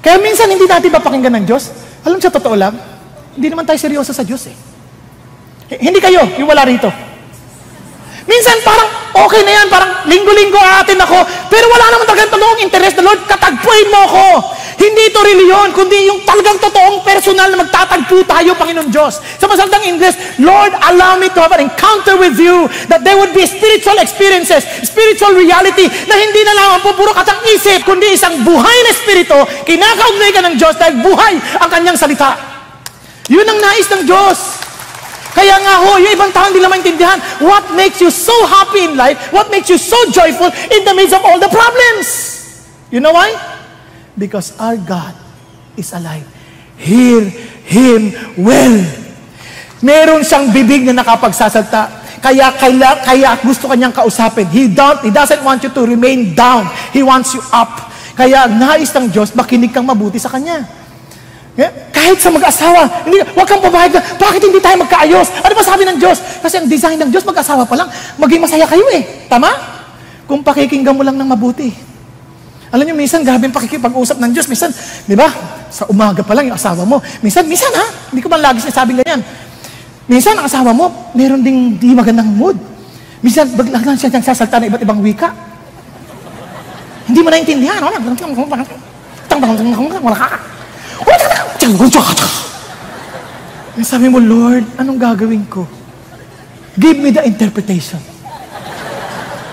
Kaya 0.01 0.17
minsan 0.17 0.49
hindi 0.49 0.65
natin 0.65 0.93
mapakinggan 0.93 1.33
ng 1.41 1.45
Diyos. 1.45 1.69
Alam 2.01 2.17
sa 2.17 2.33
totoo 2.33 2.57
lang, 2.57 2.73
hindi 3.37 3.47
naman 3.49 3.65
tayo 3.65 3.77
seryoso 3.77 4.13
sa 4.13 4.25
Diyos 4.25 4.49
eh. 4.49 4.57
Hindi 5.77 6.01
kayo, 6.01 6.25
yung 6.41 6.49
wala 6.49 6.65
rito. 6.65 6.89
Minsan 8.25 8.61
parang 8.61 8.89
okay 9.25 9.41
na 9.45 9.51
yan, 9.61 9.67
parang 9.69 10.05
linggo-linggo 10.05 10.57
aatin 10.57 10.99
ako, 10.99 11.17
pero 11.49 11.65
wala 11.69 11.85
naman 11.89 12.05
talagang 12.05 12.31
totoong 12.33 12.59
interest 12.61 12.95
na 12.99 13.03
Lord, 13.09 13.21
katagpuin 13.25 13.87
mo 13.89 13.99
ako. 14.05 14.25
Hindi 14.91 15.07
ito 15.07 15.23
reliyon, 15.23 15.71
kundi 15.71 16.11
yung 16.11 16.19
talagang 16.27 16.59
totoong 16.59 16.99
personal 17.07 17.47
na 17.47 17.63
magtatagpo 17.63 18.27
tayo, 18.27 18.51
Panginoon 18.59 18.91
Diyos. 18.91 19.23
Sa 19.39 19.47
masaldang 19.47 19.87
English, 19.87 20.19
Lord, 20.43 20.75
allow 20.83 21.15
me 21.15 21.31
to 21.31 21.39
have 21.39 21.55
an 21.55 21.63
encounter 21.63 22.19
with 22.19 22.35
you, 22.35 22.67
that 22.91 22.99
there 23.07 23.15
would 23.15 23.31
be 23.31 23.47
spiritual 23.47 23.95
experiences, 24.03 24.67
spiritual 24.83 25.31
reality, 25.31 25.87
na 26.11 26.15
hindi 26.19 26.43
na 26.43 26.53
lamang 26.59 26.83
po 26.83 26.91
puro 26.91 27.15
katang 27.15 27.39
isip, 27.55 27.87
kundi 27.87 28.19
isang 28.19 28.43
buhay 28.43 28.77
na 28.83 28.91
espiritu, 28.91 29.39
kinakaugnay 29.63 30.31
ka 30.35 30.43
ng 30.43 30.55
Diyos 30.59 30.75
dahil 30.75 30.99
buhay 30.99 31.39
ang 31.39 31.69
kanyang 31.71 31.95
salita. 31.95 32.35
Yun 33.31 33.47
ang 33.47 33.63
nais 33.63 33.87
ng 33.95 34.03
Diyos. 34.03 34.59
Kaya 35.31 35.55
nga 35.55 35.87
ho, 35.87 36.03
yung 36.03 36.11
ibang 36.11 36.35
tao 36.35 36.51
hindi 36.51 36.59
lang 36.59 36.75
maintindihan, 36.75 37.15
what 37.39 37.63
makes 37.79 38.03
you 38.03 38.11
so 38.11 38.35
happy 38.43 38.91
in 38.91 38.99
life, 38.99 39.31
what 39.31 39.47
makes 39.47 39.71
you 39.71 39.79
so 39.79 39.95
joyful 40.11 40.51
in 40.67 40.83
the 40.83 40.91
midst 40.91 41.15
of 41.15 41.23
all 41.23 41.39
the 41.39 41.47
problems? 41.47 42.27
You 42.91 42.99
know 42.99 43.15
why? 43.15 43.50
Because 44.15 44.55
our 44.59 44.75
God 44.75 45.15
is 45.79 45.91
alive. 45.95 46.27
Hear 46.75 47.29
Him 47.67 48.11
well. 48.35 48.77
Meron 49.81 50.21
siyang 50.21 50.53
bibig 50.53 50.85
na 50.85 51.01
nakapagsasalta. 51.01 52.01
Kaya, 52.21 52.53
kaya, 52.53 53.01
kaya 53.01 53.29
gusto 53.41 53.65
kanyang 53.65 53.89
kausapin. 53.89 54.45
He, 54.53 54.69
don't, 54.69 55.01
he 55.01 55.09
doesn't 55.09 55.41
want 55.41 55.65
you 55.65 55.73
to 55.73 55.81
remain 55.89 56.37
down. 56.37 56.69
He 56.93 57.01
wants 57.01 57.33
you 57.33 57.41
up. 57.49 57.89
Kaya 58.13 58.45
nais 58.45 58.93
ng 58.93 59.09
Diyos, 59.09 59.33
makinig 59.33 59.73
kang 59.73 59.89
mabuti 59.89 60.21
sa 60.21 60.29
Kanya. 60.29 60.61
Yeah? 61.57 61.73
Kahit 61.89 62.21
sa 62.21 62.29
mag-asawa, 62.29 63.09
hindi, 63.09 63.25
huwag 63.33 63.47
kang 63.49 63.59
pabayag 63.59 63.97
na, 63.97 64.01
bakit 64.21 64.39
hindi 64.45 64.61
tayo 64.61 64.77
magkaayos? 64.85 65.27
Ano 65.41 65.53
ba 65.57 65.63
sabi 65.65 65.83
ng 65.83 65.97
Diyos? 65.97 66.21
Kasi 66.39 66.61
ang 66.61 66.69
design 66.69 66.97
ng 67.01 67.09
Diyos, 67.09 67.25
mag-asawa 67.25 67.65
pa 67.65 67.75
lang, 67.75 67.89
maging 68.21 68.41
masaya 68.45 68.69
kayo 68.69 68.85
eh. 68.93 69.25
Tama? 69.25 69.49
Kung 70.29 70.45
pakikinggan 70.45 70.93
mo 70.93 71.01
lang 71.01 71.17
ng 71.17 71.27
mabuti. 71.27 71.90
Alam 72.71 72.87
niyo, 72.87 72.95
minsan, 72.95 73.19
grabe 73.19 73.51
yung 73.51 73.55
pakikipag-usap 73.55 74.17
ng 74.23 74.31
Diyos. 74.31 74.47
Minsan, 74.47 74.71
di 75.03 75.11
ba, 75.11 75.27
sa 75.67 75.83
umaga 75.91 76.23
pa 76.23 76.31
lang 76.31 76.47
yung 76.47 76.55
asawa 76.55 76.87
mo. 76.87 77.03
Minsan, 77.19 77.43
minsan 77.43 77.67
ha, 77.75 77.85
hindi 78.11 78.23
ko 78.23 78.31
man 78.31 78.39
lagi 78.39 78.63
sinasabing 78.63 79.03
ganyan. 79.03 79.19
Minsan, 80.07 80.39
ang 80.39 80.47
asawa 80.47 80.71
mo, 80.71 81.11
meron 81.11 81.43
ding 81.43 81.75
di 81.75 81.91
magandang 81.91 82.31
mood. 82.31 82.55
Minsan, 83.19 83.51
baglang 83.59 83.83
lang 83.83 83.97
siya 83.99 84.07
nagsasalta 84.07 84.63
ng 84.63 84.67
iba't 84.71 84.81
ibang 84.87 84.99
wika. 85.03 85.29
Hindi 87.11 87.19
mo 87.19 87.27
naintindihan. 87.27 87.83
Wala. 91.03 91.37
And 93.75 93.87
sabi 93.87 94.07
mo, 94.07 94.19
Lord, 94.19 94.63
anong 94.79 94.99
gagawin 94.99 95.43
ko? 95.47 95.67
Give 96.79 96.95
me 96.99 97.11
the 97.11 97.23
interpretation. 97.27 97.99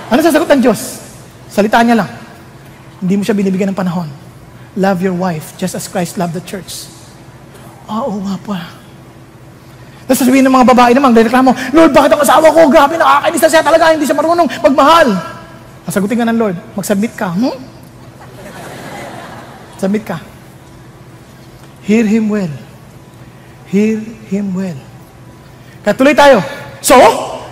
Ano 0.06 0.22
sasagot 0.22 0.46
ng 0.54 0.62
Diyos? 0.62 1.02
Salita 1.50 1.82
niya 1.82 2.02
lang. 2.02 2.17
Hindi 2.98 3.14
mo 3.18 3.22
siya 3.22 3.34
binibigyan 3.34 3.70
ng 3.70 3.78
panahon. 3.78 4.10
Love 4.78 5.02
your 5.02 5.14
wife 5.14 5.54
just 5.58 5.74
as 5.74 5.86
Christ 5.86 6.18
loved 6.18 6.34
the 6.34 6.42
church. 6.42 6.86
Ah, 7.88 8.04
oo 8.04 8.20
nga 8.22 8.36
pa. 8.42 8.58
Tapos 10.08 10.24
sasabihin 10.24 10.44
ng 10.48 10.54
mga 10.54 10.66
babae 10.72 10.92
naman, 10.96 11.12
reklamo, 11.12 11.52
Lord, 11.76 11.92
bakit 11.92 12.16
ang 12.16 12.24
asawa 12.24 12.48
ko? 12.48 12.64
Grabe, 12.72 12.96
nakakainis 12.96 13.44
na 13.44 13.50
siya 13.52 13.60
talaga, 13.60 13.92
hindi 13.92 14.08
siya 14.08 14.16
marunong 14.16 14.48
magmahal. 14.64 15.08
Sasagutin 15.84 16.20
ka 16.20 16.26
ng 16.28 16.38
Lord, 16.40 16.56
mag-submit 16.72 17.12
ka. 17.12 17.28
Hmm? 17.28 17.56
Submit 19.76 20.04
ka. 20.08 20.16
Hear 21.84 22.08
him 22.08 22.32
well. 22.32 22.50
Hear 23.68 24.00
him 24.32 24.56
well. 24.56 24.80
Katuloy 25.84 26.16
tayo. 26.16 26.40
So, 26.80 26.96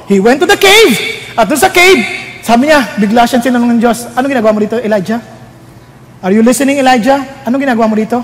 he 0.09 0.17
went 0.17 0.41
to 0.41 0.49
the 0.49 0.57
cave. 0.57 0.97
At 1.37 1.53
doon 1.53 1.61
sa 1.61 1.69
cave, 1.69 2.01
sabi 2.41 2.73
niya, 2.73 2.97
bigla 2.97 3.29
siyang 3.29 3.45
sinanong 3.45 3.77
ng 3.77 3.81
Diyos, 3.85 4.09
anong 4.17 4.33
ginagawa 4.33 4.57
mo 4.57 4.61
dito, 4.65 4.81
Elijah? 4.81 5.36
Are 6.27 6.35
you 6.35 6.43
listening, 6.43 6.83
Elijah? 6.83 7.23
Anong 7.47 7.63
ginagawa 7.63 7.87
mo 7.87 7.95
dito? 7.95 8.19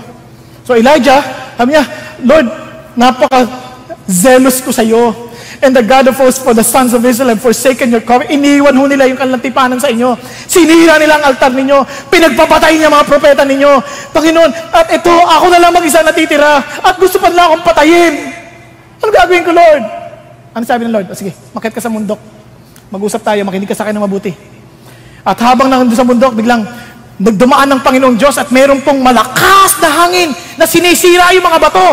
So 0.67 0.75
Elijah, 0.75 1.23
sabi 1.55 1.71
niya, 1.71 1.87
Lord, 2.27 2.51
napaka-zealous 2.99 4.59
ko 4.59 4.75
sa 4.75 4.83
iyo 4.83 5.31
and 5.63 5.71
the 5.71 5.79
God 5.79 6.11
of 6.11 6.19
hosts 6.19 6.43
for 6.43 6.51
the 6.51 6.67
sons 6.67 6.91
of 6.91 6.99
Israel 7.07 7.31
have 7.31 7.39
forsaken 7.39 7.87
your 7.95 8.03
covenant. 8.03 8.35
Iniwan 8.35 8.75
ho 8.75 8.83
nila 8.91 9.07
yung 9.07 9.15
kalantipanan 9.15 9.79
sa 9.79 9.87
inyo. 9.87 10.19
Sinira 10.51 10.99
nila 10.99 11.15
ang 11.15 11.31
altar 11.31 11.55
ninyo. 11.55 11.79
Pinagpapatay 12.11 12.75
niya 12.75 12.91
mga 12.91 13.07
propeta 13.07 13.47
ninyo. 13.47 13.71
Panginoon, 14.11 14.51
at 14.51 14.91
ito, 14.91 15.15
ako 15.15 15.45
na 15.47 15.63
lang 15.63 15.71
mag-isa 15.71 16.03
natitira. 16.03 16.59
At 16.59 16.99
gusto 16.99 17.23
pa 17.23 17.31
nila 17.31 17.47
akong 17.47 17.63
patayin. 17.63 18.13
Ano 18.99 19.09
gagawin 19.15 19.47
ko, 19.47 19.51
Lord? 19.55 19.83
Ano 20.51 20.63
sabi 20.67 20.83
ng 20.83 20.91
Lord? 20.91 21.07
O 21.07 21.15
sige, 21.15 21.31
makit 21.55 21.71
ka 21.71 21.79
sa 21.79 21.87
mundok. 21.87 22.19
Mag-usap 22.91 23.23
tayo, 23.23 23.47
makinig 23.47 23.71
ka 23.71 23.79
sa 23.79 23.87
akin 23.87 23.95
ng 23.95 24.03
mabuti. 24.03 24.35
At 25.23 25.39
habang 25.39 25.71
nandun 25.71 25.95
sa 25.95 26.03
mundok, 26.03 26.35
biglang 26.35 26.67
nagdumaan 27.21 27.69
ng 27.69 27.81
Panginoong 27.85 28.17
Diyos 28.17 28.37
at 28.41 28.49
meron 28.49 28.81
pong 28.81 29.01
malakas 29.01 29.77
na 29.77 29.89
hangin 29.89 30.33
na 30.57 30.65
sinisira 30.65 31.29
yung 31.37 31.45
mga 31.45 31.59
bato. 31.61 31.87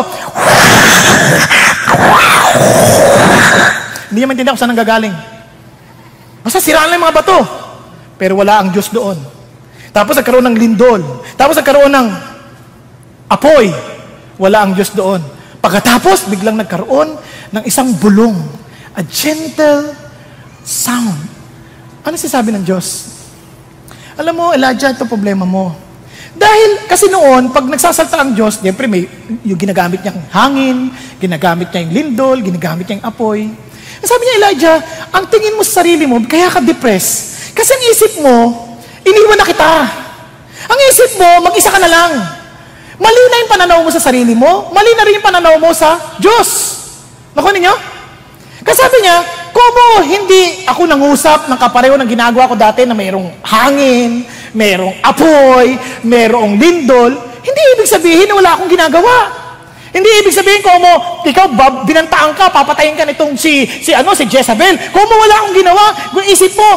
Hindi 4.09 4.17
niya 4.17 4.27
maintindihan 4.27 4.53
kung 4.57 4.61
saan 4.61 4.73
nanggagaling. 4.73 5.15
Basta 6.41 6.57
siraan 6.57 6.89
lang 6.89 6.97
yung 6.97 7.05
mga 7.05 7.17
bato. 7.21 7.39
Pero 8.17 8.33
wala 8.37 8.61
ang 8.61 8.73
Diyos 8.73 8.89
doon. 8.89 9.17
Tapos 9.93 10.17
nagkaroon 10.17 10.45
ng 10.51 10.57
lindol. 10.57 11.01
Tapos 11.37 11.55
nagkaroon 11.57 11.93
ng 11.93 12.07
apoy. 13.29 13.69
Wala 14.41 14.65
ang 14.65 14.71
Diyos 14.73 14.91
doon. 14.97 15.21
Pagkatapos, 15.61 16.27
biglang 16.33 16.57
nagkaroon 16.57 17.13
ng 17.53 17.63
isang 17.69 17.93
bulong. 18.01 18.35
A 18.97 19.05
gentle 19.05 19.93
sound. 20.65 21.21
Ano 22.01 22.17
sinasabi 22.17 22.49
ng 22.51 22.65
Diyos? 22.65 23.10
Alam 24.19 24.33
mo, 24.35 24.45
Elijah, 24.51 24.91
ito 24.91 25.07
problema 25.07 25.47
mo. 25.47 25.71
Dahil 26.31 26.87
kasi 26.87 27.11
noon, 27.11 27.51
pag 27.51 27.67
nagsasalta 27.67 28.17
ang 28.23 28.31
Diyos, 28.31 28.63
siyempre 28.63 28.87
may 28.87 29.03
yung 29.43 29.59
ginagamit 29.59 29.99
niya 29.99 30.15
yung 30.15 30.29
hangin, 30.31 30.77
ginagamit 31.19 31.67
niya 31.69 31.83
yung 31.83 31.93
lindol, 31.93 32.37
ginagamit 32.39 32.87
niya 32.87 33.03
yung 33.03 33.07
apoy. 33.07 33.51
Sabi 34.01 34.21
niya, 34.25 34.35
Elijah, 34.41 34.77
ang 35.13 35.29
tingin 35.29 35.53
mo 35.53 35.61
sa 35.61 35.83
sarili 35.83 36.09
mo, 36.09 36.17
kaya 36.25 36.49
ka 36.49 36.63
depressed. 36.63 37.51
Kasi 37.53 37.69
ang 37.75 37.83
isip 37.91 38.11
mo, 38.23 38.37
iniwan 39.05 39.37
na 39.37 39.45
kita. 39.45 39.73
Ang 40.71 40.79
isip 40.89 41.19
mo, 41.19 41.29
mag-isa 41.45 41.69
ka 41.69 41.77
na 41.77 41.89
lang. 41.91 42.11
Mali 43.01 43.21
na 43.29 43.41
yung 43.45 43.51
pananaw 43.51 43.79
mo 43.81 43.89
sa 43.93 44.01
sarili 44.01 44.33
mo, 44.33 44.71
mali 44.73 44.93
na 44.93 45.03
rin 45.05 45.17
yung 45.19 45.25
pananaw 45.25 45.55
mo 45.57 45.69
sa 45.73 46.17
Diyos. 46.21 46.49
Nakuha 47.33 47.53
ninyo? 47.53 47.73
Kasi 48.61 48.77
sabi 48.77 48.97
niya, 49.01 49.40
Kumo, 49.51 50.07
hindi 50.07 50.63
ako 50.63 50.87
nangusap 50.87 51.51
ng 51.51 51.59
kapareho 51.59 51.99
ng 51.99 52.07
ginagawa 52.07 52.47
ko 52.47 52.55
dati 52.55 52.87
na 52.87 52.95
mayroong 52.95 53.43
hangin, 53.43 54.23
merong 54.55 54.95
apoy, 55.03 55.75
merong 56.07 56.55
lindol, 56.55 57.11
hindi 57.41 57.61
ibig 57.75 57.89
sabihin 57.89 58.29
na 58.31 58.37
wala 58.37 58.55
akong 58.55 58.71
ginagawa. 58.71 59.15
Hindi 59.91 60.07
ibig 60.23 60.31
sabihin 60.31 60.63
ko 60.63 60.71
mo, 60.79 61.23
ikaw 61.27 61.51
bab, 61.51 61.83
binantaan 61.83 62.31
ka, 62.31 62.47
papatayin 62.47 62.95
ka 62.95 63.03
nitong 63.03 63.35
si, 63.35 63.67
si, 63.67 63.91
ano, 63.91 64.15
si 64.15 64.23
Jezebel. 64.23 64.79
Kung 64.95 65.03
mo 65.03 65.15
wala 65.19 65.35
akong 65.43 65.55
ginawa, 65.59 65.83
isip 66.23 66.55
mo, 66.55 66.71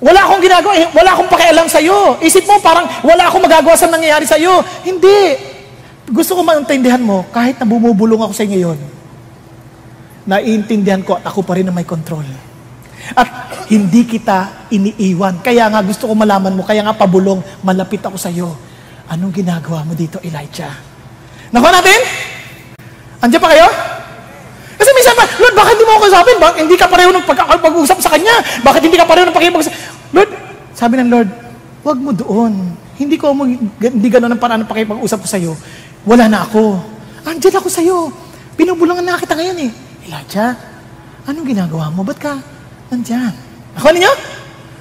wala 0.00 0.24
akong 0.24 0.40
ginagawa, 0.40 0.72
eh, 0.72 0.88
wala 0.88 1.10
akong 1.12 1.28
pakialam 1.28 1.68
sa 1.68 1.84
iyo. 1.84 2.16
Isip 2.24 2.48
mo 2.48 2.56
parang 2.64 2.88
wala 3.04 3.28
akong 3.28 3.44
magagawa 3.44 3.76
sa 3.76 3.92
nangyayari 3.92 4.24
sa 4.24 4.40
iyo. 4.40 4.64
Hindi. 4.88 5.36
Gusto 6.08 6.36
ko 6.36 6.40
maintindihan 6.40 7.00
mo, 7.00 7.28
kahit 7.28 7.60
na 7.60 7.68
bumubulong 7.68 8.24
ako 8.24 8.32
sa 8.32 8.44
iyo 8.44 8.72
ngayon, 8.72 8.78
naiintindihan 10.24 11.04
ko 11.04 11.20
at 11.20 11.24
ako 11.28 11.44
pa 11.44 11.56
rin 11.56 11.68
na 11.68 11.74
may 11.74 11.84
control. 11.84 12.24
At 13.12 13.28
hindi 13.68 14.08
kita 14.08 14.68
iniiwan. 14.72 15.44
Kaya 15.44 15.68
nga 15.68 15.84
gusto 15.84 16.08
ko 16.08 16.16
malaman 16.16 16.56
mo, 16.56 16.64
kaya 16.64 16.80
nga 16.80 16.96
pabulong, 16.96 17.40
malapit 17.60 18.00
ako 18.00 18.16
sa 18.16 18.32
iyo. 18.32 18.56
Anong 19.08 19.32
ginagawa 19.36 19.84
mo 19.84 19.92
dito, 19.92 20.16
Elijah? 20.24 20.72
Nakuha 21.52 21.72
natin? 21.72 22.00
Andiyan 23.20 23.40
pa 23.40 23.50
kayo? 23.52 23.68
Kasi 24.80 24.90
minsan 24.96 25.14
pa, 25.16 25.24
Lord, 25.38 25.54
bakit 25.54 25.72
hindi 25.76 25.84
mo 25.84 25.92
ako 25.96 26.02
kasapin? 26.08 26.36
Bakit 26.40 26.60
hindi 26.64 26.76
ka 26.80 26.86
pareho 26.88 27.10
ng 27.12 27.24
pag-usap 27.60 27.98
sa 28.00 28.10
Kanya? 28.12 28.36
Bakit 28.64 28.80
hindi 28.84 28.96
ka 28.96 29.06
pareho 29.06 29.28
ng 29.28 29.36
pag-ibag 29.36 29.62
Lord, 30.12 30.30
sabi 30.72 30.98
ng 30.98 31.08
Lord, 31.12 31.28
wag 31.84 31.98
mo 32.00 32.10
doon. 32.16 32.52
Hindi 32.96 33.20
ko 33.20 33.36
mo, 33.36 33.44
hindi 33.44 34.08
gano'n 34.08 34.32
ang 34.32 34.40
paraan 34.40 34.64
ng 34.64 34.70
pakipag-usap 34.70 35.18
ko 35.20 35.28
sa 35.28 35.38
iyo. 35.38 35.52
Wala 36.08 36.28
na 36.28 36.42
ako. 36.46 36.80
Andiyan 37.28 37.60
ako 37.60 37.68
sa 37.68 37.84
iyo. 37.84 38.08
Pinubulungan 38.54 39.02
na 39.02 39.20
kita 39.20 39.34
ngayon 39.34 39.58
eh. 39.68 39.70
Elijah, 40.04 40.52
anong 41.24 41.48
ginagawa 41.48 41.88
mo? 41.88 42.04
Ba't 42.04 42.20
ka 42.20 42.36
nandyan? 42.92 43.32
Nakuha 43.74 43.92
ninyo? 43.96 44.12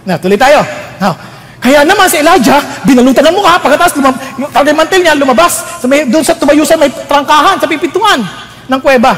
Na, 0.03 0.19
tuloy 0.19 0.36
tayo. 0.36 0.59
Now, 0.99 1.15
kaya 1.63 1.88
naman 1.88 2.11
si 2.11 2.19
Elijah, 2.19 2.59
binalutan 2.84 3.24
ng 3.32 3.39
mukha, 3.39 3.55
pagkatapos 3.55 3.95
lumab, 4.03 4.15
yung 4.36 4.51
tagamantel 4.51 4.99
niya 4.99 5.15
lumabas, 5.15 5.80
sa 5.80 5.88
may, 5.88 6.03
doon 6.03 6.19
sa 6.19 6.36
tumayusan 6.36 6.76
may 6.76 6.91
trangkahan, 6.91 7.55
sa 7.55 7.67
pipintuan 7.71 8.19
ng 8.67 8.80
kuweba. 8.84 9.15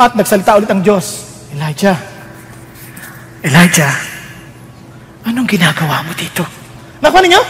At 0.00 0.16
nagsalita 0.16 0.56
ulit 0.56 0.70
ang 0.72 0.80
Diyos, 0.80 1.28
Elijah, 1.52 1.98
Elijah, 3.44 3.92
anong 5.28 5.44
ginagawa 5.44 6.00
mo 6.08 6.16
dito? 6.16 6.40
Nakuha 7.04 7.20
ninyo? 7.20 7.42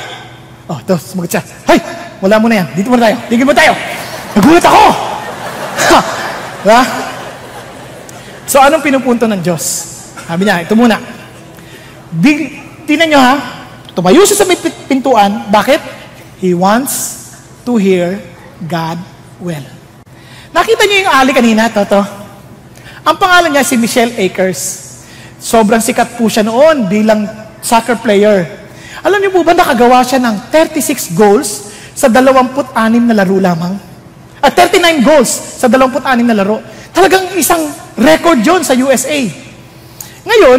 Oh, 0.68 0.76
ito, 0.82 0.98
sumagot 0.98 1.32
siya. 1.32 1.42
Hay, 1.70 1.78
wala 2.20 2.36
mo 2.36 2.50
na 2.50 2.60
yan. 2.60 2.66
Dito 2.76 2.92
muna 2.92 3.08
tayo. 3.08 3.16
Tigil 3.30 3.46
mo 3.48 3.56
tayo. 3.56 3.72
Nagulat 4.36 4.64
ako. 4.66 4.84
Ha? 6.58 6.82
So, 8.48 8.64
anong 8.64 8.80
pinupunto 8.80 9.28
ng 9.28 9.44
Diyos? 9.44 9.60
Sabi 10.24 10.48
niya, 10.48 10.64
ito 10.64 10.72
muna. 10.72 10.96
Big, 12.08 12.56
tinan 12.88 13.12
nyo 13.12 13.20
ha, 13.20 13.34
tumayo 13.92 14.24
siya 14.24 14.40
sa 14.40 14.48
may 14.48 14.56
pintuan. 14.88 15.52
Bakit? 15.52 15.80
He 16.40 16.56
wants 16.56 17.28
to 17.68 17.76
hear 17.76 18.16
God 18.64 18.96
well. 19.36 19.60
Nakita 20.48 20.88
niyo 20.88 21.04
yung 21.04 21.12
ali 21.12 21.36
kanina, 21.36 21.68
Toto? 21.68 22.00
Ang 23.04 23.16
pangalan 23.20 23.52
niya 23.52 23.68
si 23.68 23.76
Michelle 23.76 24.16
Akers. 24.16 24.60
Sobrang 25.36 25.84
sikat 25.84 26.16
po 26.16 26.32
siya 26.32 26.48
noon 26.48 26.88
bilang 26.88 27.28
soccer 27.60 28.00
player. 28.00 28.48
Alam 29.04 29.20
niyo 29.20 29.30
po 29.36 29.44
ba 29.44 29.52
nakagawa 29.52 30.00
siya 30.00 30.24
ng 30.24 30.48
36 30.48 31.12
goals 31.12 31.68
sa 31.92 32.08
26 32.08 32.72
na 33.12 33.12
laro 33.12 33.36
lamang? 33.36 33.76
At 34.40 34.56
39 34.56 35.04
goals 35.04 35.28
sa 35.60 35.68
26 35.68 36.00
na 36.24 36.32
laro. 36.32 36.77
Talagang 36.98 37.30
isang 37.38 37.62
record 37.94 38.42
yon 38.42 38.66
sa 38.66 38.74
USA. 38.74 39.22
Ngayon, 40.26 40.58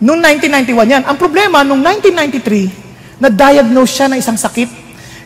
noong 0.00 0.20
1991 0.40 0.72
yan. 0.96 1.02
Ang 1.04 1.20
problema, 1.20 1.60
noong 1.60 1.84
1993, 2.08 3.20
na-diagnose 3.20 3.92
siya 3.92 4.08
ng 4.08 4.16
isang 4.16 4.40
sakit. 4.40 4.72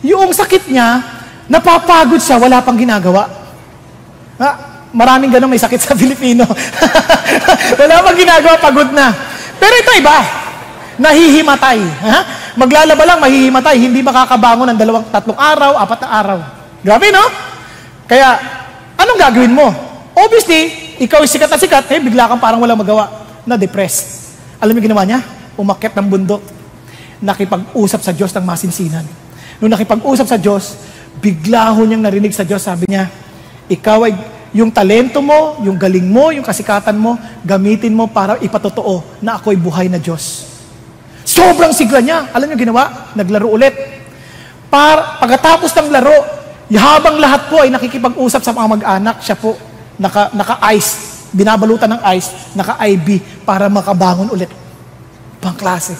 Yung 0.03 0.35
sakit 0.35 0.67
niya, 0.67 0.99
napapagod 1.47 2.19
siya, 2.19 2.35
wala 2.43 2.59
pang 2.59 2.75
ginagawa. 2.75 3.23
Ha? 4.35 4.51
Maraming 4.91 5.31
ganun 5.31 5.47
may 5.47 5.63
sakit 5.63 5.79
sa 5.87 5.95
Filipino. 5.95 6.43
wala 7.79 7.95
pang 8.03 8.19
ginagawa, 8.19 8.59
pagod 8.59 8.91
na. 8.91 9.15
Pero 9.55 9.79
ito 9.79 9.95
iba, 9.95 10.27
nahihimatay. 10.99 11.79
Ha? 12.03 12.19
Maglalaba 12.59 13.03
lang, 13.07 13.23
mahihimatay. 13.23 13.79
Hindi 13.79 14.03
makakabangon 14.03 14.75
ng 14.75 14.79
dalawang, 14.83 15.07
tatlong 15.07 15.39
araw, 15.39 15.79
apat 15.79 16.03
na 16.03 16.09
araw. 16.19 16.39
Grabe, 16.83 17.15
no? 17.15 17.23
Kaya, 18.11 18.35
anong 18.99 19.19
gagawin 19.23 19.55
mo? 19.55 19.86
Obviously, 20.17 20.97
ikaw 20.97 21.21
ay 21.21 21.29
sikat 21.29 21.45
na 21.45 21.61
sikat, 21.61 21.85
eh, 21.93 22.01
bigla 22.01 22.25
kang 22.25 22.41
parang 22.41 22.57
walang 22.57 22.81
magawa, 22.81 23.05
na 23.45 23.53
depressed. 23.53 24.33
Alam 24.57 24.73
mo 24.73 24.81
ginawa 24.81 25.05
niya? 25.05 25.21
Umakyat 25.53 25.93
ng 25.93 26.07
bundok. 26.09 26.41
Nakipag-usap 27.21 28.01
sa 28.01 28.09
Diyos 28.17 28.33
ng 28.33 28.41
masinsinan. 28.41 29.05
Nung 29.61 29.69
nakipag-usap 29.69 30.25
sa 30.25 30.37
Diyos, 30.41 30.73
bigla 31.21 31.69
ho 31.69 31.85
niyang 31.85 32.01
narinig 32.01 32.33
sa 32.33 32.41
Diyos, 32.41 32.65
sabi 32.65 32.89
niya, 32.89 33.13
ikaw 33.69 34.09
ay, 34.09 34.17
yung 34.57 34.73
talento 34.73 35.21
mo, 35.21 35.61
yung 35.61 35.77
galing 35.77 36.09
mo, 36.09 36.33
yung 36.33 36.41
kasikatan 36.41 36.97
mo, 36.97 37.13
gamitin 37.45 37.93
mo 37.93 38.09
para 38.09 38.41
ipatotoo 38.41 39.21
na 39.21 39.37
ako'y 39.37 39.53
buhay 39.53 39.85
na 39.85 40.01
Diyos. 40.01 40.49
Sobrang 41.27 41.77
sigla 41.77 42.01
niya. 42.01 42.33
Alam 42.33 42.49
niyo 42.49 42.65
ginawa? 42.65 43.13
Naglaro 43.13 43.53
ulit. 43.53 43.75
Para, 44.73 45.21
pagkatapos 45.21 45.69
ng 45.77 45.93
laro, 45.93 46.17
habang 46.73 47.21
lahat 47.21 47.53
po 47.53 47.61
ay 47.61 47.69
nakikipag-usap 47.69 48.41
sa 48.41 48.55
mga 48.55 48.67
mag-anak, 48.81 49.21
siya 49.21 49.37
po 49.37 49.66
naka, 49.97 50.33
naka-ice, 50.33 51.27
binabalutan 51.33 51.97
ng 51.97 52.01
ice, 52.15 52.53
naka-IV 52.53 53.21
para 53.43 53.67
makabangon 53.67 54.29
ulit. 54.31 54.49
Pangklase. 55.41 55.93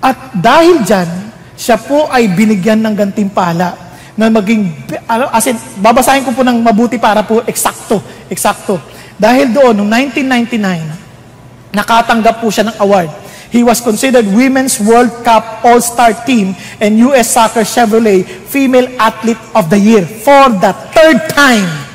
At 0.00 0.32
dahil 0.32 0.82
dyan, 0.82 1.08
siya 1.54 1.76
po 1.76 2.08
ay 2.08 2.32
binigyan 2.32 2.80
ng 2.80 2.94
gantimpala 2.96 3.76
na 4.16 4.26
maging, 4.32 4.72
ano, 5.04 5.28
as 5.28 5.44
in, 5.46 5.56
babasahin 5.80 6.24
ko 6.24 6.32
po 6.32 6.40
ng 6.40 6.56
mabuti 6.64 6.96
para 6.96 7.20
po 7.20 7.44
eksakto, 7.44 8.00
eksakto. 8.32 8.80
Dahil 9.20 9.52
doon, 9.52 9.76
noong 9.76 9.90
1999, 10.16 11.76
nakatanggap 11.76 12.40
po 12.40 12.48
siya 12.48 12.72
ng 12.72 12.76
award. 12.80 13.10
He 13.50 13.66
was 13.66 13.82
considered 13.82 14.24
Women's 14.30 14.78
World 14.78 15.26
Cup 15.26 15.66
All-Star 15.66 16.22
Team 16.22 16.54
and 16.78 17.02
US 17.10 17.34
Soccer 17.34 17.66
Chevrolet 17.66 18.22
Female 18.24 18.94
Athlete 18.94 19.42
of 19.58 19.66
the 19.66 19.76
Year 19.78 20.06
for 20.06 20.54
the 20.54 20.70
third 20.94 21.18
time. 21.34 21.89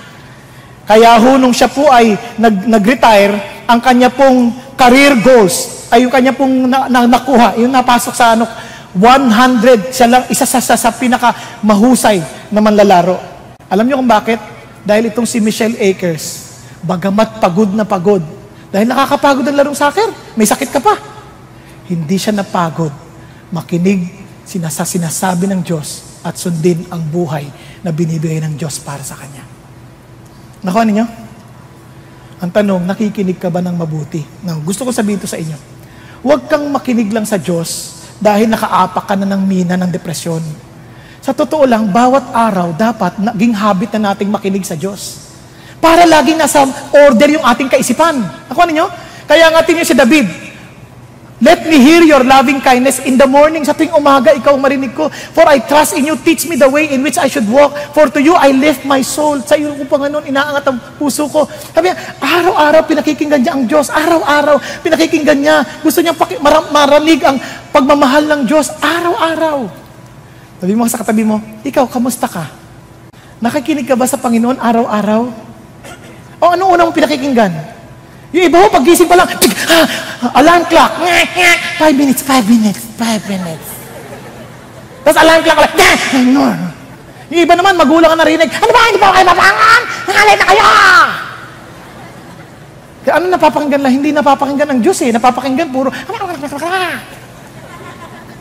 Kaya 0.85 1.17
ho, 1.17 1.41
nung 1.41 1.53
siya 1.53 1.65
po 1.65 1.89
ay 1.89 2.13
nag, 2.37 2.69
nag-retire, 2.69 3.65
ang 3.65 3.81
kanya 3.81 4.13
pong 4.13 4.53
career 4.77 5.17
goals, 5.17 5.89
ay 5.89 6.05
yung 6.05 6.13
kanya 6.13 6.33
pong 6.33 6.69
na, 6.69 6.85
na, 6.85 7.09
nakuha, 7.09 7.57
yung 7.57 7.73
napasok 7.73 8.13
sa 8.13 8.37
ano, 8.37 8.45
100, 8.93 9.91
siya 9.91 10.07
lang, 10.07 10.23
isa 10.29 10.45
sa, 10.45 10.61
sa, 10.61 10.77
sa 10.77 10.93
pinaka 10.93 11.33
mahusay 11.65 12.21
na 12.53 12.61
manlalaro. 12.61 13.17
Alam 13.65 13.85
niyo 13.89 13.97
kung 13.97 14.07
bakit? 14.07 14.37
Dahil 14.85 15.09
itong 15.09 15.25
si 15.25 15.41
Michelle 15.41 15.75
Akers, 15.81 16.53
bagamat 16.85 17.41
pagod 17.41 17.73
na 17.73 17.83
pagod, 17.83 18.21
dahil 18.69 18.85
nakakapagod 18.85 19.47
ang 19.47 19.57
larong 19.57 19.77
soccer, 19.77 20.11
may 20.37 20.45
sakit 20.45 20.69
ka 20.69 20.83
pa. 20.83 20.99
Hindi 21.89 22.19
siya 22.19 22.35
napagod. 22.35 22.91
Makinig 23.49 24.25
sinasa 24.45 24.83
sinasabi 24.83 25.47
ng 25.49 25.63
Diyos 25.63 26.19
at 26.21 26.35
sundin 26.35 26.85
ang 26.91 27.01
buhay 27.01 27.47
na 27.81 27.89
binibigay 27.95 28.43
ng 28.43 28.59
Diyos 28.59 28.77
para 28.83 29.01
sa 29.01 29.15
Kanya. 29.15 29.44
Nakuha 30.65 30.83
ninyo? 30.89 31.05
Ang 32.41 32.51
tanong, 32.51 32.83
nakikinig 32.89 33.37
ka 33.37 33.53
ba 33.53 33.61
ng 33.61 33.77
mabuti? 33.77 34.25
Now, 34.41 34.57
gusto 34.59 34.81
ko 34.81 34.89
sabihin 34.89 35.21
ito 35.21 35.29
sa 35.29 35.37
inyo. 35.37 35.55
Huwag 36.25 36.49
kang 36.49 36.65
makinig 36.73 37.13
lang 37.13 37.23
sa 37.23 37.37
Diyos 37.37 38.01
dahil 38.17 38.49
nakaapak 38.49 39.05
ka 39.05 39.13
na 39.13 39.29
ng 39.29 39.45
mina 39.45 39.77
ng 39.77 39.93
depresyon. 39.93 40.41
Sa 41.21 41.37
totoo 41.37 41.69
lang, 41.69 41.93
bawat 41.93 42.33
araw 42.33 42.73
dapat 42.73 43.21
naging 43.21 43.53
habit 43.53 43.93
na 43.97 44.11
nating 44.11 44.33
makinig 44.33 44.65
sa 44.65 44.73
Diyos. 44.73 45.21
Para 45.77 46.01
laging 46.05 46.41
nasa 46.41 46.65
order 46.91 47.37
yung 47.37 47.45
ating 47.45 47.69
kaisipan. 47.69 48.25
Ako 48.49 48.65
ninyo? 48.65 48.85
Kaya 49.29 49.53
nga 49.53 49.61
tingin 49.61 49.85
si 49.85 49.93
David, 49.93 50.25
Let 51.45 51.69
me 51.69 51.77
hear 51.77 52.01
your 52.01 52.25
loving 52.25 52.57
kindness 52.57 53.05
in 53.05 53.21
the 53.21 53.29
morning. 53.29 53.61
Sa 53.61 53.77
tuwing 53.77 53.93
umaga, 53.93 54.33
ikaw 54.33 54.57
marinig 54.57 54.97
ko. 54.97 55.13
For 55.13 55.45
I 55.45 55.61
trust 55.61 55.93
in 55.93 56.09
you. 56.09 56.17
Teach 56.17 56.49
me 56.49 56.57
the 56.57 56.65
way 56.65 56.89
in 56.89 57.05
which 57.05 57.21
I 57.21 57.29
should 57.29 57.45
walk. 57.45 57.77
For 57.93 58.09
to 58.09 58.17
you, 58.17 58.33
I 58.33 58.49
lift 58.49 58.81
my 58.81 59.05
soul. 59.05 59.45
Sa 59.45 59.53
iyo 59.53 59.77
ko, 59.77 59.85
Panginoon, 59.85 60.25
inaangat 60.25 60.65
ang 60.65 60.81
puso 60.97 61.29
ko. 61.29 61.45
Sabi 61.45 61.93
araw-araw 62.17 62.89
pinakikinggan 62.89 63.45
niya 63.45 63.53
ang 63.53 63.69
Diyos. 63.69 63.93
Araw-araw 63.93 64.57
pinakikinggan 64.81 65.37
niya. 65.37 65.61
Gusto 65.85 66.01
niya 66.01 66.17
paki- 66.17 66.41
mar- 66.41 66.73
maranig 66.73 67.21
ang 67.21 67.37
pagmamahal 67.69 68.25
ng 68.25 68.41
Diyos. 68.49 68.73
Araw-araw. 68.81 69.69
Sabi 70.65 70.73
mo 70.73 70.89
sa 70.89 70.97
katabi 70.97 71.21
mo, 71.21 71.37
ikaw, 71.61 71.85
kamusta 71.85 72.25
ka? 72.25 72.49
Nakikinig 73.37 73.85
ka 73.85 73.93
ba 73.93 74.09
sa 74.09 74.17
Panginoon 74.17 74.57
araw-araw? 74.57 75.21
O 76.41 76.45
ano 76.49 76.73
unang 76.73 76.89
pinakikinggan? 76.89 77.74
Yung 78.35 78.51
iba 78.51 78.57
ho, 78.59 78.67
pagising 78.67 79.07
pa 79.07 79.15
lang, 79.15 79.31
ah, 79.71 79.87
alarm 80.43 80.67
clock, 80.67 80.91
five 81.79 81.95
minutes, 81.95 82.19
five 82.19 82.43
minutes, 82.43 82.83
five 82.99 83.23
minutes. 83.31 83.67
Tapos 85.07 85.19
alarm 85.23 85.39
clock, 85.39 85.59
like, 85.63 85.79
no. 86.35 86.51
Yung 87.31 87.41
iba 87.47 87.55
naman, 87.55 87.79
magulang 87.79 88.11
ka 88.11 88.17
narinig, 88.19 88.51
ano 88.51 88.71
ba, 88.75 88.81
hindi 88.91 88.99
pa 88.99 89.15
kayo 89.15 89.25
mapangan? 89.31 89.81
Nangalay 90.03 90.35
na 90.35 90.45
kayo! 90.51 90.65
Kaya 93.05 93.13
ano 93.21 93.25
napapakinggan 93.31 93.81
lang? 93.85 93.93
Hindi 94.01 94.09
napapakinggan 94.11 94.67
ng 94.75 94.79
Diyos 94.81 94.97
eh. 95.05 95.13
Napapakinggan 95.13 95.69
puro, 95.69 95.93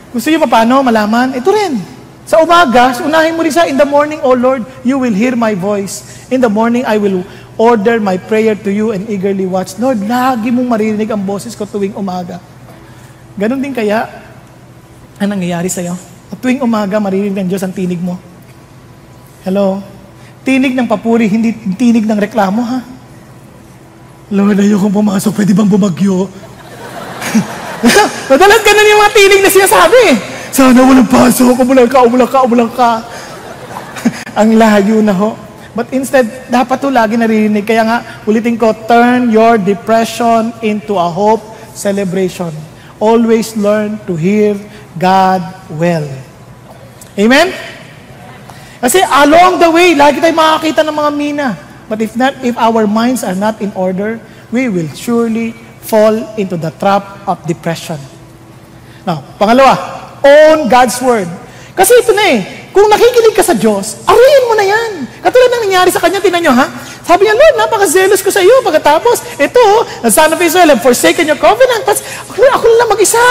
gusto 0.09 0.27
niyo 0.27 0.39
pa 0.43 0.49
paano 0.59 0.81
malaman? 0.83 1.37
Ito 1.37 1.49
rin. 1.53 1.79
Sa 2.25 2.41
umaga, 2.41 2.89
unahin 3.05 3.37
mo 3.37 3.45
rin 3.45 3.53
sa, 3.53 3.69
in 3.69 3.77
the 3.77 3.85
morning, 3.85 4.17
O 4.25 4.33
Lord, 4.33 4.65
you 4.81 4.97
will 4.97 5.13
hear 5.13 5.37
my 5.37 5.53
voice. 5.53 6.25
In 6.33 6.41
the 6.41 6.49
morning, 6.49 6.81
I 6.81 6.97
will 6.97 7.21
order 7.55 8.03
my 8.03 8.19
prayer 8.19 8.55
to 8.55 8.71
you 8.71 8.91
and 8.91 9.07
eagerly 9.07 9.47
watch. 9.47 9.79
Lord, 9.79 10.03
lagi 10.03 10.51
mong 10.51 10.67
maririnig 10.67 11.11
ang 11.11 11.23
boses 11.23 11.55
ko 11.55 11.63
tuwing 11.63 11.95
umaga. 11.95 12.39
Ganon 13.35 13.59
din 13.59 13.75
kaya 13.75 14.07
ang 15.19 15.29
nangyayari 15.31 15.71
sa'yo. 15.71 15.95
At 16.31 16.37
tuwing 16.39 16.63
umaga, 16.63 16.99
maririnig 16.99 17.35
ng 17.35 17.47
Diyos 17.47 17.63
ang 17.63 17.71
tinig 17.71 17.99
mo. 17.99 18.19
Hello? 19.47 19.79
Tinig 20.43 20.75
ng 20.75 20.87
papuri, 20.87 21.31
hindi 21.31 21.55
tinig 21.79 22.03
ng 22.03 22.19
reklamo, 22.19 22.61
ha? 22.61 22.79
Lord, 24.33 24.57
ayokong 24.57 24.93
pumasok. 24.93 25.41
Pwede 25.41 25.53
bang 25.53 25.69
bumagyo? 25.69 26.25
Madalas 28.31 28.61
ganun 28.65 28.89
yung 28.89 29.01
mga 29.05 29.13
tinig 29.13 29.41
na 29.41 29.51
sinasabi. 29.53 30.01
Sana 30.49 30.81
walang 30.81 31.05
pasok. 31.05 31.53
Umulang 31.61 31.89
ka, 31.89 32.01
umulang 32.01 32.29
ka, 32.29 32.39
umulang 32.41 32.71
ka. 32.73 33.05
ang 34.39 34.49
layo 34.57 35.05
na 35.05 35.13
ho. 35.13 35.44
But 35.75 35.91
instead, 35.91 36.47
dapat 36.47 36.79
to 36.79 36.87
lagi 36.87 37.19
naririnig. 37.19 37.67
Kaya 37.67 37.83
nga, 37.83 37.97
ulitin 38.23 38.55
ko, 38.55 38.71
turn 38.87 39.27
your 39.27 39.59
depression 39.59 40.55
into 40.63 40.95
a 40.95 41.09
hope 41.11 41.43
celebration. 41.75 42.55
Always 42.95 43.59
learn 43.59 43.99
to 44.07 44.15
hear 44.15 44.55
God 44.95 45.43
well. 45.75 46.07
Amen? 47.19 47.51
Kasi 48.79 49.03
along 49.03 49.59
the 49.59 49.67
way, 49.67 49.91
lagi 49.99 50.23
tayong 50.23 50.39
makakita 50.39 50.87
ng 50.87 50.95
mga 50.95 51.11
mina. 51.11 51.49
But 51.91 51.99
if 51.99 52.15
not, 52.15 52.39
if 52.39 52.55
our 52.55 52.87
minds 52.87 53.27
are 53.27 53.35
not 53.35 53.59
in 53.59 53.75
order, 53.75 54.23
we 54.55 54.71
will 54.71 54.87
surely 54.95 55.51
fall 55.83 56.15
into 56.39 56.55
the 56.55 56.71
trap 56.79 57.03
of 57.27 57.43
depression. 57.43 57.99
Now, 59.03 59.21
pangalawa, 59.37 59.75
own 60.23 60.71
God's 60.71 60.97
Word. 61.03 61.29
Kasi 61.77 61.93
ito 61.99 62.15
na 62.15 62.25
eh, 62.31 62.64
kung 62.75 62.91
nakikinig 62.91 63.31
ka 63.31 63.39
sa 63.39 63.55
Diyos, 63.55 64.03
aruyin 64.03 64.43
mo 64.51 64.53
na 64.59 64.65
yan. 64.67 64.91
Katulad 65.23 65.47
ng 65.47 65.63
nangyari 65.71 65.95
sa 65.95 66.03
kanya, 66.03 66.19
tinan 66.19 66.43
nyo 66.43 66.51
ha? 66.51 66.67
Sabi 67.07 67.23
niya, 67.23 67.31
Lord, 67.31 67.55
napaka-zealous 67.55 68.19
ko 68.19 68.27
sa 68.27 68.43
iyo. 68.43 68.59
Pagkatapos, 68.67 69.39
ito, 69.39 69.65
the 70.03 70.11
son 70.11 70.27
of 70.35 70.39
Israel 70.43 70.75
have 70.75 70.83
forsaken 70.83 71.23
your 71.23 71.39
covenant. 71.39 71.87
Tapos, 71.87 72.03
ako, 72.27 72.43
ako 72.43 72.65
lang 72.75 72.91
mag-isa. 72.91 73.23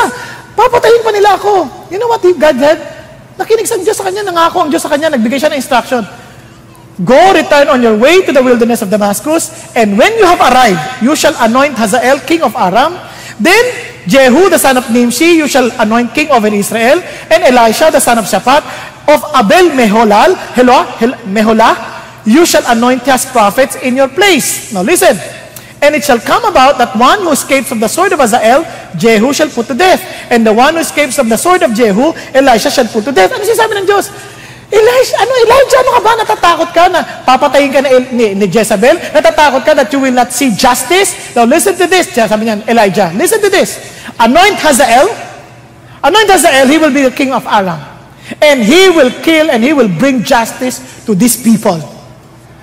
Papatayin 0.56 1.04
pa 1.04 1.12
nila 1.12 1.36
ako. 1.36 1.68
You 1.92 2.00
know 2.00 2.08
what 2.08 2.24
God 2.24 2.56
said? 2.56 2.80
Nakinig 3.36 3.68
sa 3.68 3.76
Diyos 3.76 3.92
sa 4.00 4.08
kanya, 4.08 4.24
nangako 4.24 4.64
ang 4.64 4.70
Diyos 4.72 4.80
sa 4.80 4.88
kanya, 4.88 5.12
nagbigay 5.12 5.36
siya 5.36 5.52
ng 5.52 5.60
instruction. 5.60 6.00
Go, 7.04 7.20
return 7.36 7.68
on 7.68 7.84
your 7.84 8.00
way 8.00 8.24
to 8.24 8.32
the 8.32 8.40
wilderness 8.40 8.80
of 8.80 8.88
Damascus, 8.88 9.52
and 9.76 10.00
when 10.00 10.14
you 10.16 10.24
have 10.24 10.40
arrived, 10.40 11.04
you 11.04 11.12
shall 11.12 11.36
anoint 11.44 11.76
Hazael 11.76 12.16
king 12.24 12.40
of 12.40 12.56
Aram. 12.56 12.96
Then 13.40 13.64
Jehu, 14.06 14.50
the 14.50 14.58
son 14.58 14.76
of 14.76 14.90
Nimshi, 14.90 15.36
you 15.40 15.48
shall 15.48 15.70
anoint 15.80 16.14
king 16.14 16.30
over 16.30 16.48
Israel, 16.48 17.00
and 17.30 17.42
Elisha, 17.42 17.90
the 17.90 18.00
son 18.00 18.18
of 18.18 18.24
Shaphat, 18.24 18.62
of 19.08 19.20
Abel 19.34 19.74
Meholal, 19.76 20.36
hello, 20.54 20.84
hel, 20.96 21.12
Meholah, 21.26 22.26
you 22.26 22.46
shall 22.46 22.64
anoint 22.66 23.02
his 23.02 23.26
prophets 23.26 23.76
in 23.76 23.96
your 23.96 24.08
place. 24.08 24.72
Now 24.72 24.82
listen. 24.82 25.18
And 25.82 25.94
it 25.94 26.02
shall 26.02 26.18
come 26.18 26.46
about 26.46 26.78
that 26.78 26.96
one 26.96 27.20
who 27.20 27.32
escapes 27.32 27.68
from 27.68 27.78
the 27.78 27.88
sword 27.88 28.12
of 28.12 28.18
Hazael, 28.18 28.64
Jehu 28.96 29.34
shall 29.34 29.50
put 29.50 29.66
to 29.66 29.74
death. 29.74 30.00
And 30.30 30.46
the 30.46 30.52
one 30.52 30.74
who 30.74 30.80
escapes 30.80 31.16
from 31.16 31.28
the 31.28 31.36
sword 31.36 31.62
of 31.62 31.74
Jehu, 31.74 32.14
Elisha 32.32 32.70
shall 32.70 32.88
put 32.88 33.04
to 33.04 33.12
death. 33.12 33.36
Ano 33.36 33.44
sinasabi 33.44 33.84
ng 33.84 33.86
Diyos? 33.86 34.08
Elijah, 34.74 35.16
ano, 35.22 35.32
Elijah, 35.46 35.78
ano 35.86 35.90
ka 35.94 36.00
ba? 36.02 36.12
Natatakot 36.18 36.70
ka 36.74 36.84
na 36.90 37.00
papatayin 37.22 37.70
ka 37.70 37.78
na 37.78 37.88
ni, 38.10 38.34
ni 38.34 38.46
Jezebel? 38.50 38.98
Natatakot 39.14 39.62
ka 39.62 39.72
that 39.78 39.88
you 39.94 40.02
will 40.02 40.14
not 40.14 40.34
see 40.34 40.50
justice? 40.50 41.14
Now 41.38 41.46
listen 41.46 41.78
to 41.78 41.86
this. 41.86 42.10
Sabi 42.10 42.50
niyan, 42.50 42.66
Elijah, 42.66 43.14
listen 43.14 43.38
to 43.38 43.50
this. 43.50 43.78
Anoint 44.18 44.58
Hazael. 44.58 45.06
Anoint 46.02 46.28
Hazael, 46.28 46.66
he 46.66 46.76
will 46.76 46.92
be 46.92 47.06
the 47.06 47.14
king 47.14 47.30
of 47.30 47.46
Aram. 47.46 47.78
And 48.42 48.64
he 48.64 48.90
will 48.90 49.12
kill 49.22 49.52
and 49.52 49.62
he 49.62 49.72
will 49.72 49.88
bring 49.88 50.26
justice 50.26 50.82
to 51.06 51.14
these 51.14 51.38
people. 51.38 51.78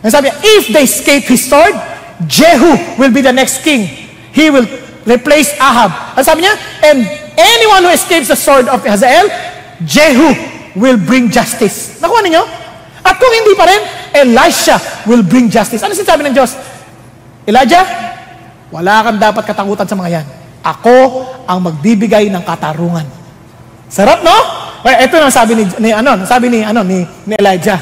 And 0.03 0.11
sabi 0.11 0.29
niya, 0.29 0.37
if 0.43 0.63
they 0.73 0.83
escape 0.83 1.29
his 1.29 1.47
sword, 1.47 1.73
Jehu 2.27 2.99
will 2.99 3.13
be 3.13 3.21
the 3.21 3.33
next 3.33 3.63
king. 3.63 3.87
He 4.33 4.49
will 4.49 4.65
replace 5.05 5.53
Ahab. 5.57 6.17
Ang 6.17 6.25
sabi 6.25 6.43
niya, 6.43 6.53
and 6.85 7.05
anyone 7.37 7.87
who 7.87 7.91
escapes 7.93 8.27
the 8.27 8.37
sword 8.37 8.67
of 8.67 8.81
Hazael, 8.83 9.29
Jehu 9.85 10.33
will 10.75 10.99
bring 10.99 11.27
justice. 11.27 11.99
Nakuha 11.99 12.21
ninyo? 12.23 12.43
At 13.01 13.17
kung 13.17 13.33
hindi 13.33 13.53
pa 13.57 13.65
rin, 13.65 13.81
Elisha 14.13 14.77
will 15.09 15.25
bring 15.25 15.49
justice. 15.49 15.81
Ano 15.81 15.97
sinasabi 15.97 16.21
ng 16.29 16.35
Diyos? 16.35 16.53
Elijah, 17.49 17.83
wala 18.69 19.01
kang 19.03 19.17
dapat 19.17 19.43
katakutan 19.43 19.89
sa 19.89 19.97
mga 19.97 20.21
yan. 20.21 20.25
Ako 20.61 21.25
ang 21.49 21.59
magbibigay 21.65 22.29
ng 22.29 22.43
katarungan. 22.45 23.03
Sarap, 23.89 24.21
no? 24.21 24.37
Well, 24.85 24.97
ito 24.97 25.15
na 25.17 25.33
sabi 25.33 25.57
ni, 25.57 25.63
ni 25.81 25.89
ano, 25.91 26.21
sabi 26.23 26.47
ni 26.47 26.61
ano 26.61 26.81
ni, 26.85 27.03
ni 27.25 27.33
Elijah. 27.37 27.77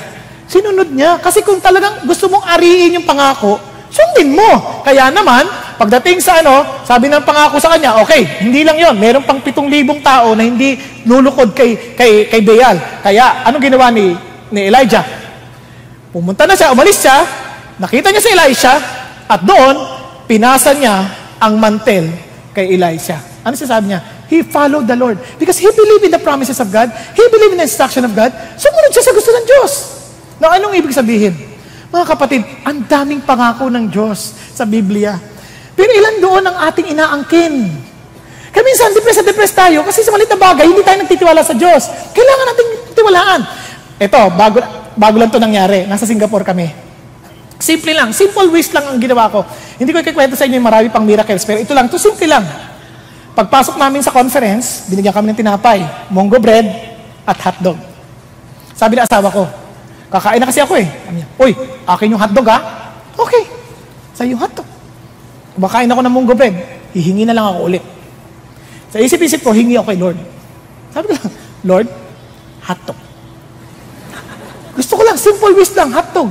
Sinunod 0.49 0.89
niya 0.89 1.21
kasi 1.21 1.45
kung 1.45 1.61
talagang 1.61 2.09
gusto 2.09 2.25
mong 2.25 2.47
ariin 2.57 2.97
yung 2.97 3.05
pangako, 3.05 3.61
sundin 3.89 4.37
mo. 4.37 4.81
Kaya 4.85 5.09
naman, 5.09 5.45
Pagdating 5.79 6.19
sa 6.19 6.43
ano, 6.43 6.83
sabi 6.83 7.07
ng 7.07 7.23
pangako 7.23 7.55
sa 7.55 7.71
kanya, 7.71 8.03
okay, 8.03 8.43
hindi 8.43 8.67
lang 8.67 8.75
yon, 8.75 8.99
meron 8.99 9.23
pang 9.23 9.39
pitong 9.39 9.71
libong 9.71 10.03
tao 10.03 10.35
na 10.35 10.43
hindi 10.43 10.75
lulukod 11.07 11.55
kay, 11.55 11.95
kay, 11.95 12.27
kay 12.27 12.43
Baal. 12.43 12.75
Kaya, 12.99 13.47
ano 13.47 13.63
ginawa 13.63 13.87
ni, 13.87 14.11
ni 14.51 14.67
Elijah? 14.67 15.07
Pumunta 16.11 16.43
na 16.43 16.51
siya, 16.51 16.75
umalis 16.75 16.99
siya, 16.99 17.23
nakita 17.79 18.11
niya 18.11 18.19
si 18.19 18.27
Elisha, 18.27 18.75
at 19.23 19.39
doon, 19.39 19.79
pinasa 20.27 20.75
niya 20.75 20.99
ang 21.39 21.55
mantel 21.55 22.11
kay 22.51 22.75
Elisha. 22.75 23.15
Ano 23.47 23.55
sabi 23.55 23.95
niya? 23.95 24.03
He 24.27 24.43
followed 24.43 24.83
the 24.83 24.99
Lord. 24.99 25.15
Because 25.39 25.63
he 25.63 25.71
believed 25.71 26.03
in 26.03 26.11
the 26.11 26.19
promises 26.19 26.59
of 26.59 26.67
God. 26.75 26.91
He 27.15 27.23
believed 27.31 27.55
in 27.55 27.63
the 27.63 27.67
instruction 27.71 28.03
of 28.03 28.11
God. 28.11 28.35
Sumunod 28.59 28.91
siya 28.91 29.03
sa 29.07 29.15
gusto 29.15 29.31
ng 29.31 29.45
Diyos. 29.47 29.71
Now, 30.43 30.51
anong 30.51 30.75
ibig 30.75 30.91
sabihin? 30.91 31.39
Mga 31.89 32.05
kapatid, 32.05 32.41
ang 32.61 32.85
daming 32.85 33.21
pangako 33.25 33.65
ng 33.73 33.89
Diyos 33.89 34.37
sa 34.53 34.61
Biblia. 34.61 35.17
Pero 35.73 35.89
ilan 35.89 36.21
doon 36.21 36.43
ang 36.45 36.57
ating 36.69 36.93
inaangkin? 36.93 37.53
Kaya 38.53 38.63
minsan, 38.65 38.93
depressed 38.93 39.25
na 39.25 39.29
depressed 39.33 39.57
tayo 39.57 39.81
kasi 39.81 40.05
sa 40.05 40.13
malit 40.13 40.29
na 40.29 40.37
bagay, 40.37 40.69
hindi 40.69 40.85
tayo 40.85 41.01
nagtitiwala 41.01 41.41
sa 41.41 41.57
Diyos. 41.57 41.89
Kailangan 42.13 42.45
natin 42.45 42.65
tiwalaan. 42.93 43.41
Ito, 43.97 44.21
bago, 44.37 44.57
bago 44.93 45.15
lang 45.17 45.29
to 45.33 45.41
nangyari. 45.41 45.89
Nasa 45.89 46.05
Singapore 46.05 46.45
kami. 46.45 46.69
Simple 47.57 47.91
lang. 47.91 48.13
Simple 48.13 48.53
wish 48.53 48.69
lang 48.69 48.85
ang 48.85 49.01
ginawa 49.01 49.27
ko. 49.27 49.41
Hindi 49.81 49.89
ko 49.89 49.99
ikikwento 49.99 50.37
sa 50.37 50.45
inyo 50.45 50.61
yung 50.61 50.67
marami 50.69 50.87
pang 50.93 51.03
miracles, 51.03 51.41
pero 51.41 51.57
ito 51.57 51.73
lang. 51.73 51.89
Ito 51.89 51.97
simple 51.97 52.29
lang. 52.29 52.45
Pagpasok 53.33 53.81
namin 53.81 54.05
sa 54.05 54.13
conference, 54.13 54.87
binigyan 54.87 55.15
kami 55.15 55.33
ng 55.33 55.39
tinapay, 55.41 55.79
mongo 56.13 56.37
bread, 56.37 56.69
at 57.25 57.37
hotdog. 57.39 57.77
Sabi 58.73 58.97
ng 58.97 59.05
asawa 59.05 59.29
ko, 59.29 59.43
kakain 60.09 60.41
na 60.41 60.49
kasi 60.49 60.59
ako 60.61 60.73
eh. 60.81 60.87
Uy, 61.37 61.51
akin 61.85 62.11
yung 62.11 62.21
hotdog 62.21 62.47
ha? 62.49 62.59
Okay. 63.15 63.43
Sa 64.17 64.25
yung 64.25 64.41
hotdog. 64.41 64.65
Kumakain 65.55 65.91
ako 65.91 66.01
ng 66.03 66.13
munggo 66.13 66.33
bread, 66.35 66.55
hihingi 66.91 67.23
na 67.23 67.35
lang 67.35 67.45
ako 67.47 67.69
ulit. 67.69 67.83
Sa 68.89 68.97
isip-isip 68.97 69.45
ko, 69.45 69.53
hingi 69.53 69.77
ako 69.77 69.93
kay 69.93 69.99
Lord. 70.01 70.17
Sabi 70.89 71.05
ko 71.09 71.13
lang, 71.13 71.29
Lord, 71.69 71.87
hotdog. 72.65 72.99
Gusto 74.73 74.93
ko 74.97 75.03
lang, 75.05 75.17
simple 75.19 75.53
wish 75.53 75.75
lang, 75.75 75.93
hotdog. 75.93 76.29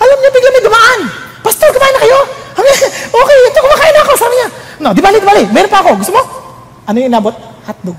Alam 0.00 0.16
niya, 0.22 0.30
bigla 0.30 0.50
may 0.54 0.64
dumaan. 0.64 1.00
Pastor, 1.40 1.68
kumain 1.72 1.92
na 1.96 2.00
kayo? 2.04 2.18
Sabi 2.54 2.66
niya, 2.68 2.88
okay, 3.18 3.36
ito, 3.48 3.58
kumakain 3.64 3.94
na 3.96 4.00
ako. 4.04 4.12
Sabi 4.14 4.34
niya, 4.36 4.48
no, 4.80 4.88
di 4.92 5.00
bali, 5.02 5.16
di 5.18 5.28
bali, 5.28 5.42
meron 5.50 5.70
pa 5.72 5.78
ako. 5.82 5.90
Gusto 5.98 6.12
mo? 6.14 6.22
Ano 6.86 6.96
yung 7.00 7.10
inabot? 7.10 7.34
Hotdog. 7.64 7.98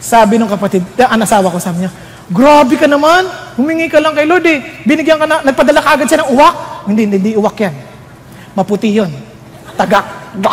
Sabi 0.00 0.38
ng 0.38 0.50
kapatid, 0.50 0.82
ang 1.02 1.20
asawa 1.20 1.50
ko, 1.50 1.58
sabi 1.58 1.84
niya, 1.84 1.90
grabe 2.30 2.74
ka 2.74 2.86
naman, 2.90 3.26
humingi 3.54 3.86
ka 3.86 4.02
lang 4.02 4.14
kay 4.14 4.26
Lord 4.26 4.46
eh. 4.46 4.58
Binigyan 4.82 5.18
ka 5.18 5.26
na, 5.26 5.42
nagpadala 5.46 5.80
ka 5.82 5.90
agad 5.94 6.06
siya 6.10 6.22
ng 6.26 6.30
uwak. 6.34 6.54
Hindi, 6.90 7.02
hindi, 7.06 7.16
hindi 7.22 7.32
uwak 7.38 7.56
yan. 7.58 7.74
Maputi 8.56 8.90
yun. 8.90 9.10
Tagak. 9.76 10.06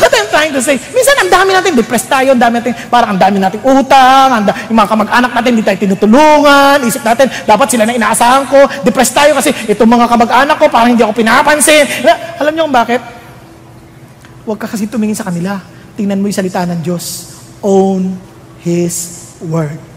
What 0.00 0.12
I'm 0.14 0.28
trying 0.30 0.54
to 0.54 0.62
say, 0.62 0.78
minsan 0.78 1.14
ang 1.18 1.30
dami 1.30 1.50
natin, 1.54 1.74
depressed 1.74 2.08
tayo, 2.10 2.34
ang 2.34 2.40
dami 2.40 2.62
natin, 2.62 2.72
parang 2.88 3.14
ang 3.14 3.20
dami 3.20 3.36
nating 3.42 3.62
utang, 3.62 4.28
ang 4.30 4.44
da, 4.46 4.54
yung 4.70 4.78
mga 4.78 4.90
kamag-anak 4.90 5.30
natin, 5.34 5.50
hindi 5.54 5.64
tayo 5.66 5.78
tinutulungan, 5.78 6.78
isip 6.86 7.02
natin, 7.02 7.26
dapat 7.46 7.66
sila 7.70 7.82
na 7.86 7.94
inaasahan 7.94 8.46
ko, 8.46 8.58
depressed 8.86 9.14
tayo 9.14 9.34
kasi 9.38 9.50
itong 9.70 9.90
mga 9.90 10.06
kamag-anak 10.10 10.56
ko, 10.58 10.66
parang 10.70 10.94
hindi 10.94 11.02
ako 11.02 11.14
pinapansin. 11.14 11.84
Alam 12.38 12.52
niyo 12.54 12.62
kung 12.70 12.76
bakit? 12.76 13.00
Huwag 14.42 14.58
ka 14.58 14.66
kasi 14.66 14.90
tumingin 14.90 15.14
sa 15.14 15.26
kanila. 15.26 15.62
Tingnan 15.94 16.18
mo 16.18 16.26
yung 16.26 16.38
salita 16.38 16.66
ng 16.66 16.80
Diyos. 16.82 17.30
Own 17.62 18.18
His 18.62 19.38
Word. 19.38 19.91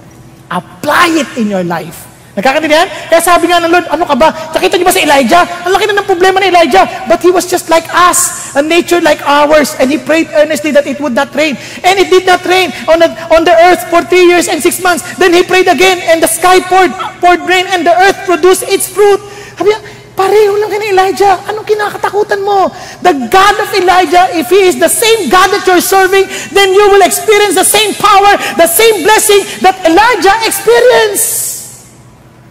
Apply 0.49 1.07
it 1.21 1.29
in 1.37 1.49
your 1.49 1.63
life. 1.63 2.05
Nagkakaintindihan? 2.35 2.91
Kaya 3.07 3.23
sabi 3.23 3.47
nga 3.47 3.63
ng 3.63 3.71
Lord, 3.71 3.87
ano 3.87 4.03
ka 4.03 4.15
ba? 4.19 4.27
Nakita 4.51 4.75
niyo 4.75 4.83
ba 4.83 4.91
si 4.91 5.07
Elijah? 5.07 5.47
Ang 5.63 5.71
laki 5.71 5.87
na 5.87 6.03
ng 6.03 6.07
problema 6.07 6.43
ni 6.43 6.51
Elijah. 6.51 6.83
But 7.07 7.23
he 7.23 7.31
was 7.31 7.47
just 7.47 7.71
like 7.71 7.87
us, 7.95 8.51
a 8.59 8.61
nature 8.61 8.99
like 8.99 9.23
ours. 9.23 9.71
And 9.79 9.87
he 9.87 9.95
prayed 9.95 10.27
earnestly 10.35 10.75
that 10.75 10.83
it 10.83 10.99
would 10.99 11.15
not 11.15 11.31
rain. 11.31 11.55
And 11.87 11.95
it 11.95 12.11
did 12.11 12.27
not 12.27 12.43
rain 12.43 12.75
on 12.91 12.99
the, 12.99 13.07
on 13.31 13.47
the 13.47 13.55
earth 13.55 13.87
for 13.87 14.03
three 14.03 14.27
years 14.27 14.51
and 14.51 14.59
six 14.59 14.83
months. 14.83 15.15
Then 15.15 15.31
he 15.31 15.47
prayed 15.47 15.71
again, 15.71 16.03
and 16.11 16.19
the 16.19 16.27
sky 16.27 16.59
poured, 16.59 16.91
poured 17.23 17.39
rain, 17.47 17.71
and 17.71 17.87
the 17.87 17.95
earth 17.95 18.19
produced 18.27 18.67
its 18.67 18.91
fruit. 18.91 19.23
Sabi 19.55 19.71
pareho 20.15 20.55
lang 20.57 20.71
kay 20.71 20.95
Elijah. 20.95 21.43
Anong 21.51 21.67
kinakatakutan 21.67 22.41
mo? 22.41 22.71
The 23.03 23.27
God 23.27 23.55
of 23.59 23.69
Elijah, 23.75 24.31
if 24.33 24.47
He 24.49 24.65
is 24.65 24.79
the 24.79 24.89
same 24.89 25.27
God 25.27 25.51
that 25.51 25.67
you're 25.67 25.83
serving, 25.83 26.25
then 26.55 26.71
you 26.71 26.87
will 26.89 27.03
experience 27.03 27.53
the 27.59 27.67
same 27.67 27.93
power, 27.99 28.39
the 28.55 28.65
same 28.65 29.03
blessing 29.03 29.43
that 29.61 29.75
Elijah 29.83 30.35
experienced. 30.47 31.53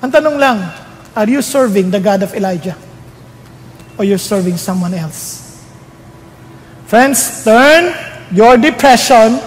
Ang 0.04 0.12
tanong 0.12 0.36
lang, 0.36 0.60
are 1.16 1.28
you 1.28 1.40
serving 1.40 1.88
the 1.88 1.98
God 1.98 2.20
of 2.20 2.36
Elijah? 2.36 2.76
Or 3.96 4.04
you're 4.04 4.20
serving 4.20 4.60
someone 4.60 4.92
else? 4.92 5.40
Friends, 6.84 7.42
turn 7.42 7.96
your 8.30 8.60
depression, 8.60 9.40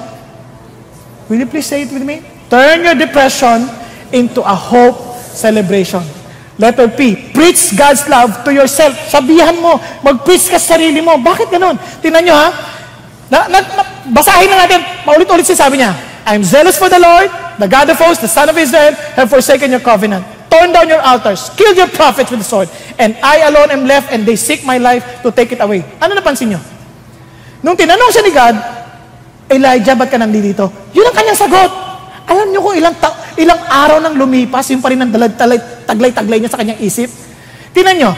will 1.29 1.37
you 1.37 1.45
please 1.45 1.69
say 1.69 1.85
it 1.85 1.93
with 1.93 2.01
me? 2.01 2.25
Turn 2.49 2.81
your 2.81 2.95
depression 2.95 3.69
into 4.09 4.41
a 4.41 4.55
hope 4.55 5.19
celebration. 5.19 6.16
Letter 6.57 6.89
P, 6.89 7.29
preach 7.37 7.77
God's 7.77 8.01
love 8.09 8.41
to 8.41 8.49
yourself. 8.49 8.97
Sabihan 9.13 9.53
mo, 9.61 9.77
mag-preach 10.01 10.49
ka 10.49 10.57
sa 10.57 10.73
sarili 10.75 11.05
mo. 11.05 11.13
Bakit 11.21 11.53
ganun? 11.53 11.77
Tingnan 12.01 12.25
nyo 12.25 12.33
ha. 12.33 12.49
Na, 13.29 13.45
na, 13.45 13.61
na, 13.61 13.83
basahin 14.09 14.49
na 14.49 14.65
natin, 14.65 14.81
paulit-ulit 15.05 15.45
siya 15.45 15.67
sabi 15.67 15.77
niya, 15.77 15.93
I'm 16.25 16.41
zealous 16.41 16.75
for 16.79 16.89
the 16.89 16.97
Lord, 16.97 17.29
the 17.61 17.69
God 17.69 17.87
of 17.93 17.99
hosts, 18.01 18.23
the 18.23 18.31
Son 18.31 18.49
of 18.49 18.57
Israel, 18.57 18.97
have 19.15 19.29
forsaken 19.29 19.69
your 19.69 19.83
covenant. 19.83 20.25
Torn 20.47 20.71
down 20.71 20.87
your 20.87 21.03
altars, 21.03 21.51
killed 21.59 21.75
your 21.75 21.91
prophets 21.91 22.31
with 22.31 22.39
the 22.39 22.47
sword, 22.47 22.71
and 22.97 23.19
I 23.19 23.43
alone 23.51 23.69
am 23.69 23.83
left, 23.83 24.15
and 24.15 24.23
they 24.23 24.39
seek 24.39 24.63
my 24.63 24.79
life 24.79 25.03
to 25.21 25.29
take 25.29 25.51
it 25.51 25.59
away. 25.59 25.83
Ano 25.99 26.15
napansin 26.15 26.55
nyo? 26.55 26.59
Nung 27.61 27.75
tinanong 27.75 28.11
siya 28.15 28.23
ni 28.23 28.31
God, 28.31 28.55
Elijah, 29.51 29.95
ba't 29.95 30.07
ka 30.07 30.17
nandito? 30.17 30.71
Yun 30.95 31.05
ang 31.05 31.15
kanyang 31.15 31.39
sagot. 31.39 31.71
Alam 32.27 32.47
nyo 32.51 32.59
kung 32.63 32.75
ilang, 32.79 32.95
ta- 32.95 33.15
ilang 33.37 33.61
araw 33.69 33.97
nang 34.01 34.17
lumipas, 34.17 34.69
yung 34.73 34.81
pa 34.81 34.89
rin 34.89 35.01
ang 35.01 35.13
taglay-taglay 35.85 36.37
niya 36.41 36.51
sa 36.51 36.59
kanyang 36.59 36.81
isip? 36.81 37.09
Tinan 37.71 37.95
nyo, 37.97 38.11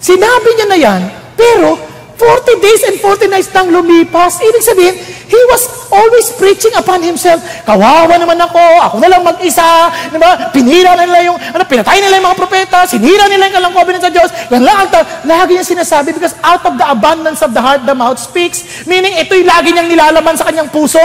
sinabi 0.00 0.48
niya 0.56 0.66
na 0.66 0.78
yan, 0.80 1.00
pero 1.36 1.90
40 2.20 2.60
days 2.60 2.82
and 2.84 2.96
40 3.00 3.32
nights 3.32 3.48
nang 3.48 3.72
lumipas. 3.72 4.44
Ibig 4.44 4.60
sabihin, 4.60 4.92
he 5.24 5.40
was 5.48 5.88
always 5.88 6.28
preaching 6.36 6.76
upon 6.76 7.00
himself. 7.00 7.40
Kawawa 7.64 8.12
naman 8.20 8.36
ako, 8.36 8.60
ako 8.60 8.96
na 9.00 9.08
lang 9.08 9.24
mag-isa. 9.24 9.88
Diba? 10.12 10.52
Pinira 10.52 10.92
nila 11.00 11.24
yung, 11.24 11.40
ano, 11.40 11.64
pinatay 11.64 11.96
nila 11.96 12.20
yung 12.20 12.28
mga 12.28 12.36
propeta, 12.36 12.84
sinira 12.84 13.24
nila 13.24 13.48
yung 13.48 13.56
kalang 13.56 13.72
covenant 13.72 14.04
sa 14.04 14.12
Diyos. 14.12 14.28
Yan 14.52 14.60
lang 14.60 14.76
ang 14.84 14.92
lagi 15.24 15.56
niya 15.56 15.64
sinasabi 15.64 16.12
because 16.12 16.36
out 16.44 16.60
of 16.68 16.76
the 16.76 16.84
abundance 16.84 17.40
of 17.40 17.56
the 17.56 17.62
heart, 17.64 17.88
the 17.88 17.96
mouth 17.96 18.20
speaks. 18.20 18.84
Meaning, 18.84 19.16
ito'y 19.24 19.40
lagi 19.40 19.72
niyang 19.72 19.88
nilalaman 19.88 20.36
sa 20.36 20.44
kanyang 20.44 20.68
puso. 20.68 21.00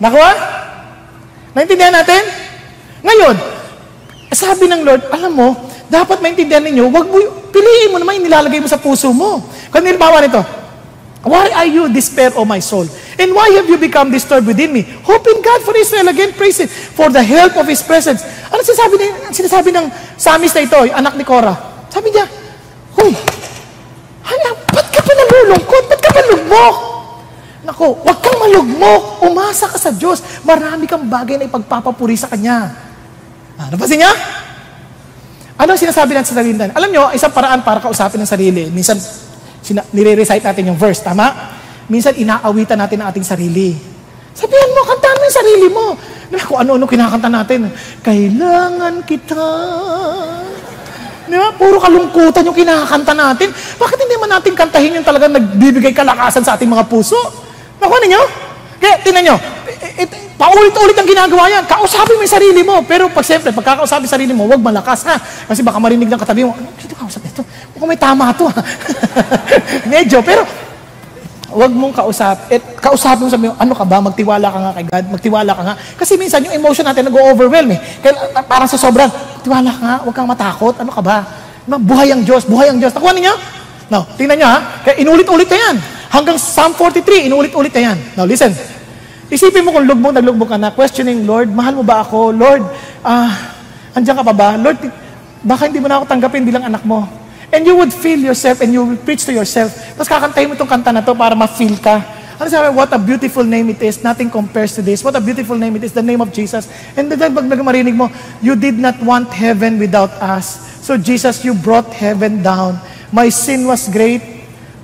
Nakuha? 0.00 0.32
Naintindihan 1.58 1.90
natin? 1.90 2.22
Ngayon, 3.02 3.34
sabi 4.30 4.70
ng 4.70 4.86
Lord, 4.86 5.10
alam 5.10 5.34
mo, 5.34 5.58
dapat 5.90 6.22
maintindihan 6.22 6.62
ninyo, 6.62 6.86
wag 6.86 7.10
mo, 7.10 7.18
piliin 7.50 7.90
mo 7.90 7.98
naman 7.98 8.22
yung 8.22 8.30
nilalagay 8.30 8.62
mo 8.62 8.70
sa 8.70 8.78
puso 8.78 9.10
mo. 9.10 9.42
Kung 9.74 9.82
nilimbawa 9.82 10.22
nito, 10.22 10.38
Why 11.26 11.50
are 11.50 11.66
you 11.66 11.90
despair, 11.90 12.30
O 12.38 12.46
my 12.46 12.62
soul? 12.62 12.86
And 13.18 13.34
why 13.34 13.50
have 13.58 13.66
you 13.66 13.74
become 13.74 14.14
disturbed 14.14 14.46
within 14.46 14.70
me? 14.70 14.86
Hope 15.02 15.26
in 15.26 15.42
God 15.42 15.66
for 15.66 15.74
Israel. 15.74 16.06
Again, 16.06 16.30
praise 16.38 16.62
it. 16.62 16.70
For 16.70 17.10
the 17.10 17.20
help 17.20 17.58
of 17.58 17.66
His 17.66 17.82
presence. 17.82 18.22
Ano 18.54 18.62
sinasabi, 18.62 18.94
ni, 19.02 19.06
sinasabi 19.34 19.74
ng 19.74 19.86
samis 20.14 20.54
na 20.54 20.62
ito, 20.62 20.78
anak 20.94 21.18
ni 21.18 21.26
Cora? 21.26 21.58
Sabi 21.90 22.14
niya, 22.14 22.22
Huy, 22.94 23.10
hala, 24.22 24.50
ba't 24.70 24.86
ka 24.94 25.02
pa 25.02 25.10
nalulungkot? 25.10 25.84
Ba't 25.90 26.00
ka 26.06 26.10
pa 26.14 26.22
lugmok? 26.30 26.97
Nako, 27.68 28.00
huwag 28.00 28.18
kang 28.24 28.40
malugmok. 28.40 29.28
Umasa 29.28 29.68
ka 29.68 29.76
sa 29.76 29.92
Diyos. 29.92 30.24
Marami 30.40 30.88
kang 30.88 31.04
bagay 31.04 31.36
na 31.36 31.44
ipagpapapuri 31.44 32.16
sa 32.16 32.24
Kanya. 32.32 32.72
Ah, 33.60 33.68
napansin 33.68 34.00
niya? 34.00 34.08
Ano 35.60 35.76
sinasabi 35.76 36.16
natin 36.16 36.32
sa 36.32 36.40
sarili 36.40 36.56
natin? 36.56 36.72
Alam 36.72 36.88
nyo, 36.88 37.12
isang 37.12 37.28
paraan 37.28 37.60
para 37.60 37.84
kausapin 37.84 38.24
ng 38.24 38.30
sarili. 38.30 38.72
Minsan, 38.72 38.96
sina- 39.60 39.84
nire-recite 39.92 40.40
natin 40.40 40.72
yung 40.72 40.80
verse, 40.80 41.04
tama? 41.04 41.28
Minsan, 41.92 42.16
inaawitan 42.16 42.80
natin 42.80 43.04
ang 43.04 43.12
ating 43.12 43.26
sarili. 43.26 43.76
Sabihan 44.32 44.70
mo, 44.72 44.80
kantahan 44.88 45.16
mo 45.18 45.24
yung 45.28 45.38
sarili 45.44 45.68
mo. 45.68 45.84
Diba, 46.32 46.44
kung 46.48 46.58
ano-ano 46.64 46.88
kinakanta 46.88 47.28
natin. 47.28 47.68
Kailangan 48.00 49.04
kita. 49.04 49.44
Di 51.28 51.36
ba? 51.36 51.52
Puro 51.52 51.76
kalungkutan 51.76 52.48
yung 52.48 52.56
kinakanta 52.56 53.12
natin. 53.12 53.52
Bakit 53.52 53.98
hindi 54.00 54.16
man 54.16 54.40
natin 54.40 54.56
kantahin 54.56 54.96
yung 54.96 55.04
talagang 55.04 55.36
nagbibigay 55.36 55.92
kalakasan 55.92 56.40
sa 56.40 56.56
ating 56.56 56.70
mga 56.70 56.88
puso? 56.88 57.47
Nakuha 57.78 57.98
ninyo? 58.04 58.22
Kaya, 58.78 58.94
tinan 59.02 59.22
nyo, 59.26 59.36
it, 59.66 60.06
it, 60.06 60.10
paulit-ulit 60.38 60.94
ang 60.94 61.08
ginagawa 61.08 61.50
yan. 61.50 61.66
Kausapin 61.66 62.14
mo 62.14 62.22
yung 62.22 62.30
sarili 62.30 62.62
mo. 62.62 62.78
Pero 62.86 63.10
pag 63.10 63.26
siyempre, 63.26 63.50
pag 63.50 63.74
kakausapin 63.74 64.06
sarili 64.06 64.30
mo, 64.30 64.46
huwag 64.46 64.62
malakas 64.62 65.02
ha. 65.10 65.18
Kasi 65.18 65.66
baka 65.66 65.82
marinig 65.82 66.06
ng 66.06 66.20
katabi 66.20 66.46
mo, 66.46 66.54
ano, 66.54 66.70
sino 66.78 66.94
kausap 66.94 67.26
ito? 67.26 67.42
Mukhang 67.74 67.90
may 67.90 67.98
tama 67.98 68.30
to 68.30 68.46
ha. 68.46 68.62
Medyo, 69.92 70.22
pero 70.22 70.46
Huwag 71.48 71.72
mong 71.72 71.96
kausap. 71.96 72.44
At 72.52 72.62
kausapin 72.76 73.24
mo 73.24 73.32
sabi 73.32 73.48
mo, 73.48 73.56
ano 73.56 73.72
ka 73.72 73.84
ba? 73.88 74.04
Magtiwala 74.04 74.52
ka 74.52 74.58
nga 74.60 74.72
kay 74.76 74.84
God. 74.84 75.04
Magtiwala 75.16 75.52
ka 75.56 75.62
nga. 75.64 75.74
Kasi 75.96 76.20
minsan 76.20 76.44
yung 76.44 76.52
emotion 76.52 76.84
natin 76.84 77.08
nag-overwhelm 77.08 77.72
eh. 77.72 77.80
Kaya 78.04 78.44
parang 78.44 78.68
sa 78.68 78.76
sobrang, 78.76 79.08
tiwala 79.40 79.72
ka 79.72 79.80
nga, 79.80 79.96
huwag 80.04 80.12
kang 80.14 80.28
matakot. 80.28 80.76
Ano 80.76 80.92
ka 80.92 81.00
ba? 81.00 81.24
Buhay 81.64 82.12
ang 82.12 82.20
Diyos, 82.20 82.44
buhay 82.44 82.68
ang 82.68 82.76
Diyos. 82.76 82.92
Nakuha 82.92 83.16
ninyo? 83.16 83.34
No, 83.88 84.04
tingnan 84.20 84.36
nyo 84.36 84.48
ha. 84.48 84.58
Kaya 84.84 85.00
inulit-ulit 85.00 85.48
na 85.48 85.56
yan. 85.56 85.76
Hanggang 86.08 86.40
Psalm 86.40 86.72
43, 86.72 87.28
inulit-ulit 87.28 87.72
na 87.76 87.92
yan. 87.92 87.98
Now 88.16 88.24
listen. 88.24 88.52
Isipin 89.28 89.60
mo 89.60 89.76
kung 89.76 89.84
lugbog, 89.84 90.16
naglugbog 90.16 90.48
ka 90.48 90.56
na, 90.56 90.72
questioning, 90.72 91.28
Lord, 91.28 91.52
mahal 91.52 91.76
mo 91.76 91.84
ba 91.84 92.00
ako? 92.00 92.32
Lord, 92.32 92.64
ah, 93.04 93.28
andyan 93.92 94.16
ka 94.16 94.24
pa 94.24 94.32
ba? 94.32 94.56
Lord, 94.56 94.80
baka 95.44 95.68
hindi 95.68 95.84
mo 95.84 95.88
na 95.88 96.00
ako 96.00 96.08
tanggapin 96.08 96.48
bilang 96.48 96.64
anak 96.64 96.80
mo. 96.88 97.04
And 97.52 97.64
you 97.64 97.76
would 97.76 97.92
feel 97.92 98.20
yourself 98.20 98.60
and 98.64 98.72
you 98.72 98.84
will 98.84 99.00
preach 99.00 99.24
to 99.28 99.32
yourself. 99.32 99.72
Tapos 99.96 100.08
kakantahin 100.08 100.48
mo 100.48 100.56
itong 100.56 100.68
kanta 100.68 100.92
na 100.92 101.04
to 101.04 101.12
para 101.12 101.36
ma-feel 101.36 101.76
ka. 101.80 102.00
Ano 102.38 102.46
sabi? 102.46 102.70
What 102.70 102.92
a 102.94 103.00
beautiful 103.00 103.42
name 103.42 103.74
it 103.74 103.82
is. 103.82 104.04
Nothing 104.04 104.30
compares 104.30 104.76
to 104.78 104.82
this. 104.84 105.02
What 105.02 105.16
a 105.16 105.20
beautiful 105.20 105.58
name 105.58 105.74
it 105.74 105.82
is. 105.82 105.90
The 105.90 106.04
name 106.04 106.22
of 106.22 106.30
Jesus. 106.30 106.70
And 106.94 107.10
then 107.10 107.34
pag 107.34 107.44
marinig 107.48 107.98
mo, 107.98 108.12
you 108.38 108.54
did 108.54 108.78
not 108.78 109.00
want 109.02 109.32
heaven 109.34 109.80
without 109.80 110.12
us. 110.22 110.60
So 110.86 110.96
Jesus, 110.96 111.42
you 111.42 111.52
brought 111.52 111.90
heaven 111.90 112.40
down. 112.44 112.78
My 113.10 113.28
sin 113.28 113.66
was 113.66 113.90
great, 113.90 114.22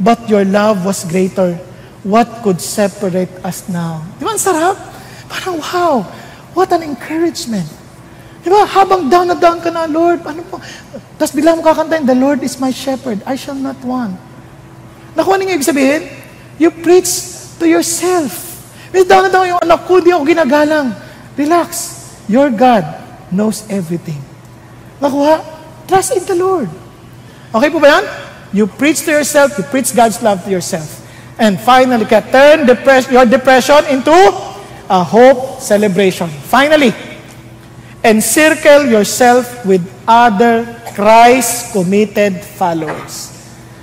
but 0.01 0.29
your 0.29 0.45
love 0.45 0.85
was 0.85 1.05
greater. 1.05 1.59
What 2.05 2.45
could 2.45 2.61
separate 2.61 3.33
us 3.41 3.65
now? 3.69 4.05
Di 4.21 4.29
ba 4.29 4.37
ang 4.37 4.43
sarap? 4.43 4.77
Parang 5.31 5.57
wow, 5.59 6.05
what 6.53 6.69
an 6.73 6.85
encouragement. 6.85 7.67
Di 8.45 8.53
ba? 8.53 8.69
Habang 8.69 9.09
down 9.09 9.33
na 9.33 9.37
down 9.41 9.57
ka 9.65 9.73
na, 9.73 9.89
Lord, 9.89 10.21
ano 10.29 10.45
po? 10.45 10.61
Tapos 11.17 11.33
bigla 11.33 11.57
mo 11.57 11.65
kakantayin, 11.65 12.05
The 12.05 12.13
Lord 12.13 12.45
is 12.45 12.61
my 12.61 12.69
shepherd, 12.69 13.25
I 13.25 13.41
shall 13.41 13.57
not 13.57 13.81
want. 13.81 14.21
Nakuha 15.17 15.41
niyo 15.41 15.57
ibig 15.57 15.65
sabihin? 15.65 16.05
You 16.61 16.69
preach 16.69 17.09
to 17.57 17.65
yourself. 17.65 18.53
May 18.93 19.09
down 19.09 19.27
na 19.27 19.31
down 19.33 19.49
yung 19.49 19.63
anak 19.65 19.89
ko, 19.89 20.05
di 20.05 20.13
ako 20.13 20.29
ginagalang. 20.29 20.93
Relax. 21.41 21.97
Your 22.29 22.53
God 22.53 22.85
knows 23.33 23.65
everything. 23.73 24.21
Nakuha? 25.01 25.41
Trust 25.89 26.21
in 26.21 26.25
the 26.29 26.37
Lord. 26.37 26.69
Okay 27.49 27.73
po 27.73 27.81
ba 27.81 27.97
yan? 27.97 28.05
You 28.55 28.71
preach 28.71 29.03
to 29.03 29.11
yourself, 29.11 29.59
you 29.59 29.67
preach 29.67 29.91
God's 29.91 30.23
love 30.23 30.47
to 30.47 30.51
yourself. 30.55 31.03
And 31.35 31.59
finally, 31.59 32.07
ka 32.07 32.23
turn 32.23 32.71
depress- 32.71 33.11
your 33.11 33.27
depression 33.27 33.83
into 33.91 34.15
a 34.87 35.03
hope 35.03 35.59
celebration. 35.59 36.31
Finally, 36.47 36.95
encircle 38.07 38.87
yourself 38.87 39.67
with 39.67 39.83
other 40.07 40.63
Christ-committed 40.95 42.39
followers. 42.55 43.35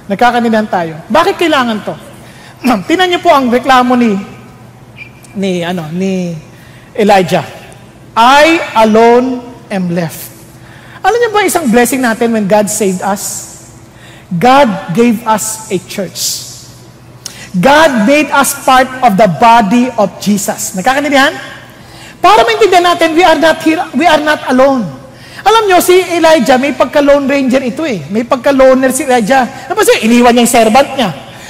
Nagkakanilan 0.07 0.72
tayo. 0.72 0.95
Bakit 1.11 1.36
kailangan 1.36 1.84
to? 1.84 1.95
Tinan 2.88 3.11
niyo 3.11 3.19
po 3.19 3.36
ang 3.36 3.51
reklamo 3.51 3.99
ni 3.99 4.15
ni 5.36 5.67
ano 5.67 5.91
ni 5.91 6.32
Elijah. 6.95 7.43
I 8.15 8.63
alone 8.80 9.43
am 9.67 9.91
left. 9.91 10.32
Alam 11.03 11.19
niyo 11.19 11.30
ba 11.36 11.43
isang 11.43 11.67
blessing 11.67 11.99
natin 11.99 12.32
when 12.32 12.47
God 12.47 12.72
saved 12.72 13.03
us? 13.03 13.51
God 14.32 14.95
gave 14.95 15.27
us 15.27 15.67
a 15.67 15.77
church. 15.91 16.47
God 17.51 18.07
made 18.07 18.32
us 18.32 18.55
part 18.63 18.88
of 19.03 19.19
the 19.19 19.27
body 19.27 19.91
of 19.99 20.07
Jesus. 20.23 20.71
Nagkakanindihan? 20.79 21.36
Para 22.23 22.47
maintindihan 22.47 22.95
natin, 22.95 23.11
we 23.11 23.25
are 23.27 23.36
not 23.36 23.59
here, 23.59 23.84
we 23.91 24.07
are 24.07 24.21
not 24.23 24.39
alone. 24.47 24.88
Alam 25.41 25.67
nyo, 25.67 25.82
si 25.84 25.99
Elijah, 25.99 26.55
may 26.61 26.71
pagka-lone 26.71 27.27
ranger 27.27 27.59
ito 27.59 27.84
eh. 27.84 28.07
May 28.13 28.23
pagka-loner 28.23 28.93
si 28.93 29.03
Elijah. 29.03 29.43
Napasi, 29.67 30.05
iniwan 30.05 30.32
niya 30.32 30.45
yung 30.45 30.53
servant 30.53 30.89
niya. 30.95 31.09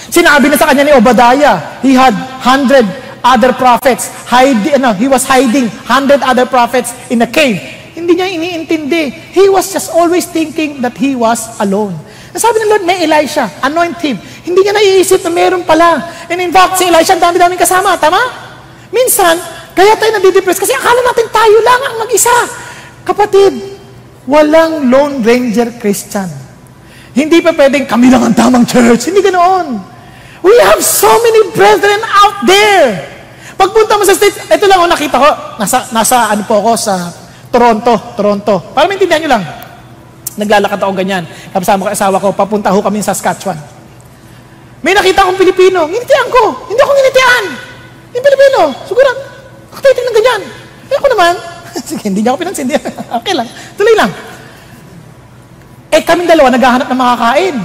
Sinabi 0.10 0.50
na 0.50 0.58
sa 0.58 0.72
kanya 0.72 0.88
ni 0.88 0.94
Obadiah, 0.96 1.80
he 1.86 1.94
had 1.94 2.16
hundred 2.42 2.88
other 3.22 3.54
prophets. 3.54 4.10
Hide, 4.26 4.80
ano, 4.80 4.96
he 4.96 5.06
was 5.06 5.28
hiding 5.28 5.70
hundred 5.86 6.24
other 6.24 6.48
prophets 6.48 6.96
in 7.14 7.22
a 7.22 7.30
cave. 7.30 7.60
Hindi 7.94 8.18
niya 8.18 8.28
iniintindi. 8.32 9.36
He 9.36 9.52
was 9.52 9.70
just 9.70 9.92
always 9.92 10.26
thinking 10.26 10.82
that 10.82 10.96
he 10.96 11.14
was 11.14 11.60
alone. 11.60 11.94
Sabi 12.32 12.64
ng 12.64 12.70
Lord, 12.72 12.84
may 12.88 13.04
Elisha, 13.04 13.44
anoint 13.60 14.00
him. 14.00 14.16
Hindi 14.48 14.60
niya 14.64 14.72
naiisip 14.72 15.20
na 15.28 15.32
meron 15.32 15.68
pala. 15.68 16.00
And 16.32 16.40
in 16.40 16.52
fact, 16.52 16.80
si 16.80 16.88
Elisha, 16.88 17.20
ang 17.20 17.24
dami-daming 17.24 17.60
kasama. 17.60 18.00
Tama? 18.00 18.20
Minsan, 18.92 19.36
kaya 19.76 19.96
tayo 20.00 20.12
nadidepress 20.16 20.60
kasi 20.60 20.72
akala 20.72 21.00
natin 21.04 21.28
tayo 21.28 21.58
lang 21.60 21.80
ang 21.92 21.96
mag-isa. 22.00 22.36
Kapatid, 23.04 23.80
walang 24.28 24.88
Lone 24.88 25.20
Ranger 25.20 25.76
Christian. 25.80 26.28
Hindi 27.12 27.44
pa 27.44 27.52
pwedeng 27.52 27.84
kami 27.84 28.08
lang 28.08 28.24
ang 28.24 28.36
tamang 28.36 28.64
church. 28.64 29.12
Hindi 29.12 29.20
ganoon. 29.20 29.68
We 30.42 30.56
have 30.64 30.80
so 30.80 31.12
many 31.20 31.52
brethren 31.52 32.00
out 32.08 32.48
there. 32.48 33.12
Pagpunta 33.60 34.00
mo 34.00 34.04
sa 34.08 34.16
States, 34.16 34.42
ito 34.42 34.66
lang 34.66 34.88
ang 34.88 34.92
nakita 34.92 35.20
ko. 35.20 35.30
Nasa, 35.60 35.86
nasa 35.92 36.32
ano 36.32 36.48
po 36.48 36.64
ako 36.64 36.72
sa 36.80 37.12
Toronto. 37.52 37.94
Toronto. 38.16 38.74
Para 38.74 38.88
maintindihan 38.88 39.22
nyo 39.22 39.32
lang. 39.38 39.44
Naglalakad 40.40 40.80
ako 40.80 40.94
ganyan. 40.96 41.24
Kasama 41.52 41.88
ko 41.88 41.90
asawa 41.92 42.18
ko, 42.22 42.32
papunta 42.32 42.72
ho 42.72 42.80
kami 42.80 43.04
sa 43.04 43.12
Saskatchewan. 43.12 43.60
May 44.86 44.96
nakita 44.96 45.28
akong 45.28 45.38
Pilipino. 45.38 45.86
Nginitian 45.90 46.28
ko. 46.32 46.72
Hindi 46.72 46.82
ako 46.82 46.92
nginitian. 46.96 47.44
Yung 48.12 48.26
Pilipino. 48.26 48.60
Siguro, 48.88 49.10
Nakatitig 49.82 50.06
ng 50.06 50.16
ganyan. 50.22 50.42
Eh 50.94 50.96
ako 51.02 51.08
naman, 51.10 51.34
sige, 51.90 52.04
hindi 52.06 52.22
niya 52.22 52.38
ako 52.38 52.38
pinansin. 52.46 52.70
okay 53.18 53.34
lang. 53.34 53.48
Tuloy 53.74 53.96
lang. 53.98 54.12
Eh 55.90 56.06
kaming 56.06 56.30
dalawa 56.30 56.54
naghahanap 56.54 56.88
ng 56.88 57.00
makakain. 57.02 57.56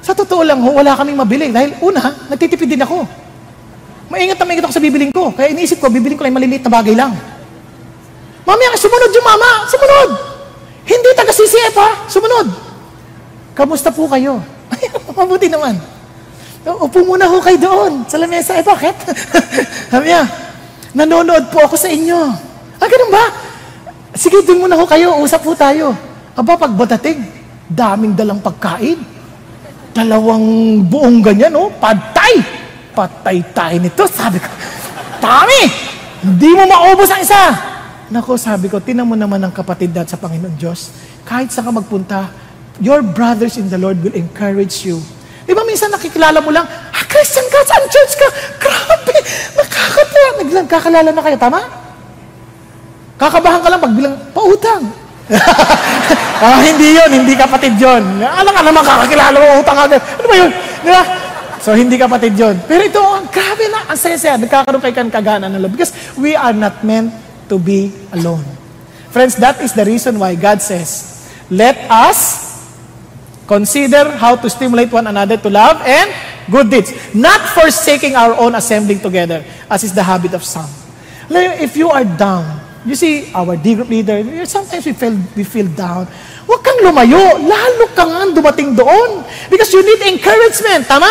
Sa 0.00 0.16
totoo 0.16 0.40
lang, 0.40 0.56
wala 0.64 0.96
kaming 0.96 1.20
mabili. 1.20 1.52
Dahil 1.52 1.76
una, 1.84 2.00
nagtitipid 2.32 2.64
din 2.64 2.80
ako. 2.80 3.04
Maingat 4.08 4.40
na 4.40 4.48
maingat 4.48 4.64
ako 4.64 4.74
sa 4.74 4.82
bibiling 4.82 5.12
ko. 5.12 5.30
Kaya 5.36 5.52
iniisip 5.52 5.78
ko, 5.78 5.92
bibiling 5.92 6.16
ko 6.16 6.24
lang 6.24 6.34
maliliit 6.34 6.64
na 6.64 6.72
bagay 6.72 6.96
lang. 6.96 7.12
Mamaya, 8.48 8.74
sumunod 8.80 9.12
yung 9.12 9.26
mama. 9.28 9.50
Sumunod. 9.68 10.10
Hindi 10.90 11.10
taga 11.14 11.30
CCF 11.30 11.76
ha. 11.78 11.90
Sumunod. 12.10 12.50
Kamusta 13.54 13.94
po 13.94 14.10
kayo? 14.10 14.42
Mabuti 15.14 15.46
naman. 15.46 15.78
Upo 16.66 17.06
muna 17.06 17.30
ho 17.30 17.38
kayo 17.38 17.58
doon 17.62 17.92
sa 18.10 18.18
lamesa. 18.18 18.58
Eh, 18.58 18.66
bakit? 18.66 18.92
Niya, 20.02 20.26
Nanonood 20.90 21.54
po 21.54 21.62
ako 21.62 21.78
sa 21.78 21.86
inyo. 21.86 22.18
Ah, 22.82 22.88
ganun 22.90 23.10
ba? 23.14 23.24
Sige, 24.18 24.42
doon 24.42 24.66
muna 24.66 24.74
ho 24.74 24.82
kayo. 24.82 25.14
Usap 25.22 25.46
po 25.46 25.54
tayo. 25.54 25.94
Aba, 26.34 26.58
pag 26.58 26.74
badating, 26.74 27.22
daming 27.70 28.18
dalang 28.18 28.42
pagkain. 28.42 28.98
Dalawang 29.94 30.82
buong 30.90 31.22
ganyan, 31.22 31.54
oh. 31.54 31.70
Patay! 31.78 32.42
Patay 32.90 33.38
tayo 33.54 33.76
nito. 33.78 34.02
Sabi 34.10 34.42
ko, 34.42 34.50
dami! 35.22 35.70
Hindi 36.20 36.50
mo 36.58 36.66
maubos 36.66 37.08
ang 37.14 37.22
isa. 37.22 37.69
Nako, 38.10 38.34
sabi 38.34 38.66
ko, 38.66 38.82
tinan 38.82 39.06
mo 39.06 39.14
naman 39.14 39.38
ang 39.38 39.54
kapatid 39.54 39.94
natin 39.94 40.18
sa 40.18 40.18
Panginoon 40.18 40.58
Diyos. 40.58 40.90
Kahit 41.22 41.54
saan 41.54 41.70
ka 41.70 41.72
magpunta, 41.78 42.26
your 42.82 43.06
brothers 43.06 43.54
in 43.54 43.70
the 43.70 43.78
Lord 43.78 44.02
will 44.02 44.18
encourage 44.18 44.82
you. 44.82 44.98
Di 45.46 45.54
ba 45.54 45.62
minsan 45.62 45.94
nakikilala 45.94 46.42
mo 46.42 46.50
lang, 46.50 46.66
ah, 46.66 47.04
Christian 47.06 47.46
ka, 47.46 47.62
saan 47.62 47.86
church 47.86 48.18
ka? 48.18 48.28
Grabe, 48.58 49.14
nakakatawa. 49.54 50.28
Nagkakalala 50.42 51.10
na 51.14 51.22
kayo, 51.22 51.38
tama? 51.38 51.60
Kakabahan 53.14 53.62
ka 53.62 53.68
lang 53.70 53.78
pag 53.78 53.94
bilang, 53.94 54.14
pautang. 54.34 54.82
ah, 56.42 56.58
hindi 56.66 56.98
yon, 56.98 57.10
hindi 57.14 57.38
kapatid 57.38 57.78
yon. 57.78 58.02
Alam 58.26 58.50
ka 58.50 58.62
naman, 58.66 58.82
kakakilala 58.82 59.36
mo, 59.38 59.46
utang 59.62 59.78
agad. 59.86 60.02
Ano 60.02 60.26
ba 60.26 60.34
yun? 60.34 60.50
Di 60.82 60.90
ba? 60.90 61.02
So, 61.62 61.78
hindi 61.78 61.94
kapatid 61.94 62.34
yon. 62.34 62.58
Pero 62.66 62.82
ito, 62.82 62.98
ang 62.98 63.30
grabe 63.30 63.70
na, 63.70 63.86
ang 63.86 63.94
saya-saya. 63.94 64.34
Nagkakaroon 64.34 64.82
kayo 64.82 64.94
kan 64.98 65.08
kagana 65.14 65.46
ng 65.46 65.62
love. 65.62 65.78
Because 65.78 65.94
we 66.18 66.34
are 66.34 66.56
not 66.56 66.82
meant 66.82 67.29
to 67.50 67.58
be 67.58 67.92
alone. 68.14 68.46
Friends, 69.10 69.34
that 69.42 69.60
is 69.60 69.74
the 69.74 69.84
reason 69.84 70.18
why 70.22 70.38
God 70.38 70.62
says, 70.62 71.26
let 71.50 71.76
us 71.90 72.48
consider 73.50 74.14
how 74.14 74.38
to 74.38 74.48
stimulate 74.48 74.94
one 74.94 75.10
another 75.10 75.36
to 75.36 75.50
love 75.50 75.82
and 75.82 76.08
good 76.46 76.70
deeds. 76.70 76.94
Not 77.12 77.42
forsaking 77.50 78.14
our 78.14 78.38
own 78.38 78.54
assembling 78.54 79.02
together, 79.02 79.42
as 79.68 79.82
is 79.82 79.92
the 79.92 80.06
habit 80.06 80.32
of 80.32 80.46
some. 80.46 80.70
If 81.28 81.76
you 81.76 81.90
are 81.90 82.06
down, 82.06 82.62
you 82.86 82.94
see 82.94 83.34
our 83.34 83.58
D 83.58 83.74
group 83.74 83.90
leader, 83.90 84.22
sometimes 84.46 84.86
we 84.86 84.94
feel, 84.94 85.18
we 85.34 85.42
feel 85.42 85.66
down. 85.66 86.06
Huwag 86.46 86.66
kang 86.66 86.82
lumayo. 86.82 87.38
Lalo 87.38 87.86
kang 87.94 88.10
ang 88.10 88.30
dumating 88.34 88.74
doon. 88.74 89.22
Because 89.46 89.70
you 89.70 89.86
need 89.86 90.02
encouragement. 90.10 90.82
Tama? 90.88 91.06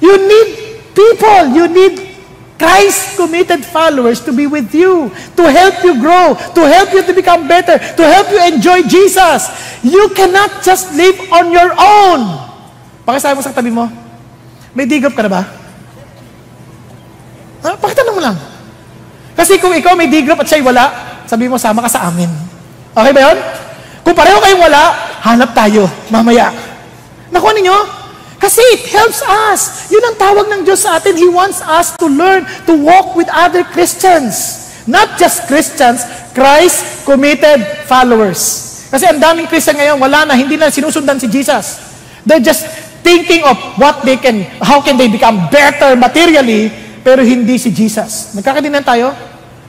You 0.00 0.20
need 0.28 0.48
people. 0.92 1.56
You 1.56 1.64
need 1.68 2.07
Christ-committed 2.58 3.62
followers 3.62 4.18
to 4.26 4.34
be 4.34 4.50
with 4.50 4.74
you, 4.74 5.14
to 5.38 5.44
help 5.46 5.78
you 5.86 5.94
grow, 6.02 6.34
to 6.34 6.62
help 6.66 6.90
you 6.90 7.06
to 7.06 7.14
become 7.14 7.46
better, 7.46 7.78
to 7.78 8.02
help 8.02 8.26
you 8.34 8.42
enjoy 8.42 8.82
Jesus. 8.82 9.46
You 9.86 10.10
cannot 10.10 10.66
just 10.66 10.90
live 10.98 11.14
on 11.30 11.54
your 11.54 11.70
own. 11.70 12.20
Pakisabi 13.06 13.38
mo 13.38 13.42
sa 13.46 13.54
tabi 13.54 13.70
mo, 13.70 13.86
may 14.74 14.90
digop 14.90 15.14
ka 15.14 15.22
na 15.22 15.30
ba? 15.30 15.42
Ha? 17.62 17.78
Pakitanong 17.78 18.14
mo 18.18 18.22
lang. 18.26 18.36
Kasi 19.38 19.62
kung 19.62 19.70
ikaw 19.70 19.94
may 19.94 20.10
digop 20.10 20.42
at 20.42 20.50
siya'y 20.50 20.66
wala, 20.66 20.90
sabi 21.30 21.46
mo, 21.46 21.62
sama 21.62 21.86
ka 21.86 21.90
sa 21.90 22.10
amin. 22.10 22.26
Okay 22.90 23.14
ba 23.14 23.20
yun? 23.30 23.38
Kung 24.02 24.18
pareho 24.18 24.42
kayong 24.42 24.66
wala, 24.66 24.98
hanap 25.22 25.54
tayo 25.54 25.86
mamaya. 26.10 26.50
Nakuha 27.30 27.54
ninyo? 27.54 27.76
Kasi 28.38 28.62
it 28.78 28.86
helps 28.94 29.20
us. 29.26 29.90
Yun 29.90 30.14
ang 30.14 30.16
tawag 30.16 30.46
ng 30.46 30.62
Diyos 30.62 30.86
sa 30.86 31.02
atin. 31.02 31.18
He 31.18 31.26
wants 31.26 31.58
us 31.58 31.98
to 31.98 32.06
learn 32.06 32.46
to 32.70 32.72
walk 32.78 33.18
with 33.18 33.26
other 33.34 33.66
Christians. 33.66 34.64
Not 34.88 35.18
just 35.18 35.44
Christians, 35.50 36.06
Christ-committed 36.32 37.84
followers. 37.90 38.40
Kasi 38.88 39.04
ang 39.04 39.20
daming 39.20 39.50
Christian 39.50 39.76
ngayon, 39.76 40.00
wala 40.00 40.24
na, 40.24 40.32
hindi 40.32 40.56
na 40.56 40.72
sinusundan 40.72 41.20
si 41.20 41.28
Jesus. 41.28 41.82
They're 42.24 42.40
just 42.40 42.64
thinking 43.04 43.44
of 43.44 43.58
what 43.76 44.00
they 44.06 44.16
can, 44.16 44.48
how 44.64 44.80
can 44.80 44.96
they 44.96 45.12
become 45.12 45.50
better 45.52 45.92
materially, 45.92 46.72
pero 47.04 47.20
hindi 47.20 47.60
si 47.60 47.68
Jesus. 47.68 48.32
Nagkakadinan 48.32 48.80
tayo? 48.80 49.12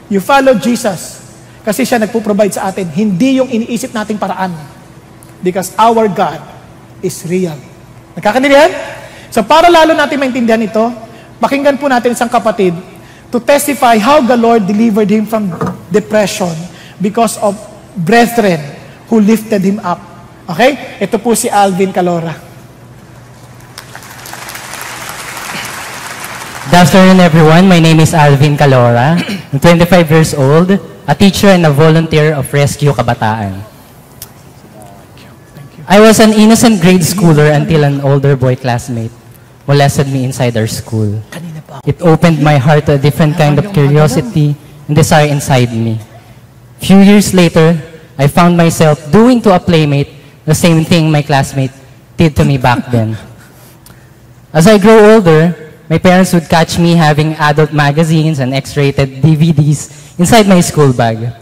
You 0.07 0.23
follow 0.23 0.55
Jesus. 0.55 1.19
Kasi 1.67 1.83
siya 1.83 1.99
nagpo-provide 1.99 2.55
sa 2.55 2.71
atin, 2.71 2.87
hindi 2.87 3.43
yung 3.43 3.51
iniisip 3.51 3.91
nating 3.91 4.15
paraan. 4.15 4.55
Because 5.43 5.75
our 5.75 6.07
God 6.07 6.39
is 7.03 7.27
real. 7.27 7.68
Nagkakaintindihan? 8.19 8.71
So 9.31 9.39
para 9.47 9.71
lalo 9.71 9.95
natin 9.95 10.19
maintindihan 10.19 10.59
ito, 10.59 10.91
pakinggan 11.39 11.79
po 11.79 11.87
natin 11.87 12.11
isang 12.11 12.27
kapatid 12.27 12.75
to 13.31 13.39
testify 13.39 13.95
how 13.95 14.19
the 14.19 14.35
Lord 14.35 14.67
delivered 14.67 15.07
him 15.07 15.23
from 15.23 15.47
depression 15.87 16.51
because 16.99 17.39
of 17.39 17.55
brethren 17.95 18.59
who 19.07 19.23
lifted 19.23 19.63
him 19.63 19.79
up. 19.79 20.03
Okay? 20.51 20.99
Ito 20.99 21.15
po 21.15 21.31
si 21.31 21.47
Alvin 21.47 21.95
Calora. 21.95 22.35
Good 26.69 26.75
afternoon, 26.85 27.23
everyone. 27.23 27.71
My 27.71 27.79
name 27.79 28.03
is 28.03 28.11
Alvin 28.11 28.59
Calora. 28.59 29.15
I'm 29.49 29.63
25 29.63 30.11
years 30.11 30.35
old, 30.35 30.75
a 31.07 31.15
teacher 31.15 31.55
and 31.55 31.65
a 31.65 31.71
volunteer 31.71 32.35
of 32.35 32.45
Rescue 32.51 32.91
Kabataan. 32.91 33.68
I 35.89 35.97
was 35.97 36.21
an 36.21 36.37
innocent 36.37 36.85
grade 36.85 37.01
schooler 37.01 37.49
until 37.49 37.81
an 37.83 38.01
older 38.01 38.37
boy 38.37 38.55
classmate 38.55 39.09
molested 39.65 40.05
me 40.05 40.23
inside 40.23 40.55
our 40.55 40.69
school. 40.69 41.17
It 41.81 41.97
opened 42.05 42.45
my 42.45 42.61
heart 42.61 42.85
to 42.85 42.93
a 42.93 43.01
different 43.01 43.37
kind 43.41 43.57
of 43.57 43.73
curiosity 43.73 44.53
and 44.85 44.95
desire 44.95 45.25
inside 45.25 45.73
me. 45.73 45.97
Few 46.77 46.99
years 47.01 47.33
later, 47.33 47.73
I 48.19 48.27
found 48.27 48.55
myself 48.55 49.01
doing 49.11 49.41
to 49.41 49.55
a 49.55 49.59
playmate 49.59 50.13
the 50.45 50.53
same 50.53 50.85
thing 50.85 51.09
my 51.09 51.23
classmate 51.23 51.73
did 52.17 52.35
to 52.35 52.45
me 52.45 52.59
back 52.59 52.85
then. 52.93 53.17
As 54.53 54.67
I 54.67 54.77
grow 54.77 55.15
older, 55.17 55.73
my 55.89 55.97
parents 55.97 56.33
would 56.33 56.47
catch 56.47 56.77
me 56.77 56.93
having 56.93 57.33
adult 57.33 57.73
magazines 57.73 58.37
and 58.37 58.53
X-rated 58.53 59.25
DVDs 59.25 60.19
inside 60.19 60.45
my 60.47 60.61
school 60.61 60.93
bag. 60.93 61.33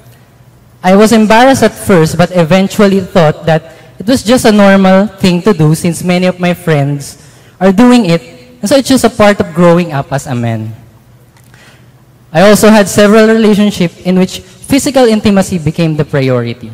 I 0.82 0.96
was 0.96 1.12
embarrassed 1.12 1.64
at 1.64 1.76
first, 1.76 2.18
but 2.18 2.32
eventually 2.32 3.02
thought 3.02 3.46
that 3.46 3.77
it 4.00 4.08
was 4.08 4.24
just 4.24 4.46
a 4.46 4.52
normal 4.52 5.08
thing 5.08 5.42
to 5.42 5.54
do 5.54 5.74
since 5.76 6.04
many 6.04 6.26
of 6.26 6.40
my 6.40 6.54
friends 6.54 7.18
are 7.60 7.72
doing 7.72 8.06
it, 8.06 8.22
and 8.62 8.70
so 8.70 8.76
it's 8.76 8.90
just 8.90 9.04
a 9.04 9.10
part 9.10 9.40
of 9.40 9.54
growing 9.54 9.94
up 9.94 10.12
as 10.12 10.28
a 10.28 10.36
man. 10.36 10.74
I 12.32 12.42
also 12.50 12.70
had 12.70 12.88
several 12.88 13.28
relationships 13.28 13.98
in 14.02 14.20
which 14.20 14.40
physical 14.40 15.06
intimacy 15.06 15.58
became 15.58 15.96
the 15.96 16.06
priority. 16.06 16.72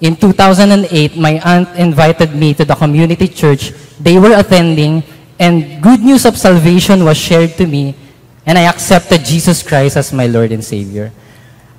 In 0.00 0.16
2008, 0.16 1.16
my 1.16 1.40
aunt 1.44 1.68
invited 1.76 2.34
me 2.34 2.54
to 2.54 2.64
the 2.64 2.74
community 2.74 3.28
church 3.28 3.72
they 4.00 4.18
were 4.18 4.32
attending, 4.32 5.02
and 5.38 5.82
good 5.82 6.00
news 6.00 6.24
of 6.24 6.38
salvation 6.38 7.04
was 7.04 7.18
shared 7.18 7.52
to 7.60 7.66
me, 7.66 7.94
and 8.46 8.56
I 8.56 8.64
accepted 8.64 9.24
Jesus 9.24 9.62
Christ 9.62 9.98
as 9.98 10.12
my 10.12 10.26
Lord 10.26 10.52
and 10.52 10.64
Savior. 10.64 11.12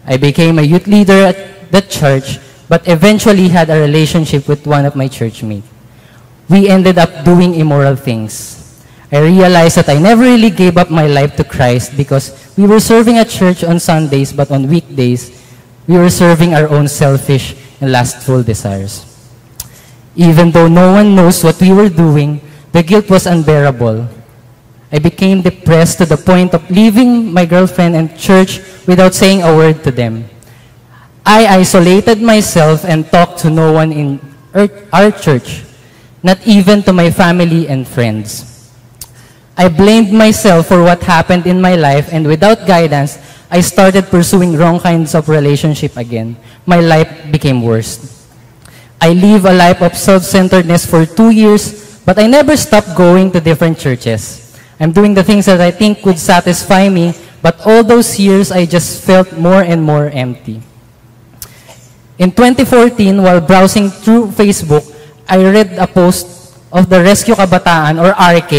I 0.05 0.17
became 0.17 0.59
a 0.59 0.61
youth 0.61 0.85
leader 0.85 1.33
at 1.33 1.71
the 1.71 1.81
church, 1.81 2.37
but 2.71 2.87
eventually 2.87 3.51
had 3.51 3.67
a 3.67 3.75
relationship 3.83 4.47
with 4.47 4.63
one 4.63 4.87
of 4.87 4.95
my 4.95 5.11
church 5.11 5.43
mates. 5.43 5.67
We 6.47 6.71
ended 6.71 6.95
up 6.97 7.27
doing 7.27 7.59
immoral 7.59 7.99
things. 7.99 8.63
I 9.11 9.19
realized 9.19 9.75
that 9.75 9.89
I 9.91 9.99
never 9.99 10.23
really 10.23 10.49
gave 10.49 10.79
up 10.79 10.87
my 10.87 11.03
life 11.03 11.35
to 11.35 11.43
Christ 11.43 11.97
because 11.99 12.31
we 12.55 12.63
were 12.63 12.79
serving 12.79 13.17
at 13.19 13.27
church 13.27 13.65
on 13.65 13.77
Sundays, 13.77 14.31
but 14.31 14.51
on 14.51 14.71
weekdays, 14.71 15.35
we 15.85 15.97
were 15.99 16.09
serving 16.09 16.55
our 16.55 16.69
own 16.71 16.87
selfish 16.87 17.59
and 17.81 17.91
lustful 17.91 18.41
desires. 18.41 19.03
Even 20.15 20.51
though 20.51 20.71
no 20.71 20.93
one 20.93 21.13
knows 21.13 21.43
what 21.43 21.59
we 21.59 21.73
were 21.75 21.89
doing, 21.91 22.39
the 22.71 22.83
guilt 22.83 23.09
was 23.09 23.27
unbearable. 23.27 24.07
I 24.93 24.99
became 24.99 25.41
depressed 25.41 25.97
to 25.97 26.05
the 26.05 26.15
point 26.15 26.53
of 26.53 26.63
leaving 26.71 27.33
my 27.33 27.43
girlfriend 27.43 27.97
and 27.97 28.17
church 28.17 28.63
without 28.87 29.13
saying 29.13 29.43
a 29.43 29.51
word 29.53 29.83
to 29.83 29.91
them. 29.91 30.31
I 31.31 31.63
isolated 31.63 32.19
myself 32.19 32.83
and 32.83 33.07
talked 33.07 33.39
to 33.47 33.49
no 33.49 33.71
one 33.71 33.95
in 33.95 34.19
our 34.91 35.15
church, 35.15 35.63
not 36.19 36.43
even 36.43 36.83
to 36.83 36.91
my 36.91 37.07
family 37.07 37.71
and 37.71 37.87
friends. 37.87 38.43
I 39.55 39.71
blamed 39.71 40.11
myself 40.11 40.67
for 40.67 40.83
what 40.83 40.99
happened 41.07 41.47
in 41.47 41.63
my 41.63 41.79
life, 41.79 42.11
and 42.11 42.27
without 42.27 42.67
guidance, 42.67 43.15
I 43.49 43.61
started 43.61 44.11
pursuing 44.11 44.59
wrong 44.59 44.83
kinds 44.83 45.15
of 45.15 45.29
relationship 45.29 45.95
again. 45.95 46.35
My 46.65 46.83
life 46.83 47.07
became 47.31 47.63
worse. 47.63 48.27
I 48.99 49.13
live 49.15 49.45
a 49.45 49.55
life 49.55 49.81
of 49.81 49.95
self-centeredness 49.95 50.83
for 50.85 51.05
two 51.05 51.31
years, 51.31 52.03
but 52.03 52.19
I 52.19 52.27
never 52.27 52.57
stopped 52.57 52.91
going 52.91 53.31
to 53.31 53.39
different 53.39 53.79
churches. 53.79 54.51
I'm 54.81 54.91
doing 54.91 55.13
the 55.13 55.23
things 55.23 55.45
that 55.45 55.61
I 55.61 55.71
think 55.71 56.03
would 56.03 56.19
satisfy 56.19 56.89
me, 56.89 57.15
but 57.41 57.55
all 57.65 57.85
those 57.85 58.19
years 58.19 58.51
I 58.51 58.65
just 58.65 59.05
felt 59.07 59.31
more 59.39 59.63
and 59.63 59.81
more 59.81 60.11
empty. 60.11 60.61
In 62.21 62.29
2014, 62.29 63.17
while 63.17 63.41
browsing 63.41 63.89
through 63.89 64.29
Facebook, 64.37 64.85
I 65.25 65.41
read 65.41 65.73
a 65.81 65.89
post 65.89 66.53
of 66.69 66.85
the 66.85 67.01
Rescue 67.01 67.33
Kabataan 67.33 67.97
or 67.97 68.13
RK 68.13 68.53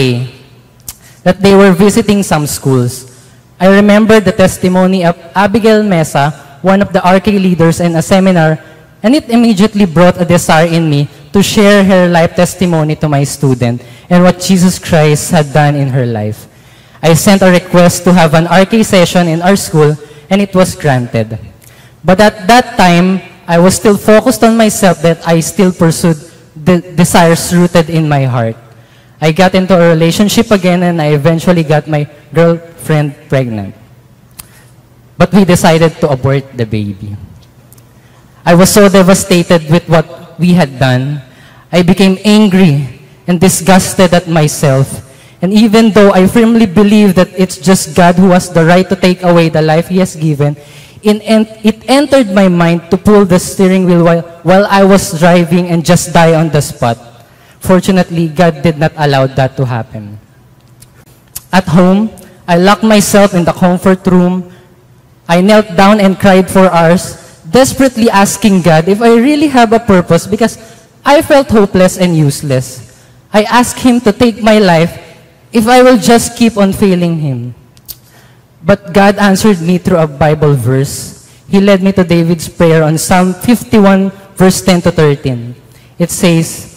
that 1.23 1.39
they 1.39 1.55
were 1.55 1.71
visiting 1.71 2.27
some 2.27 2.51
schools. 2.51 3.07
I 3.63 3.71
remember 3.71 4.19
the 4.19 4.35
testimony 4.35 5.07
of 5.07 5.15
Abigail 5.31 5.87
Mesa, 5.87 6.59
one 6.59 6.83
of 6.83 6.91
the 6.91 6.99
RK 7.07 7.39
leaders 7.39 7.79
in 7.79 7.95
a 7.95 8.03
seminar, 8.03 8.59
and 8.99 9.15
it 9.15 9.31
immediately 9.31 9.87
brought 9.87 10.19
a 10.21 10.27
desire 10.27 10.67
in 10.67 10.91
me 10.91 11.07
to 11.31 11.39
share 11.39 11.87
her 11.87 12.11
life 12.11 12.35
testimony 12.35 12.99
to 12.99 13.07
my 13.09 13.23
student 13.23 13.79
and 14.11 14.25
what 14.27 14.43
Jesus 14.43 14.83
Christ 14.83 15.31
had 15.31 15.55
done 15.55 15.79
in 15.79 15.87
her 15.87 16.05
life. 16.05 16.51
I 17.01 17.15
sent 17.15 17.47
a 17.47 17.55
request 17.55 18.03
to 18.11 18.13
have 18.13 18.35
an 18.35 18.51
RK 18.51 18.83
session 18.83 19.29
in 19.29 19.41
our 19.41 19.55
school, 19.55 19.95
and 20.29 20.43
it 20.43 20.51
was 20.51 20.75
granted. 20.75 21.39
But 22.03 22.19
at 22.19 22.49
that 22.51 22.75
time, 22.75 23.32
I 23.47 23.59
was 23.59 23.77
still 23.77 23.97
focused 23.97 24.43
on 24.45 24.57
myself 24.57 25.03
that 25.03 25.27
I 25.27 25.41
still 25.41 25.73
pursued 25.73 26.17
the 26.57 26.81
desires 26.81 27.53
rooted 27.55 27.91
in 27.91 28.09
my 28.09 28.25
heart. 28.25 28.57
I 29.21 29.31
got 29.31 29.55
into 29.55 29.79
a 29.79 29.91
relationship 29.91 30.51
again 30.51 30.83
and 30.83 31.01
I 31.01 31.15
eventually 31.15 31.63
got 31.63 31.87
my 31.87 32.09
girlfriend 32.35 33.15
pregnant. 33.29 33.75
But 35.17 35.33
we 35.33 35.45
decided 35.45 35.95
to 36.03 36.11
abort 36.11 36.57
the 36.57 36.67
baby. 36.67 37.17
I 38.45 38.55
was 38.55 38.71
so 38.71 38.89
devastated 38.89 39.71
with 39.71 39.89
what 39.89 40.39
we 40.39 40.55
had 40.55 40.79
done. 40.79 41.23
I 41.71 41.83
became 41.83 42.19
angry 42.25 43.01
and 43.27 43.41
disgusted 43.41 44.13
at 44.13 44.27
myself. 44.27 45.09
And 45.41 45.53
even 45.53 45.91
though 45.91 46.13
I 46.13 46.27
firmly 46.27 46.67
believe 46.67 47.15
that 47.15 47.31
it's 47.39 47.59
just 47.59 47.95
God 47.95 48.17
who 48.17 48.31
has 48.31 48.51
the 48.51 48.65
right 48.65 48.89
to 48.89 48.97
take 48.97 49.23
away 49.23 49.49
the 49.49 49.63
life 49.63 49.89
He 49.89 49.99
has 49.99 50.15
given, 50.17 50.57
it 51.03 51.85
entered 51.89 52.33
my 52.33 52.49
mind 52.49 52.91
to 52.91 52.97
pull 52.97 53.25
the 53.25 53.39
steering 53.39 53.85
wheel 53.87 54.05
while, 54.05 54.23
while 54.43 54.67
I 54.71 54.85
was 54.85 55.19
driving 55.19 55.69
and 55.69 55.85
just 55.85 56.13
die 56.13 56.35
on 56.35 56.49
the 56.51 56.63
spot. 56.63 56.99
Fortunately, 57.61 58.29
God 58.29 58.63
did 58.63 58.79
not 58.79 58.93
allow 58.97 59.27
that 59.27 59.57
to 59.57 59.65
happen. 59.67 60.19
At 61.53 61.67
home, 61.69 62.11
I 62.47 62.57
locked 62.57 62.83
myself 62.83 63.35
in 63.35 63.45
the 63.45 63.53
comfort 63.53 64.07
room. 64.07 64.53
I 65.29 65.41
knelt 65.41 65.77
down 65.77 66.01
and 66.01 66.19
cried 66.19 66.51
for 66.51 66.67
hours, 66.67 67.39
desperately 67.49 68.11
asking 68.11 68.63
God 68.63 68.89
if 68.89 69.01
I 69.01 69.15
really 69.15 69.49
have 69.49 69.73
a 69.73 69.79
purpose 69.79 70.27
because 70.27 70.59
I 71.05 71.23
felt 71.23 71.49
hopeless 71.49 71.99
and 71.99 72.17
useless. 72.17 72.91
I 73.33 73.45
asked 73.45 73.79
Him 73.81 74.01
to 74.01 74.13
take 74.13 74.43
my 74.43 74.59
life 74.59 74.99
if 75.53 75.67
I 75.67 75.83
will 75.83 75.99
just 75.99 76.37
keep 76.37 76.57
on 76.57 76.73
failing 76.73 77.19
Him. 77.19 77.55
But 78.65 78.95
God 78.95 79.19
answered 79.19 79.61
me 79.61 79.79
through 79.79 79.99
a 79.99 80.07
Bible 80.07 80.55
verse. 80.55 81.27
He 81.49 81.61
led 81.61 81.83
me 81.83 81.93
to 81.93 82.05
David's 82.05 82.49
prayer 82.49 82.83
on 82.83 82.97
Psalm 82.97 83.35
51, 83.35 84.11
verse 84.39 84.63
10 84.63 84.83
to 84.83 84.91
13. 84.91 85.55
It 85.99 86.11
says, 86.11 86.73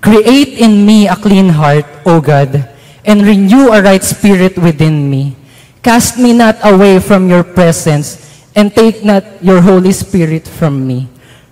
Create 0.00 0.62
in 0.62 0.86
me 0.86 1.08
a 1.08 1.16
clean 1.16 1.48
heart, 1.48 1.84
O 2.06 2.20
God, 2.20 2.68
and 3.04 3.26
renew 3.26 3.72
a 3.72 3.82
right 3.82 4.04
spirit 4.04 4.56
within 4.56 5.10
me. 5.10 5.34
Cast 5.82 6.18
me 6.18 6.32
not 6.32 6.56
away 6.62 7.00
from 7.00 7.28
your 7.28 7.42
presence, 7.42 8.46
and 8.54 8.74
take 8.74 9.04
not 9.04 9.24
your 9.42 9.60
Holy 9.60 9.92
Spirit 9.92 10.46
from 10.46 10.86
me. 10.86 11.08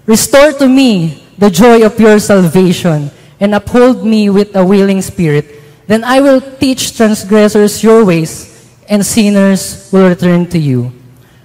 Restore 0.07 0.52
to 0.54 0.68
me 0.68 1.26
the 1.38 1.50
joy 1.50 1.84
of 1.84 1.98
your 1.98 2.18
salvation, 2.18 3.11
and 3.40 3.54
uphold 3.54 4.07
me 4.07 4.30
with 4.30 4.54
a 4.54 4.64
willing 4.64 5.02
spirit. 5.02 5.46
Then 5.86 6.04
I 6.04 6.20
will 6.20 6.40
teach 6.40 6.96
transgressors 6.96 7.82
your 7.82 8.04
ways, 8.04 8.55
and 8.89 9.05
sinners 9.05 9.91
will 9.93 10.09
return 10.09 10.47
to 10.51 10.59
you. 10.59 10.93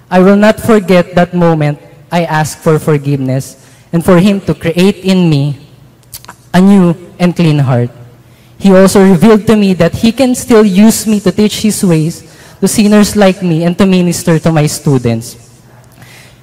I 0.10 0.20
will 0.20 0.36
not 0.36 0.60
forget 0.60 1.16
that 1.16 1.34
moment 1.34 1.80
I 2.12 2.26
asked 2.26 2.60
for 2.60 2.78
forgiveness, 2.80 3.56
and 3.94 4.04
for 4.04 4.20
him 4.20 4.42
to 4.42 4.54
create 4.54 5.08
in 5.08 5.30
me 5.30 5.68
a 6.54 6.60
new 6.60 6.96
and 7.18 7.36
clean 7.36 7.60
heart. 7.60 7.90
He 8.60 8.72
also 8.76 9.02
revealed 9.02 9.48
to 9.48 9.56
me 9.56 9.74
that 9.76 9.96
he 9.96 10.12
can 10.12 10.36
still 10.36 10.66
use 10.66 11.08
me 11.08 11.20
to 11.22 11.32
teach 11.32 11.62
his 11.64 11.84
ways 11.84 12.22
to 12.60 12.68
sinners 12.68 13.16
like 13.16 13.42
me 13.42 13.64
and 13.64 13.78
to 13.78 13.86
minister 13.86 14.38
to 14.40 14.52
my 14.52 14.68
students. 14.68 15.40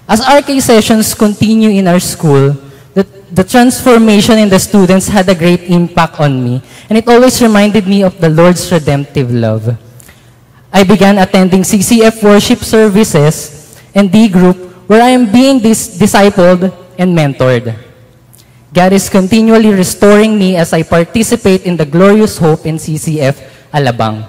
As 0.09 0.25
RK 0.25 0.61
sessions 0.63 1.15
continue 1.15 1.69
in 1.69 1.87
our 1.87 2.01
school, 2.01 2.57
the, 2.95 3.05
the 3.31 3.45
transformation 3.45 4.39
in 4.39 4.49
the 4.49 4.59
students 4.59 5.07
had 5.07 5.29
a 5.29 5.35
great 5.35 5.69
impact 5.69 6.19
on 6.19 6.43
me, 6.43 6.63
and 6.89 6.97
it 6.97 7.07
always 7.07 7.41
reminded 7.43 7.87
me 7.87 8.03
of 8.03 8.19
the 8.19 8.29
Lord's 8.29 8.73
redemptive 8.73 9.31
love. 9.31 9.77
I 10.73 10.85
began 10.85 11.17
attending 11.19 11.63
CCF 11.63 12.23
worship 12.23 12.61
services 12.61 13.81
and 13.95 14.13
D 14.13 14.29
group 14.29 14.57
where 14.89 15.01
I 15.01 15.11
am 15.17 15.33
being 15.33 15.61
dis- 15.61 15.97
discipled 15.97 16.69
and 16.99 17.17
mentored. 17.17 17.73
God 18.73 18.93
is 18.93 19.09
continually 19.09 19.73
restoring 19.73 20.37
me 20.37 20.57
as 20.57 20.73
I 20.73 20.83
participate 20.83 21.65
in 21.65 21.77
the 21.77 21.87
glorious 21.89 22.37
hope 22.37 22.67
in 22.67 22.77
CCF 22.77 23.41
Alabang. 23.73 24.29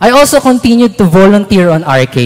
I 0.00 0.10
also 0.10 0.40
continued 0.40 0.96
to 0.96 1.04
volunteer 1.04 1.68
on 1.68 1.84
RK. 1.84 2.16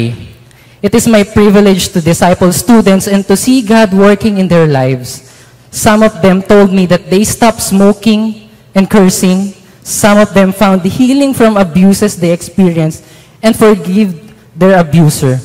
It 0.80 0.94
is 0.94 1.10
my 1.10 1.24
privilege 1.24 1.90
to 1.90 2.00
disciple 2.00 2.52
students 2.52 3.08
and 3.08 3.26
to 3.26 3.36
see 3.36 3.60
God 3.66 3.92
working 3.92 4.38
in 4.38 4.46
their 4.46 4.66
lives. 4.70 5.26
Some 5.74 6.02
of 6.06 6.22
them 6.22 6.40
told 6.40 6.72
me 6.72 6.86
that 6.86 7.10
they 7.10 7.24
stopped 7.24 7.60
smoking 7.60 8.48
and 8.74 8.88
cursing. 8.88 9.55
Some 9.86 10.18
of 10.18 10.34
them 10.34 10.50
found 10.50 10.82
the 10.82 10.90
healing 10.90 11.30
from 11.30 11.54
abuses 11.54 12.18
they 12.18 12.34
experienced 12.34 13.06
and 13.38 13.54
forgive 13.54 14.18
their 14.50 14.82
abuser. 14.82 15.38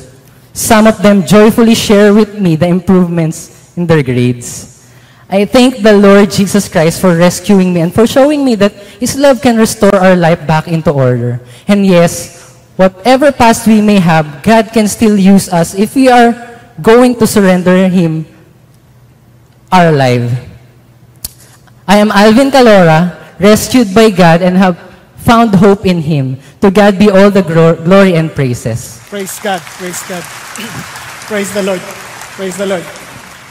Some 0.50 0.90
of 0.90 0.98
them 0.98 1.22
joyfully 1.22 1.78
share 1.78 2.10
with 2.10 2.34
me 2.34 2.58
the 2.58 2.66
improvements 2.66 3.70
in 3.78 3.86
their 3.86 4.02
grades. 4.02 4.82
I 5.30 5.46
thank 5.46 5.78
the 5.78 5.94
Lord 5.94 6.26
Jesus 6.34 6.66
Christ 6.66 7.00
for 7.00 7.14
rescuing 7.14 7.72
me 7.72 7.86
and 7.86 7.94
for 7.94 8.04
showing 8.04 8.44
me 8.44 8.58
that 8.58 8.74
His 8.98 9.14
love 9.14 9.40
can 9.40 9.56
restore 9.56 9.94
our 9.94 10.18
life 10.18 10.44
back 10.44 10.66
into 10.66 10.90
order. 10.90 11.38
And 11.70 11.86
yes, 11.86 12.58
whatever 12.74 13.30
past 13.30 13.70
we 13.70 13.80
may 13.80 14.02
have, 14.02 14.42
God 14.42 14.74
can 14.74 14.88
still 14.88 15.14
use 15.14 15.48
us 15.54 15.78
if 15.78 15.94
we 15.94 16.10
are 16.10 16.34
going 16.82 17.14
to 17.22 17.30
surrender 17.30 17.86
Him 17.86 18.26
our 19.70 19.94
life. 19.94 20.34
I 21.86 22.02
am 22.02 22.10
Alvin 22.10 22.50
Calora, 22.50 23.21
rescued 23.42 23.90
by 23.90 24.14
God 24.14 24.40
and 24.40 24.54
have 24.56 24.78
found 25.18 25.54
hope 25.58 25.84
in 25.84 25.98
Him. 25.98 26.38
To 26.62 26.70
God 26.70 26.98
be 26.98 27.10
all 27.10 27.30
the 27.30 27.42
glo- 27.42 27.74
glory 27.74 28.14
and 28.14 28.30
praises. 28.30 29.02
Praise 29.10 29.34
God, 29.42 29.60
praise 29.82 29.98
God. 30.06 30.22
praise 31.30 31.50
the 31.52 31.62
Lord, 31.62 31.82
praise 32.38 32.56
the 32.56 32.66
Lord. 32.66 32.86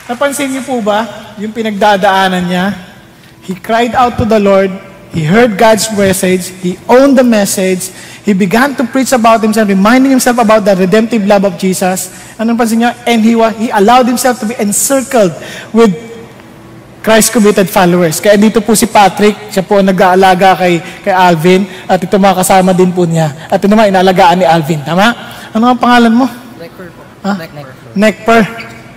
Napansin 0.07 0.51
niyo 0.51 0.63
po 0.63 0.79
ba 0.83 1.35
yung 1.39 1.51
pinagdadaanan 1.51 2.43
niya? 2.47 2.65
He 3.43 3.55
cried 3.55 3.95
out 3.95 4.19
to 4.19 4.25
the 4.25 4.39
Lord, 4.39 4.71
he 5.11 5.23
heard 5.23 5.59
God's 5.59 5.87
message, 5.95 6.51
he 6.63 6.79
owned 6.87 7.19
the 7.19 7.23
message, 7.23 7.91
he 8.23 8.33
began 8.33 8.75
to 8.75 8.83
preach 8.83 9.11
about 9.11 9.41
himself, 9.41 9.67
reminding 9.67 10.11
himself 10.11 10.37
about 10.37 10.63
the 10.67 10.75
redemptive 10.75 11.25
love 11.25 11.43
of 11.47 11.57
Jesus. 11.57 12.11
Anong 12.37 12.59
pansin 12.59 12.83
niya? 12.83 12.91
And 13.07 13.23
he, 13.23 13.33
he 13.59 13.67
allowed 13.71 14.07
himself 14.07 14.39
to 14.43 14.47
be 14.47 14.55
encircled 14.59 15.31
with 15.71 16.10
Christ-committed 17.01 17.65
followers. 17.65 18.21
Kaya 18.21 18.37
dito 18.37 18.61
po 18.61 18.77
si 18.77 18.85
Patrick, 18.85 19.49
siya 19.49 19.65
po 19.65 19.81
ang 19.81 19.89
nag-aalaga 19.89 20.53
kay, 20.53 20.77
kay 21.01 21.09
Alvin, 21.13 21.65
at 21.89 21.97
ito 21.97 22.13
mga 22.21 22.45
kasama 22.45 22.77
din 22.77 22.93
po 22.93 23.09
niya. 23.09 23.49
At 23.49 23.57
ito 23.57 23.65
naman, 23.65 23.89
inaalagaan 23.89 24.37
ni 24.37 24.45
Alvin. 24.45 24.85
Tama? 24.85 25.09
Ano 25.49 25.73
ang 25.73 25.81
pangalan 25.81 26.13
mo? 26.13 26.29
Nekper 26.61 26.87
po. 26.93 27.01
Ha? 27.25 27.31
Nekper. 27.97 28.41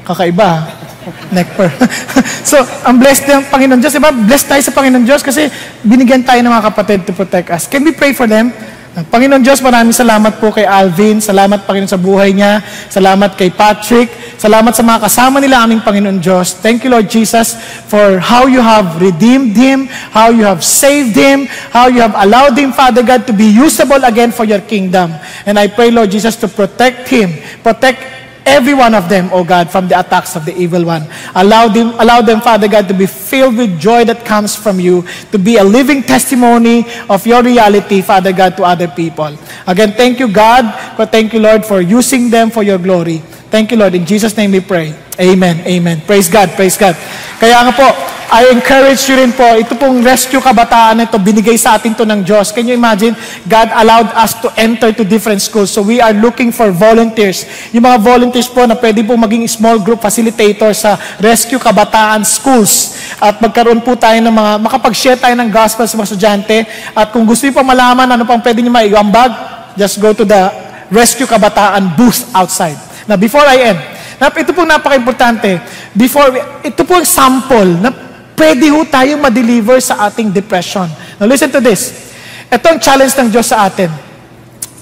Kakaiba 0.05 0.49
ha? 0.53 0.61
So, 2.55 2.61
ang 2.85 3.01
blessed 3.01 3.25
ng 3.25 3.43
Panginoon 3.49 3.81
Diyos. 3.81 3.97
Diba? 3.97 4.13
Blessed 4.13 4.49
tayo 4.53 4.63
sa 4.63 4.73
Panginoon 4.77 5.05
Diyos 5.09 5.25
kasi 5.25 5.49
binigyan 5.81 6.21
tayo 6.25 6.45
ng 6.45 6.53
mga 6.53 6.65
kapatid 6.71 7.09
to 7.09 7.17
protect 7.17 7.49
us. 7.49 7.65
Can 7.65 7.85
we 7.85 7.93
pray 7.97 8.13
for 8.13 8.29
them? 8.29 8.53
Panginoon 8.95 9.43
Diyos, 9.43 9.59
maraming 9.59 9.91
salamat 9.91 10.39
po 10.39 10.55
kay 10.55 10.63
Alvin. 10.63 11.19
Salamat, 11.19 11.67
Panginoon, 11.67 11.91
sa 11.91 11.99
buhay 11.99 12.31
niya. 12.31 12.63
Salamat 12.87 13.35
kay 13.35 13.51
Patrick. 13.51 14.07
Salamat 14.39 14.71
sa 14.71 14.87
mga 14.87 15.03
kasama 15.11 15.43
nila 15.43 15.67
aming 15.67 15.83
Panginoon 15.83 16.23
Diyos. 16.23 16.63
Thank 16.63 16.87
you, 16.87 16.95
Lord 16.95 17.11
Jesus, 17.11 17.59
for 17.91 18.23
how 18.23 18.47
you 18.47 18.63
have 18.63 19.03
redeemed 19.03 19.59
him, 19.59 19.91
how 20.15 20.31
you 20.31 20.47
have 20.47 20.63
saved 20.63 21.19
him, 21.19 21.51
how 21.75 21.91
you 21.91 21.99
have 22.07 22.15
allowed 22.15 22.55
him, 22.55 22.71
Father 22.71 23.03
God, 23.03 23.27
to 23.27 23.35
be 23.35 23.51
usable 23.51 23.99
again 24.07 24.31
for 24.31 24.47
your 24.47 24.63
kingdom. 24.63 25.11
And 25.43 25.59
I 25.59 25.67
pray, 25.67 25.91
Lord 25.91 26.15
Jesus, 26.15 26.39
to 26.39 26.47
protect 26.47 27.11
him, 27.11 27.35
protect 27.67 28.24
every 28.47 28.75
one 28.75 28.95
of 28.95 29.09
them, 29.09 29.31
O 29.33 29.45
God, 29.45 29.71
from 29.71 29.89
the 29.89 29.99
attacks 29.99 30.37
of 30.37 30.45
the 30.45 30.57
evil 30.57 30.85
one. 30.85 31.07
Allow 31.35 31.69
them, 31.69 31.95
allow 31.99 32.21
them, 32.21 32.41
Father 32.41 32.69
God, 32.69 32.89
to 32.89 32.95
be 32.95 33.07
filled 33.07 33.57
with 33.57 33.79
joy 33.79 34.05
that 34.05 34.25
comes 34.25 34.55
from 34.55 34.79
you, 34.81 35.05
to 35.33 35.39
be 35.39 35.57
a 35.57 35.65
living 35.65 36.03
testimony 36.03 36.85
of 37.09 37.27
your 37.27 37.43
reality, 37.43 38.03
Father 38.03 38.33
God, 38.33 38.57
to 38.57 38.65
other 38.65 38.89
people. 38.89 39.37
Again, 39.67 39.93
thank 39.93 40.19
you, 40.19 40.29
God, 40.33 40.97
but 40.97 41.11
thank 41.11 41.33
you, 41.33 41.41
Lord, 41.41 41.65
for 41.65 41.81
using 41.81 42.31
them 42.31 42.51
for 42.51 42.63
your 42.63 42.79
glory. 42.79 43.23
Thank 43.55 43.71
you, 43.71 43.79
Lord. 43.79 43.95
In 43.95 44.03
Jesus' 44.03 44.35
name 44.35 44.51
we 44.51 44.59
pray. 44.59 44.91
Amen. 45.15 45.63
Amen. 45.63 46.03
Praise 46.03 46.27
God. 46.27 46.51
Praise 46.59 46.75
God. 46.75 46.99
Kaya 47.39 47.63
nga 47.63 47.71
po, 47.71 47.87
I 48.35 48.51
encourage 48.51 49.07
you 49.07 49.15
rin 49.15 49.31
po, 49.31 49.47
ito 49.55 49.79
pong 49.79 50.03
rescue 50.03 50.43
kabataan 50.43 50.99
na 50.99 51.07
ito, 51.07 51.15
binigay 51.23 51.55
sa 51.55 51.79
atin 51.79 51.95
to 51.95 52.03
ng 52.03 52.27
Diyos. 52.27 52.51
Can 52.51 52.67
you 52.67 52.75
imagine? 52.75 53.15
God 53.47 53.71
allowed 53.79 54.11
us 54.11 54.35
to 54.43 54.51
enter 54.59 54.91
to 54.91 55.07
different 55.07 55.39
schools. 55.39 55.71
So 55.71 55.87
we 55.87 56.03
are 56.03 56.11
looking 56.11 56.51
for 56.51 56.75
volunteers. 56.75 57.47
Yung 57.71 57.87
mga 57.87 58.03
volunteers 58.03 58.51
po 58.51 58.67
na 58.67 58.75
pwede 58.75 59.07
po 59.07 59.15
maging 59.15 59.47
small 59.47 59.79
group 59.79 60.03
facilitator 60.03 60.75
sa 60.75 60.99
rescue 61.23 61.63
kabataan 61.63 62.27
schools. 62.27 62.99
At 63.23 63.39
magkaroon 63.39 63.87
po 63.87 63.95
tayo 63.95 64.19
ng 64.19 64.35
mga, 64.35 64.53
makapag-share 64.67 65.19
tayo 65.23 65.39
ng 65.39 65.55
gospel 65.55 65.87
sa 65.87 65.95
mga 65.95 66.07
estudyante. 66.11 66.57
At 66.91 67.15
kung 67.15 67.23
gusto 67.23 67.47
niyo 67.47 67.55
pa 67.55 67.63
malaman 67.63 68.19
ano 68.19 68.27
pang 68.27 68.43
pwede 68.43 68.67
niyo 68.67 68.75
maiambag, 68.75 69.31
just 69.79 70.03
go 70.03 70.11
to 70.11 70.27
the 70.27 70.43
rescue 70.91 71.31
kabataan 71.31 71.95
booth 71.95 72.35
outside. 72.35 72.94
Now, 73.05 73.21
before 73.21 73.45
I 73.45 73.75
end, 73.75 73.81
ito 74.17 74.51
pong 74.57 74.69
napaka-importante. 74.71 75.61
Before, 75.93 76.33
ito 76.65 76.83
po 76.87 76.97
ang 76.97 77.07
sample 77.07 77.77
na 77.83 77.93
pwede 78.35 78.73
ho 78.73 78.83
tayong 78.87 79.21
ma-deliver 79.21 79.79
sa 79.79 80.09
ating 80.09 80.33
depression. 80.33 80.89
Now, 81.21 81.29
listen 81.29 81.53
to 81.53 81.61
this. 81.61 82.13
Ito 82.49 82.65
ang 82.65 82.79
challenge 82.81 83.13
ng 83.19 83.29
Diyos 83.29 83.53
sa 83.53 83.69
atin. 83.69 83.93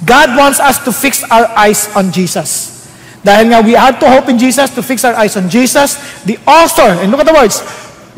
God 0.02 0.34
wants 0.34 0.58
us 0.58 0.82
to 0.82 0.90
fix 0.90 1.22
our 1.30 1.46
eyes 1.54 1.86
on 1.94 2.10
Jesus. 2.10 2.70
Dahil 3.22 3.54
nga 3.54 3.62
we 3.62 3.78
have 3.78 4.02
to 4.02 4.06
hope 4.10 4.26
in 4.26 4.38
Jesus, 4.38 4.66
to 4.74 4.82
fix 4.82 5.06
our 5.06 5.14
eyes 5.14 5.38
on 5.38 5.46
Jesus, 5.46 5.94
the 6.26 6.38
author, 6.42 6.98
and 6.98 7.10
look 7.14 7.22
at 7.22 7.28
the 7.30 7.34
words, 7.34 7.62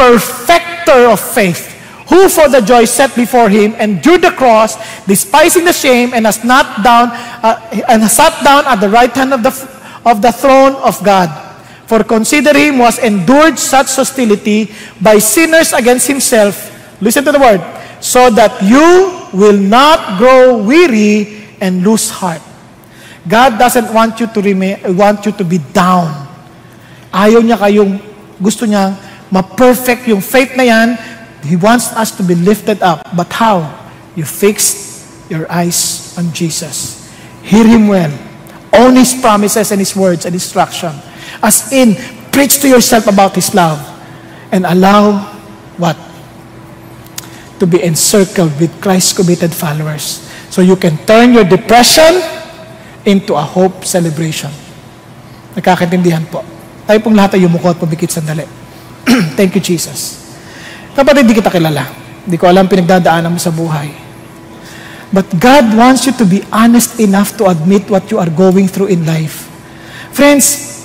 perfecter 0.01 1.13
of 1.13 1.21
faith, 1.21 1.69
who 2.09 2.29
for 2.33 2.49
the 2.49 2.65
joy 2.65 2.89
set 2.89 3.13
before 3.13 3.53
him 3.53 3.77
endured 3.77 4.25
the 4.25 4.33
cross, 4.33 4.81
despising 5.05 5.69
the 5.69 5.77
shame, 5.77 6.17
and 6.17 6.25
has 6.25 6.41
not 6.41 6.81
down 6.81 7.13
uh, 7.45 7.61
and 7.89 8.01
has 8.01 8.17
sat 8.17 8.33
down 8.41 8.65
at 8.65 8.81
the 8.81 8.89
right 8.89 9.13
hand 9.13 9.37
of 9.37 9.45
the 9.45 9.53
of 10.05 10.21
the 10.21 10.33
throne 10.33 10.77
of 10.85 11.01
God. 11.03 11.33
For 11.85 12.05
consider 12.05 12.57
him 12.57 12.79
was 12.79 12.99
endured 12.99 13.59
such 13.59 13.93
hostility 13.97 14.73
by 15.01 15.19
sinners 15.19 15.73
against 15.73 16.09
himself. 16.09 16.73
Listen 17.01 17.25
to 17.25 17.33
the 17.33 17.41
word, 17.41 17.61
so 18.01 18.31
that 18.31 18.63
you 18.65 19.13
will 19.37 19.57
not 19.57 20.17
grow 20.17 20.57
weary 20.63 21.45
and 21.61 21.85
lose 21.85 22.09
heart. 22.09 22.41
God 23.29 23.59
doesn't 23.59 23.93
want 23.93 24.21
you 24.21 24.29
to 24.29 24.41
remain, 24.41 24.81
want 24.97 25.25
you 25.25 25.33
to 25.33 25.45
be 25.45 25.59
down. 25.73 26.09
Ayaw 27.13 27.41
niya 27.41 27.57
kayong, 27.57 28.01
gusto 28.41 28.65
niya, 28.65 28.97
ma-perfect 29.33 30.09
yung 30.09 30.21
faith 30.21 30.57
na 30.57 30.65
yan. 30.65 30.89
He 31.45 31.57
wants 31.57 31.93
us 31.93 32.13
to 32.17 32.23
be 32.25 32.35
lifted 32.35 32.81
up. 32.81 33.05
But 33.13 33.33
how? 33.33 33.65
You 34.17 34.25
fix 34.25 35.05
your 35.29 35.45
eyes 35.53 36.13
on 36.17 36.33
Jesus. 36.33 37.05
Hear 37.45 37.65
Him 37.69 37.89
well. 37.89 38.13
Own 38.75 38.97
His 38.97 39.15
promises 39.15 39.71
and 39.71 39.81
His 39.81 39.95
words 39.95 40.27
and 40.27 40.35
instruction. 40.35 40.93
As 41.43 41.73
in, 41.73 41.95
preach 42.31 42.61
to 42.63 42.69
yourself 42.69 43.07
about 43.07 43.35
His 43.35 43.55
love. 43.55 43.81
And 44.51 44.67
allow 44.67 45.35
what? 45.79 45.99
to 47.59 47.67
be 47.67 47.83
encircled 47.83 48.53
with 48.59 48.71
Christ-committed 48.83 49.55
followers. 49.55 50.21
So 50.51 50.63
you 50.63 50.77
can 50.77 50.99
turn 51.07 51.33
your 51.33 51.49
depression 51.49 52.21
into 53.09 53.35
a 53.35 53.41
hope 53.41 53.89
celebration. 53.89 54.51
Nagkakaintindihan 55.57 56.29
po. 56.29 56.43
Tayo 56.85 57.01
pong 57.01 57.17
lahat 57.17 57.39
ay 57.39 57.49
yumuko 57.49 57.73
at 57.73 57.81
pumikit 57.81 58.13
sandali. 58.13 58.45
Thank 59.39 59.57
you, 59.57 59.63
Jesus. 59.65 60.21
Kapatid, 60.93 61.25
di 61.25 61.35
kita 61.35 61.49
kilala. 61.49 61.89
Di 62.29 62.37
ko 62.37 62.45
alam 62.45 62.69
pinagdadaanan 62.69 63.33
mo 63.33 63.41
sa 63.41 63.49
buhay. 63.49 64.04
But 65.11 65.29
God 65.37 65.75
wants 65.77 66.09
you 66.09 66.15
to 66.17 66.25
be 66.25 66.41
honest 66.49 66.97
enough 67.03 67.37
to 67.41 67.51
admit 67.51 67.91
what 67.93 68.09
you 68.09 68.17
are 68.23 68.31
going 68.31 68.71
through 68.71 68.95
in 68.95 69.05
life. 69.05 69.49
Friends, 70.15 70.79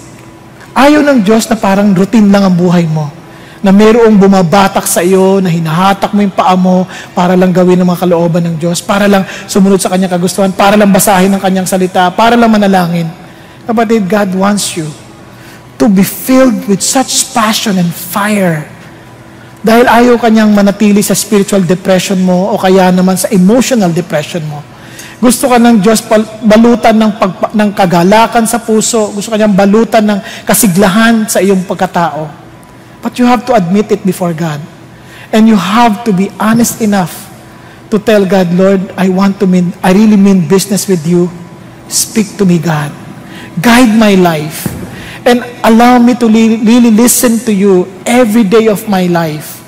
ayaw 0.74 1.06
ng 1.06 1.22
Diyos 1.22 1.46
na 1.48 1.56
parang 1.56 1.94
routine 1.94 2.28
lang 2.28 2.44
ang 2.50 2.56
buhay 2.58 2.90
mo. 2.90 3.08
Na 3.60 3.76
mayroong 3.76 4.16
bumabatak 4.16 4.88
sa 4.88 5.04
iyo, 5.04 5.44
na 5.44 5.52
hinahatak 5.52 6.16
mo 6.16 6.24
yung 6.24 6.32
paa 6.32 6.56
mo 6.56 6.88
para 7.12 7.36
lang 7.36 7.52
gawin 7.52 7.76
ang 7.80 7.92
mga 7.92 8.08
kalooban 8.08 8.44
ng 8.48 8.56
Diyos, 8.56 8.80
para 8.80 9.04
lang 9.06 9.28
sumunod 9.46 9.84
sa 9.84 9.92
kanyang 9.92 10.16
kagustuhan, 10.16 10.56
para 10.56 10.80
lang 10.80 10.90
basahin 10.90 11.30
ang 11.36 11.44
kanyang 11.44 11.68
salita, 11.68 12.08
para 12.16 12.40
lang 12.40 12.48
manalangin. 12.48 13.06
Kapatid, 13.68 14.08
God 14.08 14.32
wants 14.34 14.80
you 14.80 14.88
to 15.76 15.86
be 15.92 16.02
filled 16.02 16.72
with 16.72 16.80
such 16.80 17.36
passion 17.36 17.76
and 17.76 17.92
fire 17.92 18.79
dahil 19.60 19.86
ayaw 19.92 20.16
kanyang 20.16 20.56
manatili 20.56 21.04
sa 21.04 21.12
spiritual 21.12 21.60
depression 21.68 22.20
mo 22.24 22.56
o 22.56 22.60
kaya 22.60 22.96
naman 22.96 23.20
sa 23.20 23.28
emotional 23.28 23.92
depression 23.92 24.44
mo. 24.48 24.64
Gusto 25.20 25.52
ka 25.52 25.60
ng 25.60 25.84
Diyos 25.84 26.00
balutan 26.48 26.96
ng, 26.96 27.12
pag, 27.20 27.52
ng 27.52 27.70
kagalakan 27.76 28.48
sa 28.48 28.56
puso. 28.64 29.12
Gusto 29.12 29.36
kanyang 29.36 29.52
balutan 29.52 30.08
ng 30.08 30.20
kasiglahan 30.48 31.28
sa 31.28 31.44
iyong 31.44 31.68
pagkatao. 31.68 32.32
But 33.04 33.20
you 33.20 33.28
have 33.28 33.44
to 33.52 33.56
admit 33.56 33.92
it 33.92 34.00
before 34.08 34.32
God. 34.32 34.64
And 35.36 35.44
you 35.44 35.60
have 35.60 36.08
to 36.08 36.16
be 36.16 36.32
honest 36.40 36.80
enough 36.80 37.12
to 37.92 38.00
tell 38.00 38.24
God, 38.24 38.48
Lord, 38.56 38.96
I 38.96 39.12
want 39.12 39.44
to 39.44 39.46
mean, 39.46 39.76
I 39.84 39.92
really 39.92 40.16
mean 40.16 40.48
business 40.48 40.88
with 40.88 41.04
you. 41.04 41.28
Speak 41.92 42.40
to 42.40 42.48
me, 42.48 42.56
God. 42.56 42.96
Guide 43.60 43.92
my 43.92 44.16
life. 44.16 44.79
And 45.30 45.46
allow 45.62 46.02
me 46.02 46.18
to 46.18 46.26
really 46.26 46.90
listen 46.90 47.38
to 47.46 47.54
you 47.54 47.86
every 48.06 48.44
day 48.44 48.66
of 48.66 48.90
my 48.90 49.06
life. 49.06 49.62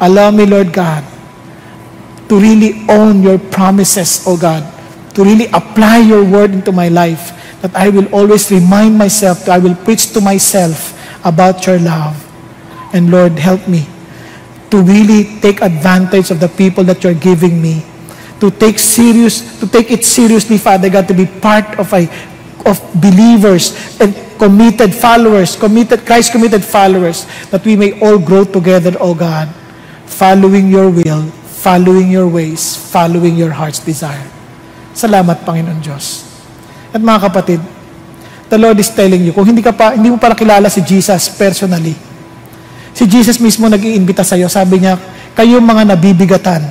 Allow 0.00 0.30
me, 0.30 0.44
Lord 0.44 0.72
God, 0.72 1.02
to 2.28 2.36
really 2.36 2.84
own 2.92 3.22
your 3.24 3.38
promises, 3.38 4.22
O 4.28 4.36
God 4.36 4.78
to 5.18 5.24
really 5.24 5.50
apply 5.50 5.98
your 5.98 6.22
word 6.22 6.54
into 6.54 6.70
my 6.70 6.86
life, 6.86 7.34
that 7.60 7.74
I 7.74 7.88
will 7.90 8.06
always 8.14 8.52
remind 8.52 8.96
myself, 8.96 9.44
that 9.44 9.50
I 9.50 9.58
will 9.58 9.74
preach 9.74 10.14
to 10.14 10.20
myself 10.20 10.94
about 11.26 11.66
your 11.66 11.80
love. 11.80 12.14
And 12.94 13.10
Lord, 13.10 13.34
help 13.34 13.66
me 13.66 13.82
to 14.70 14.78
really 14.80 15.40
take 15.40 15.60
advantage 15.60 16.30
of 16.30 16.38
the 16.38 16.46
people 16.46 16.84
that 16.84 17.02
you're 17.02 17.18
giving 17.18 17.60
me, 17.60 17.82
to 18.38 18.52
take 18.52 18.78
serious, 18.78 19.58
to 19.58 19.66
take 19.66 19.90
it 19.90 20.04
seriously, 20.04 20.56
Father 20.56 20.88
God, 20.88 21.08
to 21.08 21.14
be 21.14 21.26
part 21.26 21.66
of 21.82 21.92
a 21.92 22.06
of 22.62 22.78
believers 23.02 23.74
and 23.98 24.14
committed 24.38 24.94
followers, 24.94 25.58
committed 25.58 26.06
Christ 26.06 26.30
committed 26.30 26.62
followers, 26.62 27.26
that 27.50 27.60
we 27.66 27.74
may 27.74 27.98
all 27.98 28.16
grow 28.16 28.46
together, 28.46 28.94
O 29.02 29.12
God, 29.12 29.50
following 30.06 30.70
your 30.70 30.88
will, 30.88 31.26
following 31.58 32.08
your 32.08 32.30
ways, 32.30 32.78
following 32.78 33.34
your 33.34 33.50
heart's 33.50 33.82
desire. 33.82 34.24
Salamat, 34.94 35.42
Panginoon 35.42 35.82
Diyos. 35.82 36.22
At 36.94 37.02
mga 37.02 37.28
kapatid, 37.28 37.60
the 38.46 38.56
Lord 38.56 38.78
is 38.78 38.88
telling 38.88 39.26
you, 39.26 39.34
kung 39.34 39.44
hindi, 39.44 39.60
ka 39.60 39.74
pa, 39.74 39.92
hindi 39.92 40.08
mo 40.08 40.16
para 40.16 40.38
kilala 40.38 40.70
si 40.70 40.80
Jesus 40.80 41.28
personally, 41.34 41.98
si 42.94 43.04
Jesus 43.04 43.36
mismo 43.42 43.66
nag-iimbita 43.66 44.22
sa 44.22 44.38
iyo, 44.38 44.46
sabi 44.46 44.86
niya, 44.86 44.96
kayo 45.34 45.58
mga 45.58 45.94
nabibigatan, 45.94 46.62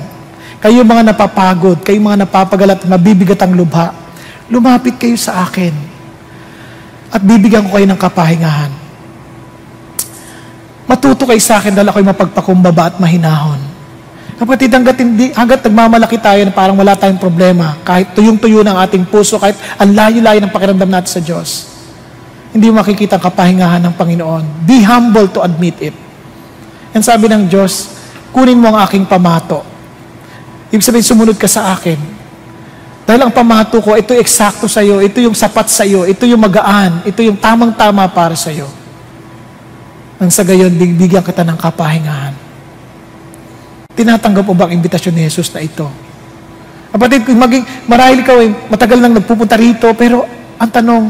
kayo 0.58 0.82
mga 0.82 1.14
napapagod, 1.14 1.84
kayo 1.84 2.00
mga 2.00 2.26
napapagalat, 2.26 2.82
mabibigatang 2.88 3.54
lubha, 3.54 3.94
lumapit 4.48 4.96
kayo 4.96 5.14
sa 5.14 5.44
akin 5.44 5.97
at 7.08 7.22
bibigyan 7.24 7.64
ko 7.68 7.76
kayo 7.76 7.86
ng 7.88 8.00
kapahingahan. 8.00 8.72
Matuto 10.88 11.28
kayo 11.28 11.40
sa 11.40 11.60
akin 11.60 11.76
dahil 11.76 11.88
ako'y 11.92 12.06
mapagpakumbaba 12.06 12.92
at 12.92 12.96
mahinahon 12.96 13.68
Kapatid, 14.38 14.70
hanggat, 14.70 14.96
hindi, 15.02 15.34
hanggat 15.34 15.66
nagmamalaki 15.66 16.14
tayo 16.22 16.38
na 16.46 16.54
parang 16.54 16.78
wala 16.78 16.94
tayong 16.94 17.18
problema, 17.18 17.74
kahit 17.82 18.14
tuyong-tuyo 18.14 18.62
ng 18.62 18.76
ating 18.86 19.02
puso, 19.10 19.34
kahit 19.34 19.58
ang 19.74 19.90
layo-layo 19.90 20.38
ng 20.38 20.54
pakiramdam 20.54 20.86
natin 20.86 21.10
sa 21.10 21.18
Diyos, 21.18 21.66
hindi 22.54 22.70
makikita 22.70 23.18
ang 23.18 23.24
kapahingahan 23.26 23.82
ng 23.82 23.94
Panginoon. 23.98 24.62
Be 24.62 24.86
humble 24.86 25.26
to 25.34 25.42
admit 25.42 25.74
it. 25.82 25.96
And 26.94 27.02
sabi 27.02 27.26
ng 27.26 27.50
Diyos, 27.50 27.90
kunin 28.30 28.62
mo 28.62 28.70
ang 28.70 28.86
aking 28.86 29.10
pamato. 29.10 29.66
Ibig 30.70 30.86
sabihin, 30.86 31.02
sumunod 31.02 31.34
ka 31.34 31.50
sa 31.50 31.74
akin. 31.74 31.98
Dahil 33.08 33.24
ang 33.24 33.32
pamato 33.32 33.80
ko, 33.80 33.96
ito 33.96 34.12
eksakto 34.12 34.68
sa 34.68 34.84
iyo, 34.84 35.00
ito 35.00 35.16
yung 35.16 35.32
sapat 35.32 35.72
sa 35.72 35.80
iyo, 35.88 36.04
ito 36.04 36.28
yung 36.28 36.44
magaan, 36.44 37.08
ito 37.08 37.24
yung 37.24 37.40
tamang-tama 37.40 38.04
para 38.12 38.36
sa 38.36 38.52
iyo. 38.52 38.68
Nang 40.20 40.28
sa 40.28 40.44
gayon, 40.44 40.68
bigyan 40.76 41.24
kita 41.24 41.40
ng 41.40 41.56
kapahingahan. 41.56 42.36
Tinatanggap 43.96 44.44
mo 44.44 44.52
ba 44.52 44.68
ang 44.68 44.76
imbitasyon 44.76 45.16
ni 45.16 45.24
Jesus 45.24 45.48
na 45.56 45.64
ito? 45.64 45.88
Kapatid, 46.92 47.24
kung 47.24 47.40
maging, 47.40 47.64
marahil 47.88 48.20
ikaw 48.20 48.36
ay 48.44 48.52
matagal 48.68 49.00
nang 49.00 49.16
nagpupunta 49.16 49.56
rito, 49.56 49.88
pero 49.96 50.28
ang 50.60 50.68
tanong, 50.68 51.08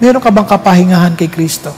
meron 0.00 0.24
ka 0.24 0.32
bang 0.32 0.48
kapahingahan 0.48 1.12
kay 1.20 1.28
Kristo? 1.28 1.68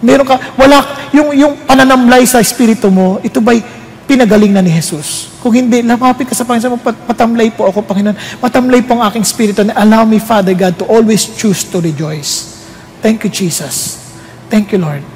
Meron 0.00 0.24
ka, 0.24 0.40
wala, 0.56 1.12
yung, 1.12 1.36
yung 1.36 1.60
pananamlay 1.68 2.24
sa 2.24 2.40
espiritu 2.40 2.88
mo, 2.88 3.20
ito 3.20 3.44
ba'y 3.44 3.60
pinagaling 4.08 4.56
na 4.56 4.64
ni 4.64 4.72
Jesus? 4.72 5.28
Kung 5.38 5.54
hindi, 5.54 5.86
lamapit 5.86 6.26
ka 6.26 6.34
sa 6.34 6.42
Panginoon, 6.42 6.82
matamlay 6.82 7.54
po 7.54 7.70
ako, 7.70 7.86
Panginoon. 7.86 8.42
Matamlay 8.42 8.82
po 8.82 8.98
ang 8.98 9.06
aking 9.06 9.22
espiritu 9.22 9.62
na 9.62 9.74
allow 9.78 10.02
me, 10.02 10.18
Father 10.18 10.50
God, 10.50 10.74
to 10.82 10.84
always 10.90 11.30
choose 11.38 11.62
to 11.62 11.78
rejoice. 11.78 12.58
Thank 12.98 13.22
you, 13.22 13.30
Jesus. 13.30 14.02
Thank 14.50 14.74
you, 14.74 14.82
Lord. 14.82 15.06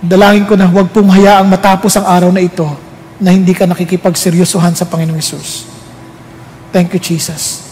Dalangin 0.00 0.48
ko 0.48 0.56
na 0.56 0.64
huwag 0.64 0.88
pong 0.92 1.12
hayaang 1.12 1.48
matapos 1.48 1.92
ang 2.00 2.08
araw 2.08 2.32
na 2.32 2.40
ito 2.40 2.64
na 3.20 3.32
hindi 3.32 3.52
ka 3.52 3.68
nakikipagseryosohan 3.68 4.72
sa 4.72 4.88
Panginoong 4.88 5.20
Isus. 5.20 5.68
Thank 6.72 6.96
you, 6.96 7.00
Jesus. 7.00 7.64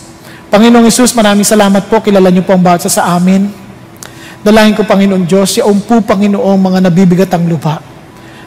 Panginoong 0.52 0.84
Isus, 0.84 1.16
maraming 1.16 1.48
salamat 1.48 1.88
po. 1.88 2.04
Kilala 2.04 2.28
niyo 2.28 2.44
po 2.44 2.52
ang 2.52 2.60
bawat 2.60 2.84
sa 2.84 3.16
amin. 3.16 3.48
Dalangin 4.44 4.76
ko, 4.76 4.84
Panginoon 4.84 5.24
Diyos, 5.24 5.56
si 5.56 5.60
po, 5.60 6.04
Panginoon, 6.04 6.58
mga 6.60 6.78
nabibigat 6.84 7.32
ang 7.32 7.48
lupa. 7.48 7.91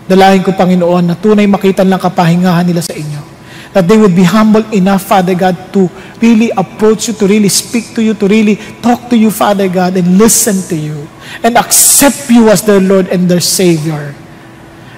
Dalangin 0.06 0.46
ko, 0.46 0.54
Panginoon, 0.54 1.04
na 1.10 1.16
tunay 1.18 1.50
makita 1.50 1.82
lang 1.82 1.98
kapahingahan 1.98 2.62
nila 2.62 2.86
sa 2.86 2.94
inyo. 2.94 3.22
That 3.76 3.90
they 3.90 4.00
would 4.00 4.16
be 4.16 4.24
humble 4.24 4.64
enough, 4.72 5.04
Father 5.04 5.36
God, 5.36 5.74
to 5.76 5.92
really 6.24 6.48
approach 6.56 7.12
you, 7.12 7.14
to 7.20 7.26
really 7.28 7.52
speak 7.52 7.92
to 7.98 8.00
you, 8.00 8.16
to 8.16 8.26
really 8.30 8.56
talk 8.80 9.12
to 9.12 9.18
you, 9.20 9.34
Father 9.34 9.68
God, 9.68 10.00
and 10.00 10.16
listen 10.16 10.64
to 10.72 10.78
you. 10.78 11.10
And 11.44 11.60
accept 11.60 12.32
you 12.32 12.48
as 12.48 12.64
their 12.64 12.80
Lord 12.80 13.12
and 13.12 13.28
their 13.28 13.44
Savior. 13.44 14.16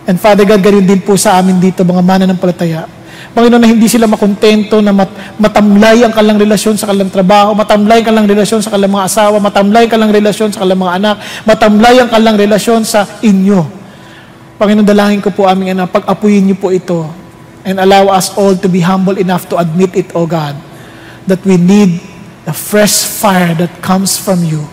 And 0.05 0.21
Father 0.21 0.45
God, 0.45 0.61
ganun 0.61 0.85
din 0.85 1.01
po 1.01 1.17
sa 1.17 1.39
amin 1.41 1.57
dito, 1.57 1.81
mga 1.81 2.03
mana 2.05 2.23
ng 2.29 2.38
palataya. 2.38 2.85
Panginoon, 3.34 3.61
na 3.61 3.69
hindi 3.69 3.89
sila 3.89 4.05
makontento 4.05 4.77
na 4.81 4.93
mat, 4.93 5.09
matamlay 5.38 6.05
ang 6.05 6.13
kalang 6.13 6.38
relasyon 6.38 6.77
sa 6.77 6.89
kalang 6.89 7.09
trabaho, 7.09 7.53
matamlay 7.53 8.01
ang 8.01 8.07
kalang 8.13 8.27
relasyon 8.29 8.61
sa 8.61 8.69
kalang 8.73 8.93
mga 8.93 9.05
asawa, 9.09 9.35
matamlay 9.41 9.84
ang 9.85 9.93
kalang 9.93 10.13
relasyon 10.13 10.49
sa 10.53 10.59
kalang 10.65 10.79
mga 10.79 10.93
anak, 11.01 11.15
matamlay 11.45 11.95
ang 11.97 12.09
kalang 12.09 12.38
relasyon 12.38 12.81
sa 12.81 13.05
inyo. 13.25 13.76
Panginoon, 14.57 14.89
dalangin 14.89 15.21
ko 15.21 15.29
po 15.29 15.45
aming 15.45 15.77
anak, 15.77 15.93
pag-apuyin 15.93 16.41
niyo 16.41 16.57
po 16.57 16.73
ito 16.73 17.05
and 17.61 17.77
allow 17.77 18.09
us 18.09 18.34
all 18.34 18.57
to 18.57 18.65
be 18.65 18.81
humble 18.81 19.13
enough 19.21 19.45
to 19.45 19.53
admit 19.53 19.93
it, 19.93 20.09
O 20.17 20.25
God, 20.25 20.57
that 21.29 21.38
we 21.45 21.61
need 21.61 22.01
the 22.49 22.55
fresh 22.57 23.05
fire 23.05 23.53
that 23.53 23.69
comes 23.85 24.17
from 24.17 24.41
you, 24.41 24.65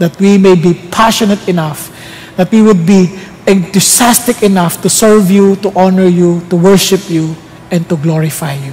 that 0.00 0.16
we 0.16 0.40
may 0.40 0.56
be 0.56 0.72
passionate 0.88 1.44
enough, 1.44 1.92
that 2.40 2.48
we 2.48 2.64
would 2.64 2.88
be 2.88 3.12
enthusiastic 3.44 4.40
enough 4.40 4.80
to 4.80 4.88
serve 4.88 5.28
you, 5.28 5.60
to 5.60 5.68
honor 5.76 6.08
you, 6.08 6.40
to 6.48 6.56
worship 6.56 7.04
you, 7.12 7.36
and 7.68 7.84
to 7.84 8.00
glorify 8.00 8.56
you. 8.56 8.72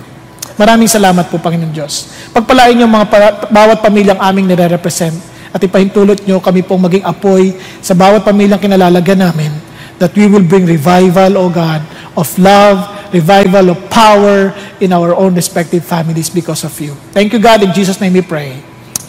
Maraming 0.56 0.88
salamat 0.88 1.28
po, 1.28 1.36
Panginoon 1.36 1.76
Diyos. 1.76 2.16
Pagpalain 2.32 2.80
niyo 2.80 2.88
mga 2.88 3.08
para, 3.12 3.28
bawat 3.52 3.84
pamilyang 3.84 4.24
aming 4.24 4.48
nire-represent 4.48 5.16
at 5.52 5.60
ipahintulot 5.60 6.24
niyo 6.24 6.40
kami 6.40 6.64
pong 6.64 6.84
maging 6.84 7.04
apoy 7.04 7.56
sa 7.84 7.92
bawat 7.92 8.24
pamilyang 8.24 8.60
kinalalagyan 8.60 9.20
namin 9.20 9.55
that 10.00 10.16
we 10.16 10.28
will 10.28 10.44
bring 10.44 10.66
revival, 10.66 11.38
O 11.38 11.50
God, 11.50 11.82
of 12.18 12.28
love, 12.40 13.14
revival 13.14 13.70
of 13.70 13.90
power 13.90 14.54
in 14.80 14.92
our 14.92 15.16
own 15.16 15.36
respective 15.36 15.86
families 15.86 16.30
because 16.30 16.64
of 16.64 16.80
you. 16.80 16.94
Thank 17.12 17.34
you, 17.34 17.40
God. 17.40 17.64
In 17.64 17.74
Jesus' 17.74 18.00
name 18.02 18.14
we 18.14 18.22
pray. 18.22 18.62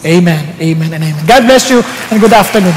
Amen, 0.05 0.55
amen, 0.61 0.93
and 0.93 1.03
amen. 1.03 1.25
God 1.25 1.43
bless 1.43 1.69
you 1.69 1.81
and 2.11 2.21
good 2.21 2.33
afternoon. 2.33 2.75